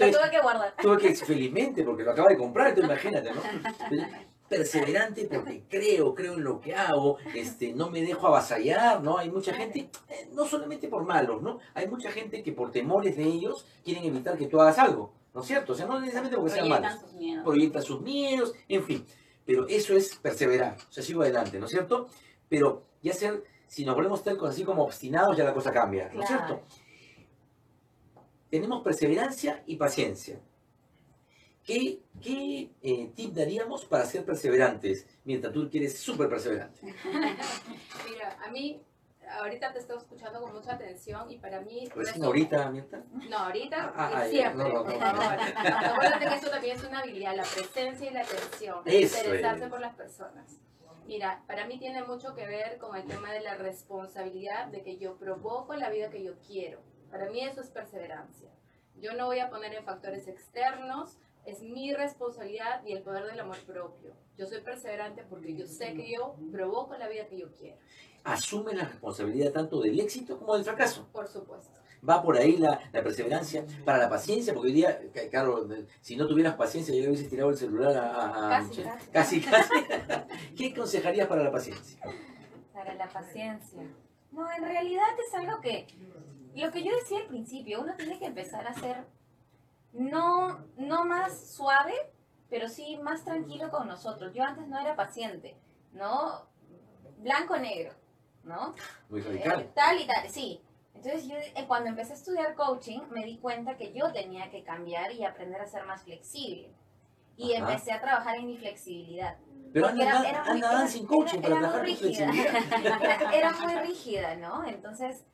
Lo 0.00 0.10
tuve 0.10 0.30
que 0.30 0.40
guardar. 0.40 0.74
Tuve 0.80 0.96
que, 0.96 1.14
felizmente, 1.14 1.84
porque 1.84 2.04
lo 2.04 2.12
acaba 2.12 2.30
de 2.30 2.38
comprar, 2.38 2.68
entonces 2.68 2.90
imagínate, 2.90 3.30
¿no? 3.32 3.42
Perseverante 4.48 5.26
porque 5.26 5.62
creo, 5.68 6.14
creo 6.14 6.34
en 6.34 6.44
lo 6.44 6.60
que 6.60 6.74
hago, 6.74 7.18
este, 7.34 7.72
no 7.74 7.90
me 7.90 8.00
dejo 8.02 8.26
avasallar, 8.26 9.02
¿no? 9.02 9.18
Hay 9.18 9.30
mucha 9.30 9.52
gente, 9.52 9.90
eh, 10.08 10.28
no 10.32 10.46
solamente 10.46 10.88
por 10.88 11.04
malos, 11.04 11.42
¿no? 11.42 11.58
Hay 11.74 11.86
mucha 11.86 12.10
gente 12.10 12.42
que 12.42 12.52
por 12.52 12.70
temores 12.70 13.16
de 13.16 13.24
ellos 13.24 13.66
quieren 13.84 14.04
evitar 14.04 14.38
que 14.38 14.46
tú 14.46 14.60
hagas 14.60 14.78
algo, 14.78 15.12
¿no 15.34 15.42
es 15.42 15.46
cierto? 15.46 15.74
O 15.74 15.76
sea, 15.76 15.86
no 15.86 16.00
necesariamente 16.00 16.36
porque 16.38 16.52
sean 16.54 16.68
malos 16.68 16.92
Proyectan 16.92 17.00
sus 17.10 17.12
miedos. 17.20 17.44
proyecta 17.44 17.82
sus 17.82 18.00
miedos, 18.00 18.52
en 18.68 18.84
fin. 18.84 19.06
Pero 19.44 19.66
eso 19.68 19.94
es 19.94 20.16
perseverar, 20.16 20.76
o 20.88 20.92
sea, 20.92 21.02
sigo 21.02 21.22
adelante, 21.22 21.58
¿no 21.58 21.66
es 21.66 21.70
cierto? 21.72 22.08
Pero 22.48 22.84
ya 23.02 23.12
ser, 23.12 23.44
si 23.66 23.84
nos 23.84 23.94
volvemos 23.94 24.22
tercos 24.22 24.48
así 24.50 24.64
como 24.64 24.82
obstinados, 24.84 25.36
ya 25.36 25.44
la 25.44 25.52
cosa 25.54 25.70
cambia, 25.72 26.10
¿no 26.14 26.22
es 26.22 26.28
Claro. 26.28 26.46
cierto? 26.46 26.64
Tenemos 28.50 28.82
perseverancia 28.82 29.62
y 29.66 29.76
paciencia. 29.76 30.40
¿Qué, 31.68 32.00
qué 32.22 32.70
eh, 32.80 33.12
tip 33.14 33.34
daríamos 33.34 33.84
para 33.84 34.06
ser 34.06 34.24
perseverantes 34.24 35.06
mientras 35.24 35.52
tú 35.52 35.68
quieres 35.70 35.98
súper 35.98 36.26
perseverante? 36.30 36.80
Mira, 38.08 38.38
a 38.42 38.50
mí, 38.50 38.82
ahorita 39.38 39.74
te 39.74 39.80
estoy 39.80 39.98
escuchando 39.98 40.40
con 40.40 40.54
mucha 40.54 40.72
atención 40.72 41.30
y 41.30 41.36
para 41.36 41.60
mí... 41.60 41.86
Recién 41.94 42.22
resume- 42.22 42.24
ahorita, 42.24 42.70
Mirta. 42.70 43.04
No, 43.28 43.36
ahorita 43.36 43.92
Ah, 43.94 44.10
ah, 44.14 44.28
y 44.28 44.36
ya, 44.36 44.44
siempre, 44.52 44.64
no, 44.64 44.68
no, 44.70 44.74
no, 44.78 44.84
por 44.84 44.94
no. 44.94 45.00
favor. 45.00 45.38
Acuérdate 45.56 46.26
que 46.26 46.34
esto 46.36 46.50
también 46.50 46.76
es 46.78 46.84
una 46.84 47.00
habilidad, 47.00 47.36
la 47.36 47.42
presencia 47.42 48.10
y 48.10 48.14
la 48.14 48.22
atención, 48.22 48.82
Eso 48.86 49.18
interesarse 49.18 49.64
es. 49.64 49.70
por 49.70 49.80
las 49.82 49.94
personas. 49.94 50.56
Mira, 51.06 51.42
para 51.46 51.66
mí 51.66 51.78
tiene 51.78 52.02
mucho 52.02 52.34
que 52.34 52.46
ver 52.46 52.78
con 52.78 52.96
el 52.96 53.04
tema 53.04 53.30
de 53.30 53.40
la 53.42 53.56
responsabilidad 53.56 54.68
de 54.68 54.82
que 54.82 54.96
yo 54.96 55.16
provoco 55.18 55.74
la 55.74 55.90
vida 55.90 56.08
que 56.08 56.24
yo 56.24 56.32
quiero. 56.46 56.80
Para 57.10 57.28
mí 57.28 57.44
eso 57.44 57.60
es 57.60 57.68
perseverancia. 57.68 58.48
Yo 59.00 59.12
no 59.12 59.26
voy 59.26 59.38
a 59.40 59.50
poner 59.50 59.74
en 59.74 59.84
factores 59.84 60.26
externos, 60.28 61.18
es 61.50 61.62
mi 61.62 61.94
responsabilidad 61.94 62.84
y 62.86 62.92
el 62.92 63.02
poder 63.02 63.24
del 63.26 63.40
amor 63.40 63.58
propio. 63.66 64.12
Yo 64.36 64.46
soy 64.46 64.60
perseverante 64.60 65.24
porque 65.28 65.54
yo 65.54 65.66
sé 65.66 65.94
que 65.94 66.12
yo 66.12 66.36
provoco 66.52 66.96
la 66.96 67.08
vida 67.08 67.26
que 67.26 67.38
yo 67.38 67.52
quiero, 67.52 67.76
Asume 68.24 68.74
la 68.74 68.84
responsabilidad 68.84 69.52
tanto 69.52 69.80
del 69.80 69.98
éxito 70.00 70.38
como 70.38 70.54
del 70.54 70.64
fracaso. 70.64 71.08
por 71.12 71.26
supuesto. 71.28 71.72
va 72.06 72.22
por 72.22 72.36
ahí 72.36 72.56
la, 72.58 72.78
la 72.92 73.02
perseverancia, 73.02 73.64
para 73.84 73.98
la 73.98 74.08
paciencia, 74.10 74.52
porque 74.52 74.68
hoy 74.68 74.74
día, 74.74 75.00
ca- 75.14 75.28
Carlos, 75.30 75.66
si 76.00 76.16
no 76.16 76.26
tuvieras 76.28 76.54
paciencia, 76.56 76.94
ya 76.94 77.00
le 77.02 77.08
hubieses 77.08 77.28
tirado 77.30 77.50
el 77.50 77.56
celular 77.56 77.96
a, 77.96 78.56
a- 78.56 78.60
casi. 78.60 78.82
casi, 79.12 79.40
casi. 79.40 79.74
¿Qué 80.56 80.72
aconsejarías 80.72 81.26
para 81.26 81.42
la 81.44 81.50
paciencia? 81.50 81.98
Para 82.74 82.94
la 82.94 83.08
paciencia. 83.08 83.82
No, 84.32 84.50
en 84.52 84.62
realidad 84.64 85.06
es 85.26 85.34
algo 85.34 85.60
que, 85.60 85.86
lo 86.54 86.70
que 86.70 86.82
yo 86.84 86.94
decía 86.96 87.18
al 87.20 87.26
principio, 87.28 87.80
uno 87.80 87.94
tiene 87.96 88.18
que 88.18 88.26
empezar 88.26 88.66
a 88.66 88.74
ser 88.74 89.04
no, 89.92 90.58
no 90.76 91.04
más 91.04 91.38
suave, 91.52 91.94
pero 92.50 92.68
sí 92.68 92.96
más 92.98 93.24
tranquilo 93.24 93.70
con 93.70 93.86
nosotros. 93.88 94.32
Yo 94.34 94.42
antes 94.44 94.66
no 94.68 94.78
era 94.78 94.96
paciente, 94.96 95.56
¿no? 95.92 96.46
Blanco-negro, 97.18 97.92
¿no? 98.44 98.74
Muy 99.08 99.20
Eh, 99.20 99.24
radical. 99.24 99.72
tal 99.74 100.00
y 100.00 100.06
tal, 100.06 100.28
sí. 100.30 100.60
Entonces 100.94 101.26
yo 101.28 101.36
eh, 101.36 101.64
cuando 101.68 101.90
empecé 101.90 102.12
a 102.12 102.16
estudiar 102.16 102.54
coaching 102.54 103.00
me 103.10 103.24
di 103.24 103.38
cuenta 103.38 103.76
que 103.76 103.92
yo 103.92 104.12
tenía 104.12 104.50
que 104.50 104.64
cambiar 104.64 105.12
y 105.12 105.24
aprender 105.24 105.60
a 105.60 105.66
ser 105.66 105.84
más 105.84 106.02
flexible. 106.02 106.72
Y 107.36 107.54
Ajá. 107.54 107.68
empecé 107.70 107.92
a 107.92 108.00
trabajar 108.00 108.36
en 108.36 108.46
mi 108.46 108.56
flexibilidad. 108.56 109.36
Pero 109.72 109.86
anda, 109.88 110.02
era- 110.04 110.28
era 110.28 110.42
muy- 110.44 110.50
anda 110.54 110.72
era- 110.72 110.86
sin 110.88 111.06
coaching 111.06 111.38
era- 111.38 111.48
para 111.48 111.58
trabajar 111.60 111.82
muy 111.82 111.90
rígida. 111.94 112.32
flexibilidad. 112.32 112.62
Era 113.34 113.52
muy 113.52 113.74
rígida, 113.76 114.36
¿no? 114.36 114.64
Entonces 114.66 115.24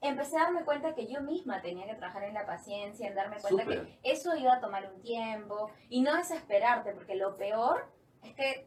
empecé 0.00 0.36
a 0.36 0.44
darme 0.44 0.64
cuenta 0.64 0.94
que 0.94 1.06
yo 1.06 1.20
misma 1.22 1.60
tenía 1.60 1.86
que 1.86 1.94
trabajar 1.94 2.24
en 2.24 2.34
la 2.34 2.46
paciencia, 2.46 3.08
en 3.08 3.14
darme 3.14 3.36
cuenta 3.40 3.64
que 3.64 3.98
eso 4.02 4.36
iba 4.36 4.54
a 4.54 4.60
tomar 4.60 4.90
un 4.92 5.00
tiempo 5.00 5.70
y 5.88 6.02
no 6.02 6.16
desesperarte, 6.16 6.92
porque 6.92 7.16
lo 7.16 7.36
peor 7.36 7.86
es 8.22 8.34
que 8.34 8.66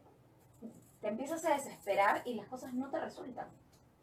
te 1.01 1.07
empiezas 1.07 1.43
a 1.45 1.53
desesperar 1.53 2.21
y 2.25 2.35
las 2.35 2.47
cosas 2.47 2.73
no 2.73 2.89
te 2.89 2.99
resultan 2.99 3.47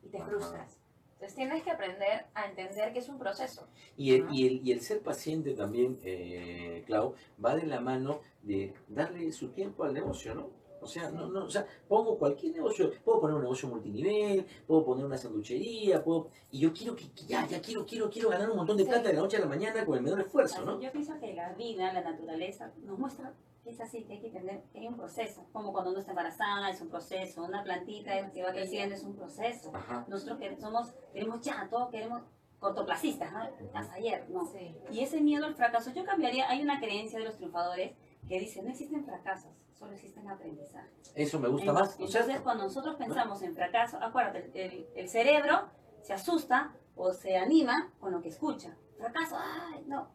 y 0.03 0.09
te 0.09 0.19
Ajá. 0.19 0.27
frustras. 0.27 0.79
Entonces 1.15 1.35
tienes 1.35 1.65
que 1.65 1.73
aprender 1.73 2.27
a 2.35 2.47
entender 2.47 2.93
que 2.93 3.01
es 3.01 3.09
un 3.09 3.19
proceso. 3.19 3.67
Y 3.97 4.15
el, 4.15 4.27
y, 4.31 4.47
el, 4.47 4.67
y 4.67 4.71
el 4.71 4.81
ser 4.81 5.03
paciente 5.03 5.53
también, 5.55 5.99
eh, 6.05 6.85
Clau, 6.87 7.15
va 7.45 7.57
de 7.57 7.67
la 7.67 7.81
mano 7.81 8.21
de 8.43 8.73
darle 8.87 9.33
su 9.33 9.49
tiempo 9.49 9.83
al 9.83 9.95
negocio, 9.95 10.35
¿no? 10.37 10.51
O 10.81 10.87
sea, 10.87 11.11
no, 11.11 11.29
no, 11.29 11.45
o 11.45 11.51
sea, 11.51 11.67
pongo 11.89 12.19
cualquier 12.19 12.55
negocio, 12.55 12.91
puedo 13.05 13.21
poner 13.21 13.37
un 13.37 13.43
negocio 13.43 13.69
multinivel, 13.69 14.47
puedo 14.67 14.85
poner 14.85 15.05
una 15.05 15.17
sanduchería, 15.17 16.03
puedo, 16.03 16.29
y 16.51 16.61
yo 16.61 16.73
quiero 16.73 16.95
que, 16.95 17.11
que 17.13 17.25
ya, 17.27 17.47
ya 17.47 17.61
quiero, 17.61 17.85
quiero, 17.87 18.09
quiero 18.11 18.29
ganar 18.31 18.49
un 18.51 18.57
montón 18.57 18.77
de 18.77 18.85
Sí. 18.85 18.89
plata 18.89 19.09
de 19.09 19.15
la 19.15 19.21
noche 19.21 19.37
a 19.37 19.41
la 19.41 19.47
mañana 19.47 19.85
con 19.85 19.97
el 19.97 20.03
menor 20.03 20.21
esfuerzo, 20.21 20.65
¿no? 20.65 20.81
Yo 20.81 20.91
pienso 20.93 21.19
que 21.19 21.35
la 21.35 21.53
vida, 21.55 21.93
la 21.93 22.03
naturaleza, 22.03 22.73
nos 22.85 22.99
muestra 22.99 23.35
que 23.65 23.71
es 23.71 23.81
así, 23.81 24.05
que 24.05 24.15
hay 24.15 24.21
que 24.21 24.29
entender 24.29 24.63
que 24.73 24.79
hay 24.79 24.87
un 24.87 24.97
proceso. 24.97 25.45
Como 25.53 25.73
cuando 25.73 25.91
uno 25.91 25.99
está 26.01 26.13
embarazada, 26.13 26.71
es 26.71 26.81
un 26.81 26.89
proceso. 26.89 27.43
Una 27.45 27.63
plantita 27.63 28.31
que 28.31 28.43
va 28.43 28.53
creciendo 28.53 28.95
es 28.95 29.03
un 29.03 29.15
proceso. 29.15 29.73
Ajá. 29.75 30.07
Nosotros 30.09 30.39
que 30.39 30.57
somos, 30.57 30.95
queremos 31.13 31.43
ya, 31.43 31.69
todo 31.69 31.91
queremos 31.91 32.23
cortoplacistas, 32.61 33.31
¿no? 33.33 33.41
Hasta 33.75 33.95
ayer, 33.95 34.25
no. 34.31 34.47
Sí. 34.47 34.75
Y 34.91 35.01
ese 35.01 35.21
miedo 35.21 35.45
al 35.47 35.55
fracaso, 35.55 35.93
yo 35.93 36.05
cambiaría, 36.05 36.49
hay 36.49 36.63
una 36.63 36.81
creencia 36.81 37.19
de 37.19 37.27
los 37.27 37.37
triunfadores 37.37 37.93
que 38.27 38.41
dice, 38.41 38.63
no 38.63 38.71
existen 38.71 39.05
fracasos, 39.05 39.51
solo 39.79 39.93
existen 39.93 40.29
aprendizajes. 40.29 41.13
Eso 41.15 41.39
me 41.39 41.49
gusta 41.49 41.73
más, 41.73 41.99
¿no 41.99 42.05
es 42.07 42.15
Entonces, 42.15 42.41
cuando 42.43 42.65
nosotros 42.65 42.97
pensamos 42.97 43.41
en 43.43 43.55
fracaso, 43.55 43.99
acuérdate, 44.03 44.51
el, 44.55 44.89
el 44.95 45.09
cerebro 45.09 45.69
se 46.03 46.13
asusta 46.15 46.73
o 46.97 47.13
se 47.13 47.37
anima 47.37 47.93
con 48.01 48.13
lo 48.13 48.21
que 48.21 48.29
escucha. 48.29 48.77
Fracaso, 48.97 49.37
ay, 49.39 49.85
no. 49.87 50.09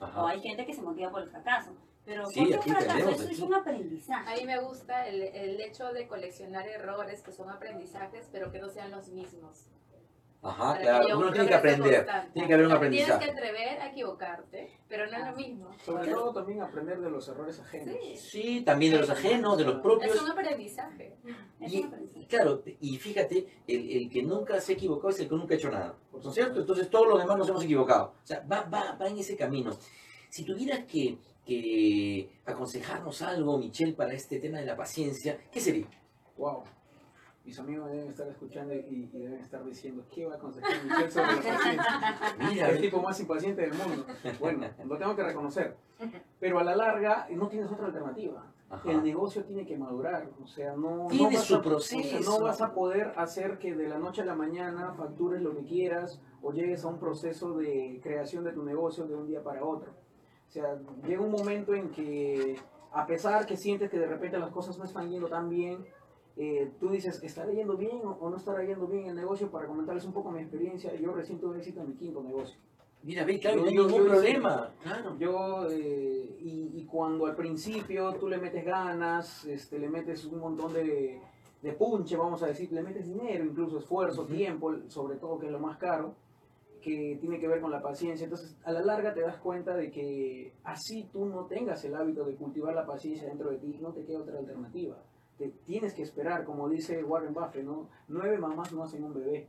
O 0.00 0.04
Ajá. 0.04 0.28
hay 0.28 0.40
gente 0.40 0.64
que 0.64 0.72
se 0.72 0.80
motiva 0.82 1.10
por 1.10 1.22
el 1.22 1.28
fracaso. 1.28 1.72
Pero 2.06 2.26
Sí, 2.26 2.40
¿por 2.46 2.60
qué 2.64 2.70
fracaso? 2.72 2.88
tenemos, 2.88 3.14
Eso 3.14 3.24
es 3.24 3.30
aquí. 3.38 3.42
un 3.42 3.54
aprendizaje. 3.54 4.32
A 4.32 4.36
mí 4.36 4.44
me 4.46 4.58
gusta 4.60 5.06
el, 5.06 5.22
el 5.22 5.60
hecho 5.60 5.92
de 5.92 6.08
coleccionar 6.08 6.66
errores 6.66 7.22
que 7.22 7.30
son 7.32 7.50
aprendizajes, 7.50 8.28
pero 8.32 8.50
que 8.50 8.58
no 8.58 8.70
sean 8.70 8.90
los 8.90 9.08
mismos. 9.08 9.66
Ajá, 10.42 10.78
claro, 10.78 11.18
uno 11.18 11.30
tiene 11.32 11.48
que 11.48 11.54
aprender, 11.54 11.94
constante. 11.96 12.30
tiene 12.32 12.48
que 12.48 12.54
haber 12.54 12.66
un 12.66 12.72
sea, 12.72 12.80
Tienes 12.80 13.10
aprendizaje. 13.10 13.24
que 13.26 13.30
atrever 13.30 13.80
a 13.82 13.90
equivocarte, 13.90 14.78
pero 14.88 15.06
no 15.06 15.16
es 15.18 15.26
lo 15.26 15.36
mismo. 15.36 15.70
Sobre 15.84 16.10
todo 16.10 16.32
también 16.32 16.62
aprender 16.62 16.98
de 16.98 17.10
los 17.10 17.28
errores 17.28 17.60
ajenos. 17.60 17.94
Sí, 18.00 18.16
Sí, 18.16 18.60
también 18.62 18.92
de 18.92 19.00
los 19.00 19.10
ajenos, 19.10 19.58
de 19.58 19.64
los 19.64 19.80
propios. 19.82 20.14
es 20.14 20.22
un 20.22 20.30
aprendizaje. 20.30 21.16
Es 21.60 21.72
Y, 21.74 21.80
un 21.80 21.86
aprendizaje. 21.88 22.20
y 22.22 22.26
claro, 22.26 22.62
y 22.80 22.96
fíjate, 22.96 23.46
el, 23.66 23.90
el 23.90 24.08
que 24.10 24.22
nunca 24.22 24.58
se 24.62 24.72
ha 24.72 24.74
equivocado 24.76 25.10
es 25.10 25.20
el 25.20 25.28
que 25.28 25.34
nunca 25.34 25.52
ha 25.54 25.58
hecho 25.58 25.70
nada, 25.70 25.94
¿no 26.10 26.18
es 26.30 26.34
cierto? 26.34 26.60
Entonces 26.60 26.88
todos 26.88 27.06
los 27.06 27.18
demás 27.18 27.36
nos 27.36 27.48
hemos 27.50 27.62
equivocado. 27.64 28.14
O 28.22 28.26
sea, 28.26 28.40
va, 28.50 28.62
va, 28.62 28.92
va 28.98 29.08
en 29.08 29.18
ese 29.18 29.36
camino. 29.36 29.76
Si 30.30 30.44
tuvieras 30.44 30.84
que, 30.86 31.18
que 31.44 32.30
aconsejarnos 32.46 33.20
algo, 33.20 33.58
Michelle, 33.58 33.92
para 33.92 34.14
este 34.14 34.38
tema 34.40 34.58
de 34.58 34.64
la 34.64 34.76
paciencia, 34.76 35.36
¿qué 35.52 35.60
sería? 35.60 35.86
Wow. 36.38 36.62
Mis 37.44 37.58
amigos 37.58 37.90
deben 37.90 38.08
estar 38.08 38.28
escuchando 38.28 38.74
y, 38.74 39.08
y 39.12 39.18
deben 39.18 39.40
estar 39.40 39.64
diciendo, 39.64 40.04
¿qué 40.14 40.26
va 40.26 40.34
a 40.34 40.36
aconsejar 40.36 40.72
sobre 41.10 41.26
la 41.32 41.36
paciencia? 41.36 41.82
Mira, 42.50 42.68
el 42.68 42.80
tipo 42.80 43.00
más 43.00 43.18
impaciente 43.18 43.62
del 43.62 43.72
mundo. 43.74 44.04
Bueno, 44.38 44.66
lo 44.84 44.98
tengo 44.98 45.16
que 45.16 45.22
reconocer. 45.22 45.76
Pero 46.38 46.58
a 46.58 46.64
la 46.64 46.76
larga 46.76 47.26
no 47.30 47.48
tienes 47.48 47.70
otra 47.72 47.86
alternativa. 47.86 48.44
Ajá. 48.68 48.88
El 48.90 49.02
negocio 49.02 49.42
tiene 49.44 49.66
que 49.66 49.76
madurar. 49.76 50.28
O 50.42 50.46
sea, 50.46 50.76
no, 50.76 51.08
Tiene 51.08 51.24
no 51.30 51.36
vas 51.38 51.44
su 51.44 51.56
a, 51.56 51.62
proceso. 51.62 51.98
o 51.98 52.02
sea, 52.02 52.20
no 52.20 52.40
vas 52.40 52.60
a 52.60 52.72
poder 52.72 53.12
hacer 53.16 53.58
que 53.58 53.74
de 53.74 53.88
la 53.88 53.98
noche 53.98 54.22
a 54.22 54.26
la 54.26 54.36
mañana 54.36 54.92
factures 54.92 55.42
lo 55.42 55.56
que 55.56 55.64
quieras 55.64 56.20
o 56.42 56.52
llegues 56.52 56.84
a 56.84 56.88
un 56.88 56.98
proceso 57.00 57.56
de 57.56 57.98
creación 58.02 58.44
de 58.44 58.52
tu 58.52 58.62
negocio 58.62 59.06
de 59.06 59.14
un 59.16 59.26
día 59.26 59.42
para 59.42 59.64
otro. 59.64 59.90
O 60.46 60.50
sea, 60.52 60.78
llega 61.06 61.22
un 61.22 61.32
momento 61.32 61.74
en 61.74 61.90
que 61.90 62.56
a 62.92 63.06
pesar 63.06 63.46
que 63.46 63.56
sientes 63.56 63.90
que 63.90 63.98
de 63.98 64.06
repente 64.06 64.38
las 64.38 64.50
cosas 64.50 64.78
no 64.78 64.84
están 64.84 65.10
yendo 65.10 65.28
tan 65.28 65.48
bien, 65.48 65.84
eh, 66.42 66.70
tú 66.80 66.88
dices, 66.88 67.22
¿estará 67.22 67.52
yendo 67.52 67.76
bien 67.76 68.00
o, 68.02 68.30
no 68.30 68.34
estará 68.34 68.64
yendo 68.64 68.86
bien 68.86 69.08
el 69.08 69.14
negocio? 69.14 69.50
Para 69.50 69.66
comentarles 69.66 70.06
un 70.06 70.14
poco 70.14 70.30
mi 70.30 70.40
experiencia, 70.40 70.94
yo 70.94 71.12
recién 71.12 71.38
tuve 71.38 71.58
éxito 71.58 71.82
en 71.82 71.88
mi 71.88 71.94
quinto 71.96 72.22
negocio. 72.22 72.56
Mira, 73.02 73.24
ve, 73.24 73.38
claro, 73.38 73.60
no 73.60 73.66
hay 73.66 73.74
ningún 73.74 74.06
problema. 74.06 74.70
Claro. 74.82 75.18
Yo, 75.18 75.66
eh, 75.70 76.38
y, 76.40 76.70
y 76.76 76.86
cuando 76.90 77.26
al 77.26 77.36
principio 77.36 78.14
tú 78.14 78.26
le 78.26 78.38
metes 78.38 78.64
ganas, 78.64 79.44
este, 79.44 79.78
le 79.78 79.90
metes 79.90 80.24
un 80.24 80.38
montón 80.38 80.72
de, 80.72 81.20
de 81.60 81.72
punche, 81.74 82.16
vamos 82.16 82.42
a 82.42 82.46
decir, 82.46 82.72
le 82.72 82.82
metes 82.82 83.06
dinero, 83.06 83.44
incluso 83.44 83.78
esfuerzo, 83.78 84.22
Ujú. 84.22 84.32
tiempo, 84.32 84.74
sobre 84.88 85.16
todo 85.16 85.38
que 85.38 85.44
es 85.44 85.52
lo 85.52 85.58
más 85.58 85.76
caro, 85.76 86.14
que 86.80 87.18
tiene 87.20 87.38
que 87.38 87.48
ver 87.48 87.60
con 87.60 87.70
la 87.70 87.82
paciencia. 87.82 88.24
Entonces, 88.24 88.56
a 88.64 88.72
la 88.72 88.80
larga 88.80 89.12
te 89.12 89.20
das 89.20 89.36
cuenta 89.36 89.76
de 89.76 89.90
que 89.90 90.54
así 90.64 91.06
tú 91.12 91.26
no 91.26 91.44
tengas 91.44 91.84
el 91.84 91.94
hábito 91.94 92.24
de 92.24 92.34
cultivar 92.34 92.74
la 92.74 92.86
paciencia 92.86 93.28
dentro 93.28 93.50
de 93.50 93.58
ti, 93.58 93.78
no 93.78 93.92
te 93.92 94.06
queda 94.06 94.20
otra 94.20 94.38
alternativa. 94.38 94.96
Te 95.40 95.48
tienes 95.64 95.94
que 95.94 96.02
esperar, 96.02 96.44
como 96.44 96.68
dice 96.68 97.02
Warren 97.02 97.32
Buffett, 97.32 97.64
¿no? 97.64 97.88
Nueve 98.08 98.36
mamás 98.36 98.70
no 98.72 98.84
hacen 98.84 99.02
un 99.04 99.14
bebé. 99.14 99.48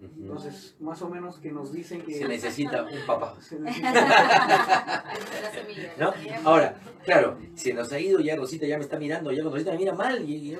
Entonces, 0.00 0.76
más 0.80 1.02
o 1.02 1.10
menos 1.10 1.36
que 1.38 1.52
nos 1.52 1.74
dicen 1.74 2.00
que... 2.00 2.14
Se 2.14 2.26
necesita 2.26 2.84
un 2.84 3.06
papá. 3.06 3.36
se 3.42 3.60
necesita-. 3.60 5.04
¿No? 5.98 6.14
Ahora, 6.44 6.80
claro, 7.04 7.36
se 7.54 7.74
nos 7.74 7.92
ha 7.92 8.00
ido, 8.00 8.20
ya 8.20 8.34
Rosita 8.34 8.66
ya 8.66 8.78
me 8.78 8.84
está 8.84 8.98
mirando, 8.98 9.30
ya 9.30 9.42
Rosita 9.42 9.72
me 9.72 9.76
mira 9.76 9.92
mal. 9.92 10.26
y- 10.26 10.56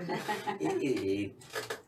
y- 0.61 1.35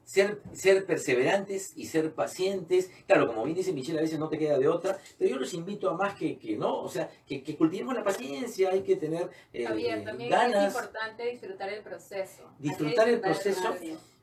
ser, 0.09 0.40
ser 0.54 0.86
perseverantes 0.86 1.74
y 1.76 1.84
ser 1.84 2.14
pacientes. 2.14 2.90
Claro, 3.06 3.26
como 3.26 3.44
bien 3.44 3.56
dice 3.56 3.74
Michelle, 3.74 3.98
a 3.98 4.02
veces 4.02 4.18
no 4.18 4.30
te 4.30 4.38
queda 4.38 4.59
de 4.59 4.66
otra, 4.66 4.98
pero 5.18 5.30
yo 5.30 5.38
los 5.38 5.52
invito 5.52 5.90
a 5.90 5.94
más 5.98 6.14
que, 6.14 6.38
que 6.38 6.56
no, 6.56 6.80
o 6.80 6.88
sea, 6.88 7.11
que, 7.26 7.42
que 7.42 7.56
cultivemos 7.56 7.94
la 7.94 8.02
paciencia, 8.02 8.70
hay 8.70 8.80
que 8.80 8.96
tener 8.96 9.28
eh, 9.52 9.66
Javier, 9.66 10.04
también 10.04 10.32
es 10.32 10.38
ganas. 10.38 10.74
importante 10.74 11.30
disfrutar 11.30 11.68
el 11.68 11.82
proceso. 11.82 12.50
Disfrutar 12.59 13.06
el 13.11 13.20
proceso. 13.20 13.76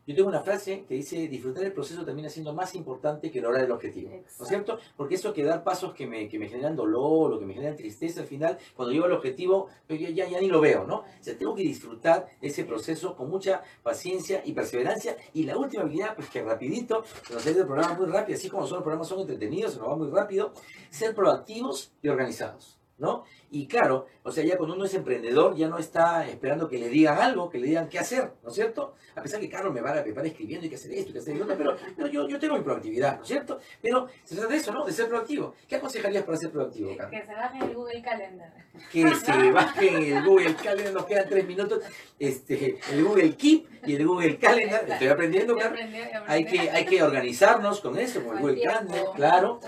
Yo 0.08 0.14
tengo 0.14 0.30
una 0.30 0.42
frase 0.42 0.86
que 0.88 0.94
dice, 0.94 1.28
disfrutar 1.28 1.64
el 1.64 1.74
proceso 1.74 2.06
termina 2.06 2.30
siendo 2.30 2.54
más 2.54 2.76
importante 2.76 3.32
que 3.32 3.42
lograr 3.42 3.66
el 3.66 3.72
objetivo. 3.72 4.12
¿No 4.12 4.44
es 4.44 4.48
cierto? 4.48 4.78
Porque 4.96 5.16
eso 5.16 5.34
que 5.34 5.44
dar 5.44 5.64
pasos 5.64 5.96
que 5.96 6.06
me, 6.06 6.30
que 6.30 6.38
me 6.38 6.48
generan 6.48 6.76
dolor 6.76 7.34
o 7.34 7.40
que 7.40 7.46
me 7.46 7.56
generan 7.56 7.76
tristeza 7.76 8.22
al 8.22 8.28
final, 8.28 8.60
cuando 8.76 8.94
llego 8.94 9.06
al 9.06 9.14
objetivo, 9.14 9.68
yo 9.90 9.96
ya, 9.96 10.10
ya, 10.12 10.30
ya 10.30 10.40
ni 10.40 10.48
lo 10.48 10.62
veo, 10.62 10.86
¿no? 10.86 10.98
O 10.98 11.06
sea, 11.22 11.36
tengo 11.36 11.56
que 11.56 11.64
disfrutar 11.64 12.28
ese 12.40 12.66
proceso 12.66 13.16
con 13.16 13.32
mucha 13.32 13.64
paciencia 13.82 14.44
y 14.46 14.54
perseverancia. 14.54 15.18
Y 15.34 15.44
la 15.44 15.58
última 15.58 15.82
habilidad, 15.82 16.16
pues 16.16 16.30
que 16.30 16.44
rapidito, 16.44 17.04
se 17.28 17.34
nos 17.34 17.44
ido 17.44 17.62
el 17.62 17.68
programa 17.68 17.96
muy 17.96 18.06
rápido, 18.06 18.38
así 18.38 18.48
como 18.48 18.68
son 18.68 18.76
los 18.76 18.84
programas 18.84 19.08
son 19.08 19.22
entretenidos, 19.22 19.74
se 19.74 19.80
nos 19.80 19.90
va 19.90 19.96
muy 19.96 20.12
rápido, 20.12 20.54
ser 20.92 21.16
proactivos 21.16 21.94
y 22.04 22.10
organizados. 22.10 22.78
¿No? 22.98 23.26
Y 23.52 23.68
claro, 23.68 24.08
o 24.24 24.32
sea, 24.32 24.46
ya 24.46 24.56
cuando 24.56 24.74
uno 24.74 24.86
es 24.86 24.94
emprendedor, 24.94 25.54
ya 25.56 25.68
no 25.68 25.78
está 25.78 26.26
esperando 26.28 26.70
que 26.70 26.78
le 26.78 26.88
digan 26.88 27.20
algo, 27.20 27.50
que 27.50 27.58
le 27.58 27.68
digan 27.68 27.90
qué 27.90 28.00
hacer, 28.00 28.32
¿no 28.42 28.50
es 28.50 28.56
cierto? 28.56 28.96
A 29.16 29.22
pesar 29.22 29.42
que 29.42 29.50
Carlos 29.50 29.74
me 29.74 29.82
va 29.82 29.92
a 29.92 30.02
preparar 30.02 30.28
escribiendo, 30.28 30.64
hay 30.64 30.70
que 30.70 30.76
hacer 30.76 30.94
esto, 30.94 31.12
que 31.12 31.20
hacer 31.20 31.42
otro, 31.42 31.58
pero, 31.58 31.76
pero 31.96 32.08
yo, 32.08 32.26
yo 32.30 32.40
tengo 32.40 32.56
mi 32.58 32.64
proactividad, 32.64 33.18
¿no 33.18 33.24
es 33.24 33.28
cierto? 33.28 33.60
Pero 33.82 34.08
se 34.24 34.36
trata 34.36 34.50
de 34.50 34.58
eso, 34.58 34.72
¿no? 34.72 34.86
De 34.86 34.94
ser 34.94 35.10
proactivo. 35.10 35.56
¿Qué 35.68 35.76
aconsejarías 35.76 36.24
para 36.24 36.38
ser 36.38 36.52
proactivo, 36.52 36.96
Carlos? 36.96 37.20
Que 37.20 37.26
se 37.26 37.34
baje 37.34 37.60
el 37.66 37.74
Google 37.76 38.02
Calendar. 38.02 38.54
Que 38.92 39.16
se 39.16 39.52
baje 39.52 40.18
el 40.18 40.24
Google 40.24 40.56
Calendar, 40.56 40.94
nos 40.94 41.06
quedan 41.06 41.30
tres 41.30 41.48
minutos, 41.48 41.84
este, 42.18 42.80
el 42.94 43.04
Google 43.04 43.36
Keep 43.36 43.88
y 43.88 43.96
el 43.96 44.08
Google 44.08 44.38
Calendar. 44.38 44.90
Estoy 44.90 45.08
aprendiendo, 45.10 45.56
Carlos. 45.58 45.82
aprendí, 45.82 45.98
Hay 46.28 46.46
que, 46.46 46.72
hay 46.72 46.86
que 46.86 47.04
organizarnos 47.04 47.82
con 47.82 48.00
eso, 48.00 48.24
con 48.24 48.38
el 48.38 48.42
Google. 48.42 48.62
Calendar, 48.62 49.06
claro. 49.16 49.60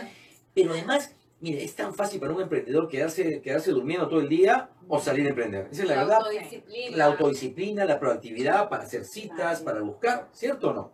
Pero 0.54 0.72
además, 0.72 1.14
mire, 1.40 1.64
es 1.64 1.76
tan 1.76 1.94
fácil 1.94 2.20
para 2.20 2.34
un 2.34 2.42
emprendedor 2.42 2.88
quedarse, 2.88 3.42
quedarse 3.42 3.72
durmiendo 3.72 4.08
todo 4.08 4.20
el 4.22 4.30
día 4.30 4.70
o 4.88 5.00
salir 5.00 5.26
a 5.28 5.30
emprender. 5.30 5.68
Esa 5.72 5.84
es 5.84 5.90
la 5.90 5.96
La 5.96 6.02
verdad. 6.04 6.18
autodisciplina. 6.20 6.98
La 6.98 7.06
autodisciplina, 7.06 7.86
la 7.86 8.00
proactividad 8.00 8.70
para 8.70 8.84
hacer 8.84 9.06
citas, 9.06 9.62
para 9.62 9.82
buscar, 9.82 10.30
¿cierto 10.32 10.70
o 10.70 10.74
no? 10.74 10.92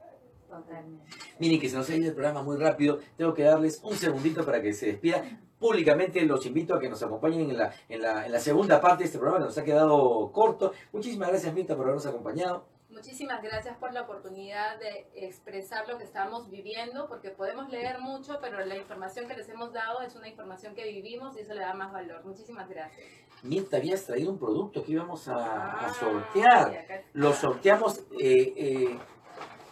Totalmente. 0.49 1.05
Miren 1.39 1.59
que 1.59 1.69
se 1.69 1.75
nos 1.75 1.89
ha 1.89 1.95
ido 1.95 2.07
el 2.07 2.13
programa 2.13 2.43
muy 2.43 2.57
rápido. 2.57 2.99
Tengo 3.17 3.33
que 3.33 3.43
darles 3.43 3.79
un 3.83 3.95
segundito 3.95 4.45
para 4.45 4.61
que 4.61 4.73
se 4.73 4.87
despida. 4.87 5.23
Públicamente 5.57 6.21
los 6.23 6.45
invito 6.45 6.75
a 6.75 6.79
que 6.79 6.89
nos 6.89 7.01
acompañen 7.01 7.49
en 7.49 7.57
la, 7.57 7.73
en 7.87 8.01
la, 8.01 8.25
en 8.25 8.31
la 8.31 8.39
segunda 8.39 8.81
parte 8.81 8.99
de 9.03 9.05
este 9.05 9.17
programa 9.17 9.39
que 9.39 9.45
nos 9.47 9.57
ha 9.57 9.63
quedado 9.63 10.31
corto. 10.31 10.73
Muchísimas 10.91 11.29
gracias, 11.29 11.53
Mirta, 11.53 11.75
por 11.75 11.85
habernos 11.85 12.05
acompañado. 12.05 12.65
Muchísimas 12.93 13.41
gracias 13.41 13.75
por 13.77 13.91
la 13.91 14.03
oportunidad 14.03 14.77
de 14.79 15.07
expresar 15.15 15.87
lo 15.89 15.97
que 15.97 16.03
estamos 16.03 16.49
viviendo, 16.49 17.07
porque 17.07 17.29
podemos 17.31 17.69
leer 17.69 17.99
mucho, 17.99 18.37
pero 18.39 18.63
la 18.65 18.75
información 18.77 19.27
que 19.27 19.35
les 19.35 19.49
hemos 19.49 19.73
dado 19.73 20.01
es 20.01 20.15
una 20.15 20.27
información 20.29 20.75
que 20.75 20.83
vivimos 20.85 21.35
y 21.35 21.39
eso 21.41 21.53
le 21.55 21.61
da 21.61 21.73
más 21.73 21.91
valor. 21.91 22.23
Muchísimas 22.23 22.69
gracias. 22.69 23.05
Mirta, 23.41 23.77
habías 23.77 24.05
traído 24.05 24.31
un 24.31 24.37
producto 24.37 24.83
que 24.83 24.91
íbamos 24.93 25.27
a, 25.27 25.35
a 25.35 25.87
Ah, 25.87 25.93
sortear. 25.93 27.03
Lo 27.13 27.33
sorteamos. 27.33 27.99
eh, 28.19 28.53
eh, 28.55 28.99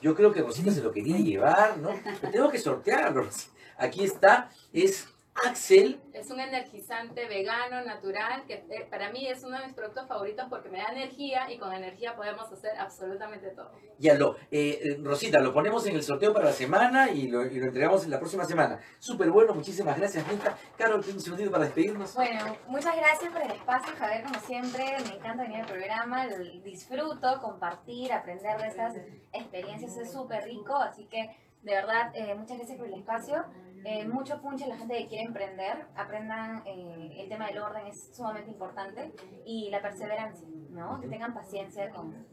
yo 0.02 0.16
creo 0.16 0.34
que 0.34 0.42
Rosita 0.42 0.72
se 0.72 0.82
lo 0.82 0.92
quería 0.92 1.18
llevar, 1.18 1.78
¿no? 1.78 1.92
Pero 2.20 2.32
tengo 2.32 2.50
que 2.50 2.58
sortearlo. 2.58 3.30
Aquí 3.78 4.04
está. 4.04 4.50
Es 4.74 5.08
Axel. 5.46 6.00
Es 6.14 6.30
un 6.30 6.40
energizante 6.40 7.28
vegano, 7.28 7.84
natural, 7.84 8.44
que 8.46 8.66
eh, 8.70 8.88
para 8.90 9.12
mí 9.12 9.28
es 9.28 9.44
uno 9.44 9.60
de 9.60 9.66
mis 9.68 9.76
productos 9.76 10.08
favoritos 10.08 10.46
porque 10.50 10.70
me 10.70 10.78
da 10.80 10.90
energía 10.92 11.52
y 11.52 11.58
con 11.58 11.74
energía 11.74 12.16
podemos 12.16 12.52
hacer 12.52 12.72
absolutamente 12.78 13.50
todo. 13.50 13.72
Ya 13.98 14.16
lo, 14.16 14.36
eh, 14.52 14.80
eh, 14.84 15.00
Rosita, 15.02 15.40
lo 15.40 15.54
ponemos 15.54 15.86
en 15.88 15.96
el 15.96 16.04
sorteo 16.04 16.34
para 16.34 16.46
la 16.46 16.54
semana 16.54 17.12
y 17.12 17.28
lo, 17.28 17.46
y 17.46 17.60
lo 17.60 17.68
entregamos 17.68 18.08
la 18.08 18.20
próxima 18.20 18.46
semana. 18.46 18.80
Súper 19.00 19.30
bueno, 19.30 19.54
muchísimas 19.54 19.98
gracias, 19.98 20.28
Mirta. 20.28 20.58
Carol, 20.78 21.04
un 21.08 21.20
segundito 21.20 21.52
para 21.52 21.66
despedirnos. 21.66 22.14
Bueno, 22.16 22.58
muchas 22.68 22.96
gracias 22.96 23.32
por 23.32 23.42
el 23.42 23.52
espacio, 23.52 23.94
Javier, 23.98 24.24
como 24.24 24.40
siempre. 24.40 24.98
Me 25.08 25.16
encanta 25.16 25.44
venir 25.44 25.62
al 25.62 25.68
programa, 25.68 26.28
disfruto, 26.64 27.40
compartir, 27.42 28.14
aprender 28.14 28.60
de 28.60 28.68
esas 28.68 28.96
experiencias, 29.34 29.98
es 29.98 30.12
súper 30.12 30.44
rico. 30.44 30.76
Así 30.76 31.06
que, 31.06 31.36
de 31.62 31.74
verdad, 31.74 32.12
eh, 32.16 32.36
muchas 32.36 32.58
gracias 32.58 32.78
por 32.78 32.88
el 32.88 32.94
espacio. 32.94 33.46
Eh, 33.84 34.08
mucho 34.08 34.42
punche 34.42 34.68
la 34.68 34.78
gente 34.78 34.96
que 34.98 35.08
quiere 35.08 35.24
emprender. 35.26 35.88
Aprendan 35.96 36.64
eh, 36.66 37.16
el 37.20 37.30
tema 37.30 37.48
del 37.48 37.60
orden, 37.60 37.88
es 37.88 38.12
sumamente 38.16 38.52
importante. 38.52 39.12
Y 39.46 39.70
la 39.70 39.82
perseverancia, 39.82 40.48
¿no? 40.70 41.00
Que 41.02 41.08
tengan 41.08 41.34
paciencia 41.34 41.90
con, 41.92 42.26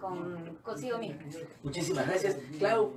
con 0.00 0.56
consigo 0.62 0.98
mismo. 0.98 1.20
Muchísimas 1.62 2.06
gracias. 2.06 2.36
Clau, 2.58 2.92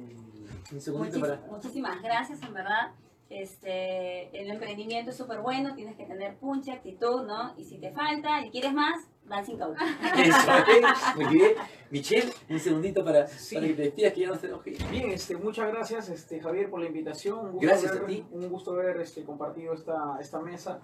un 0.71 0.81
segundito 0.81 1.17
Muchis- 1.17 1.21
para... 1.21 1.47
Muchísimas 1.51 2.01
gracias, 2.01 2.41
en 2.43 2.53
verdad. 2.53 2.91
Este, 3.29 4.37
el 4.41 4.49
emprendimiento 4.51 5.11
es 5.11 5.17
súper 5.17 5.39
bueno, 5.39 5.73
tienes 5.73 5.95
que 5.95 6.05
tener 6.05 6.35
punche, 6.37 6.73
actitud, 6.73 7.25
¿no? 7.25 7.53
Y 7.57 7.63
si 7.63 7.77
te 7.77 7.91
falta 7.91 8.45
y 8.45 8.51
quieres 8.51 8.73
más, 8.73 9.07
Eso, 10.17 10.51
¿ok? 10.51 11.15
Muy 11.15 11.25
bien. 11.35 11.51
Michelle, 11.89 12.31
un 12.49 12.59
segundito 12.59 13.03
para, 13.03 13.27
Sí. 13.27 13.55
para 13.55 13.67
que 13.67 13.73
te 13.73 13.81
despidas, 13.83 14.13
que 14.13 14.19
ya 14.21 14.27
no 14.29 14.37
tenemos 14.37 14.63
que 14.63 14.69
ir. 14.71 14.83
Bien, 14.89 15.11
este, 15.11 15.37
muchas 15.37 15.67
gracias 15.71 16.09
este, 16.09 16.39
Javier 16.41 16.69
por 16.69 16.79
la 16.81 16.87
invitación. 16.87 17.39
Un 17.39 17.51
gusto 17.53 17.67
Gracias 17.67 17.91
haber- 17.91 18.03
a 18.03 18.07
ti. 18.07 18.25
Un 18.31 18.49
gusto 18.49 18.71
haber 18.73 18.97
este, 18.97 19.23
compartido 19.23 19.73
esta, 19.73 20.17
esta 20.19 20.39
mesa 20.39 20.81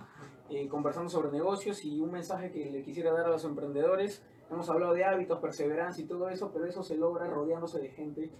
eh, 0.50 0.68
conversando 0.70 1.10
sobre 1.10 1.30
negocios 1.32 1.84
y 1.84 2.00
un 2.00 2.12
mensaje 2.12 2.52
que 2.52 2.70
le 2.72 2.84
quisiera 2.84 3.12
dar 3.12 3.26
a 3.26 3.30
los 3.30 3.44
emprendedores. 3.44 4.22
Hemos 4.50 4.70
hablado 4.70 4.94
de 4.94 5.04
hábitos, 5.04 5.40
perseverancia 5.40 6.04
y 6.04 6.08
todo 6.08 6.30
eso, 6.30 6.52
pero 6.54 6.66
eso 6.66 6.84
se 6.84 6.96
logra 6.96 7.28
rodeándose 7.28 7.80
de 7.80 7.90
gente 7.90 8.32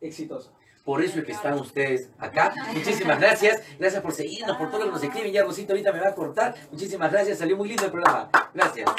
exitosa. 0.00 0.52
Por 0.88 1.04
eso 1.04 1.18
es 1.18 1.26
que 1.26 1.32
están 1.32 1.58
ustedes 1.58 2.08
acá. 2.18 2.54
Muchísimas 2.72 3.20
gracias. 3.20 3.60
Gracias 3.78 4.02
por 4.02 4.14
seguirnos, 4.14 4.56
por 4.56 4.70
todo 4.70 4.80
lo 4.80 4.86
que 4.86 4.92
nos 4.92 5.04
escriben. 5.04 5.30
Ya 5.30 5.44
Rosita 5.44 5.74
ahorita 5.74 5.92
me 5.92 6.00
va 6.00 6.08
a 6.08 6.14
cortar. 6.14 6.54
Muchísimas 6.72 7.12
gracias. 7.12 7.40
Salió 7.40 7.58
muy 7.58 7.68
lindo 7.68 7.84
el 7.84 7.90
programa. 7.90 8.30
Gracias. 8.54 8.90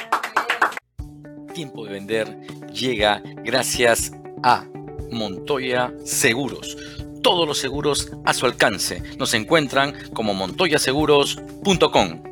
Tiempo 1.52 1.86
de 1.86 1.94
vender 1.94 2.42
llega 2.72 3.24
gracias 3.44 4.12
a 4.44 4.66
Montoya 5.10 5.92
Seguros. 6.06 6.78
Todos 7.24 7.48
los 7.48 7.58
seguros 7.58 8.12
a 8.24 8.36
su 8.36 8.46
alcance. 8.46 9.02
Nos 9.18 9.34
encuentran 9.34 10.12
como 10.14 10.36
montoyaseguros.com. 10.36 12.24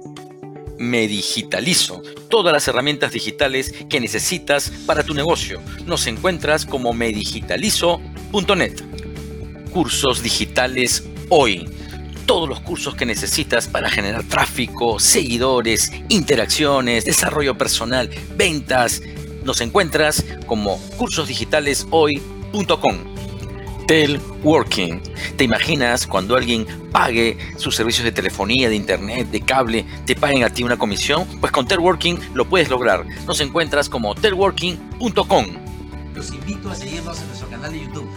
Me 0.77 1.07
digitalizo. 1.07 2.03
Todas 2.29 2.53
las 2.53 2.67
herramientas 2.67 3.11
digitales 3.11 3.73
que 3.89 3.99
necesitas 3.99 4.69
para 4.85 5.01
tu 5.01 5.15
negocio. 5.15 5.61
Nos 5.87 6.05
encuentras 6.05 6.63
como 6.63 6.93
medigitalizo.net. 6.93 8.96
Cursos 9.77 10.23
digitales 10.23 11.03
hoy. 11.29 11.69
Todos 12.25 12.49
los 12.49 12.61
cursos 12.61 12.95
que 12.95 13.05
necesitas 13.05 13.67
para 13.67 13.91
generar 13.91 14.23
tráfico, 14.23 14.97
seguidores, 14.97 15.91
interacciones, 16.09 17.05
desarrollo 17.05 17.59
personal, 17.59 18.09
ventas. 18.35 19.03
Nos 19.43 19.61
encuentras 19.61 20.25
como 20.47 20.79
cursosdigitaleshoy.com. 20.97 22.97
Telworking. 23.87 24.99
¿Te 25.37 25.43
imaginas 25.43 26.07
cuando 26.07 26.35
alguien 26.35 26.65
pague 26.91 27.37
sus 27.57 27.75
servicios 27.75 28.03
de 28.03 28.11
telefonía, 28.11 28.69
de 28.69 28.75
internet, 28.75 29.29
de 29.29 29.41
cable, 29.41 29.85
te 30.07 30.15
paguen 30.15 30.43
a 30.43 30.49
ti 30.49 30.63
una 30.63 30.79
comisión? 30.79 31.27
Pues 31.39 31.51
con 31.51 31.67
Telworking 31.67 32.17
lo 32.33 32.49
puedes 32.49 32.69
lograr. 32.69 33.05
Nos 33.27 33.39
encuentras 33.41 33.89
como 33.89 34.15
telworking.com. 34.15 35.45
Los 36.15 36.31
invito 36.31 36.71
a 36.71 36.75
seguirnos 36.75 37.19
en 37.19 37.27
nuestro 37.27 37.47
canal 37.47 37.71
de 37.71 37.81
YouTube. 37.81 38.09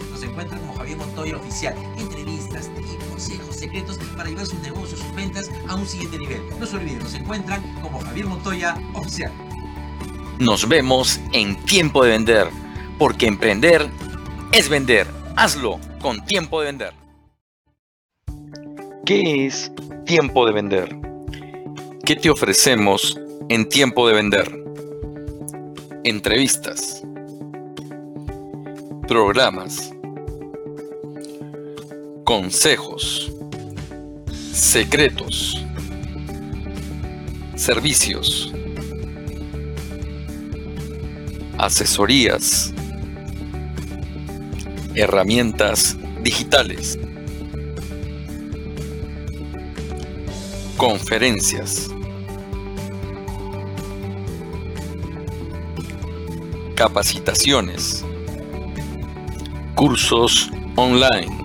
Oficial. 1.35 1.75
Entrevistas, 1.97 2.69
tips, 2.75 3.03
consejos, 3.09 3.55
secretos 3.55 3.97
para 4.15 4.29
llevar 4.29 4.45
sus 4.45 4.59
negocios, 4.59 4.99
sus 4.99 5.15
ventas 5.15 5.49
a 5.67 5.75
un 5.75 5.87
siguiente 5.87 6.17
nivel. 6.17 6.41
No 6.59 6.65
se 6.65 6.75
olviden, 6.75 6.99
nos 6.99 7.13
encuentran 7.13 7.61
como 7.81 7.99
Javier 7.99 8.25
Montoya 8.25 8.75
Oficial. 8.93 9.31
Nos 10.39 10.67
vemos 10.67 11.19
en 11.33 11.55
Tiempo 11.65 12.03
de 12.03 12.11
Vender, 12.11 12.47
porque 12.97 13.27
emprender 13.27 13.89
es 14.51 14.69
vender. 14.69 15.07
Hazlo 15.35 15.79
con 16.01 16.25
Tiempo 16.25 16.61
de 16.61 16.67
Vender. 16.67 16.93
¿Qué 19.05 19.45
es 19.45 19.71
Tiempo 20.05 20.45
de 20.45 20.53
Vender? 20.53 20.97
¿Qué 22.05 22.15
te 22.15 22.29
ofrecemos 22.29 23.19
en 23.49 23.69
Tiempo 23.69 24.07
de 24.07 24.15
Vender? 24.15 24.63
Entrevistas, 26.03 27.03
programas, 29.07 29.93
consejos, 32.33 33.29
secretos, 34.53 35.61
servicios 37.55 38.53
asesorías, 41.57 42.73
herramientas 44.95 45.97
digitales, 46.23 46.97
conferencias, 50.77 51.89
capacitaciones, 56.75 58.05
cursos 59.75 60.49
online, 60.77 61.40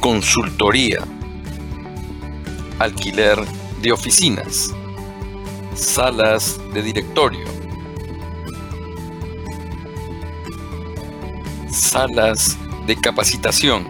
consultoría, 0.00 1.00
alquiler 2.78 3.38
de 3.82 3.92
oficinas, 3.92 4.74
salas 5.74 6.58
de 6.72 6.82
directorio, 6.82 7.46
salas 11.70 12.56
de 12.86 12.96
capacitación. 12.96 13.86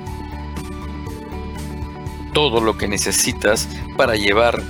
Todo 2.35 2.61
lo 2.61 2.77
que 2.77 2.89
necesitas 2.89 3.69
para 3.97 4.17
llevar 4.17 4.61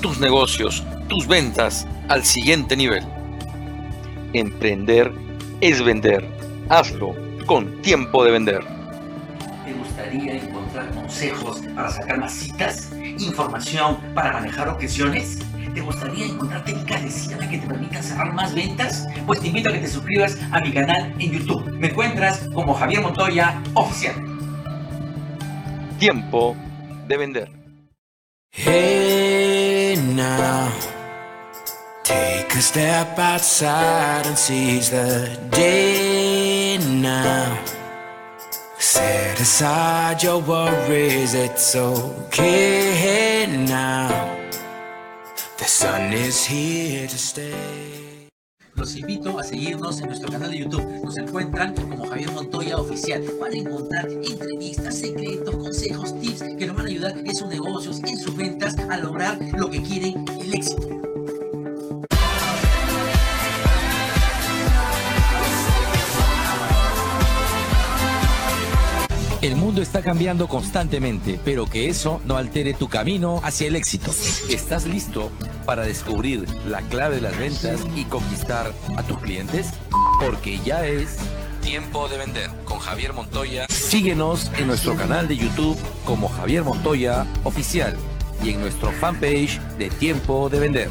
tus 0.00 0.20
negocios, 0.20 0.84
tus 1.08 1.26
ventas 1.26 1.88
al 2.08 2.24
siguiente 2.24 2.76
nivel. 2.76 3.04
Emprender 4.32 5.12
es 5.60 5.82
vender. 5.82 6.28
Hazlo 6.68 7.14
con 7.46 7.82
tiempo 7.82 8.24
de 8.24 8.30
vender. 8.30 8.64
¿Te 9.64 9.72
gustaría 9.72 10.34
encontrar 10.74 10.94
consejos 10.94 11.60
para 11.74 11.90
sacar 11.90 12.18
más 12.18 12.32
citas? 12.32 12.90
¿Información 13.18 13.96
para 14.14 14.32
manejar 14.32 14.68
objeciones? 14.68 15.38
¿Te 15.72 15.80
gustaría 15.80 16.26
encontrar 16.26 16.64
técnicas 16.64 17.02
de 17.02 17.10
cierre 17.10 17.48
que 17.48 17.58
te 17.58 17.66
permitan 17.66 18.02
cerrar 18.02 18.32
más 18.32 18.54
ventas? 18.54 19.06
Pues 19.26 19.40
te 19.40 19.48
invito 19.48 19.70
a 19.70 19.72
que 19.72 19.80
te 19.80 19.88
suscribas 19.88 20.38
a 20.52 20.60
mi 20.60 20.72
canal 20.72 21.14
en 21.18 21.32
YouTube. 21.32 21.64
Me 21.78 21.88
encuentras 21.88 22.48
como 22.52 22.74
Javier 22.74 23.02
Montoya 23.02 23.60
Oficial. 23.74 24.14
Tiempo 25.98 26.56
de 27.06 27.16
vender. 27.16 27.50
Hey 28.50 29.96
now, 30.14 30.70
take 32.04 32.52
a 32.56 32.60
step 32.60 33.18
outside 33.18 34.26
and 34.26 34.38
seize 34.38 34.90
the 34.90 35.36
day 35.50 36.78
now. 36.78 37.73
Set 38.84 39.40
aside 39.40 40.22
your 40.22 40.42
worries, 40.42 41.32
it's 41.32 41.74
okay 41.74 43.46
now. 43.66 44.36
The 45.56 45.64
sun 45.64 46.12
is 46.12 46.44
here 46.44 47.08
to 47.08 47.18
stay. 47.18 48.28
los 48.74 48.94
invito 48.96 49.38
a 49.38 49.42
seguirnos 49.42 50.02
en 50.02 50.08
nuestro 50.08 50.30
canal 50.30 50.50
de 50.50 50.58
YouTube. 50.58 50.84
Nos 51.02 51.16
encuentran 51.16 51.74
como 51.74 52.06
Javier 52.06 52.30
Montoya 52.32 52.76
Oficial. 52.76 53.24
Van 53.40 53.54
a 53.54 53.56
encontrar 53.56 54.06
entrevistas, 54.06 54.98
secretos, 54.98 55.56
consejos, 55.56 56.20
tips 56.20 56.42
que 56.58 56.66
nos 56.66 56.76
van 56.76 56.84
a 56.84 56.88
ayudar 56.90 57.16
en 57.16 57.34
sus 57.34 57.48
negocios, 57.48 58.00
en 58.04 58.18
sus 58.18 58.36
ventas, 58.36 58.76
a 58.76 58.98
lograr 58.98 59.38
lo 59.56 59.70
que 59.70 59.80
quieren, 59.80 60.26
el 60.38 60.52
éxito. 60.52 61.13
El 69.44 69.56
mundo 69.56 69.82
está 69.82 70.00
cambiando 70.00 70.48
constantemente, 70.48 71.38
pero 71.44 71.66
que 71.66 71.90
eso 71.90 72.18
no 72.24 72.38
altere 72.38 72.72
tu 72.72 72.88
camino 72.88 73.42
hacia 73.44 73.66
el 73.66 73.76
éxito. 73.76 74.10
¿Estás 74.48 74.86
listo 74.86 75.30
para 75.66 75.82
descubrir 75.82 76.46
la 76.66 76.80
clave 76.80 77.16
de 77.16 77.20
las 77.20 77.38
ventas 77.38 77.82
y 77.94 78.04
conquistar 78.04 78.72
a 78.96 79.02
tus 79.02 79.18
clientes? 79.18 79.74
Porque 80.18 80.58
ya 80.64 80.86
es 80.86 81.18
tiempo 81.60 82.08
de 82.08 82.16
vender 82.16 82.50
con 82.64 82.78
Javier 82.78 83.12
Montoya. 83.12 83.66
Síguenos 83.68 84.50
en 84.56 84.66
nuestro 84.66 84.96
canal 84.96 85.28
de 85.28 85.36
YouTube 85.36 85.76
como 86.06 86.30
Javier 86.30 86.64
Montoya 86.64 87.26
Oficial 87.42 87.98
y 88.42 88.48
en 88.48 88.62
nuestro 88.62 88.92
fanpage 88.92 89.60
de 89.76 89.90
Tiempo 89.90 90.48
de 90.48 90.58
Vender. 90.58 90.88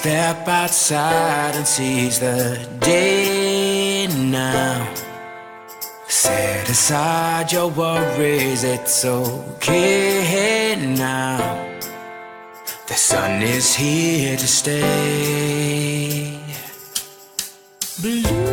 Step 0.00 0.48
outside 0.48 1.54
and 1.54 1.66
seize 1.66 2.18
the 2.20 2.66
day 2.80 4.06
now. 4.06 4.94
Set 6.08 6.66
aside 6.70 7.52
your 7.52 7.68
worries, 7.68 8.64
it's 8.64 9.04
okay 9.04 10.74
now. 10.96 11.38
The 12.88 12.94
sun 12.94 13.42
is 13.42 13.74
here 13.74 14.38
to 14.38 14.48
stay. 14.48 14.80
Blue 18.00 18.49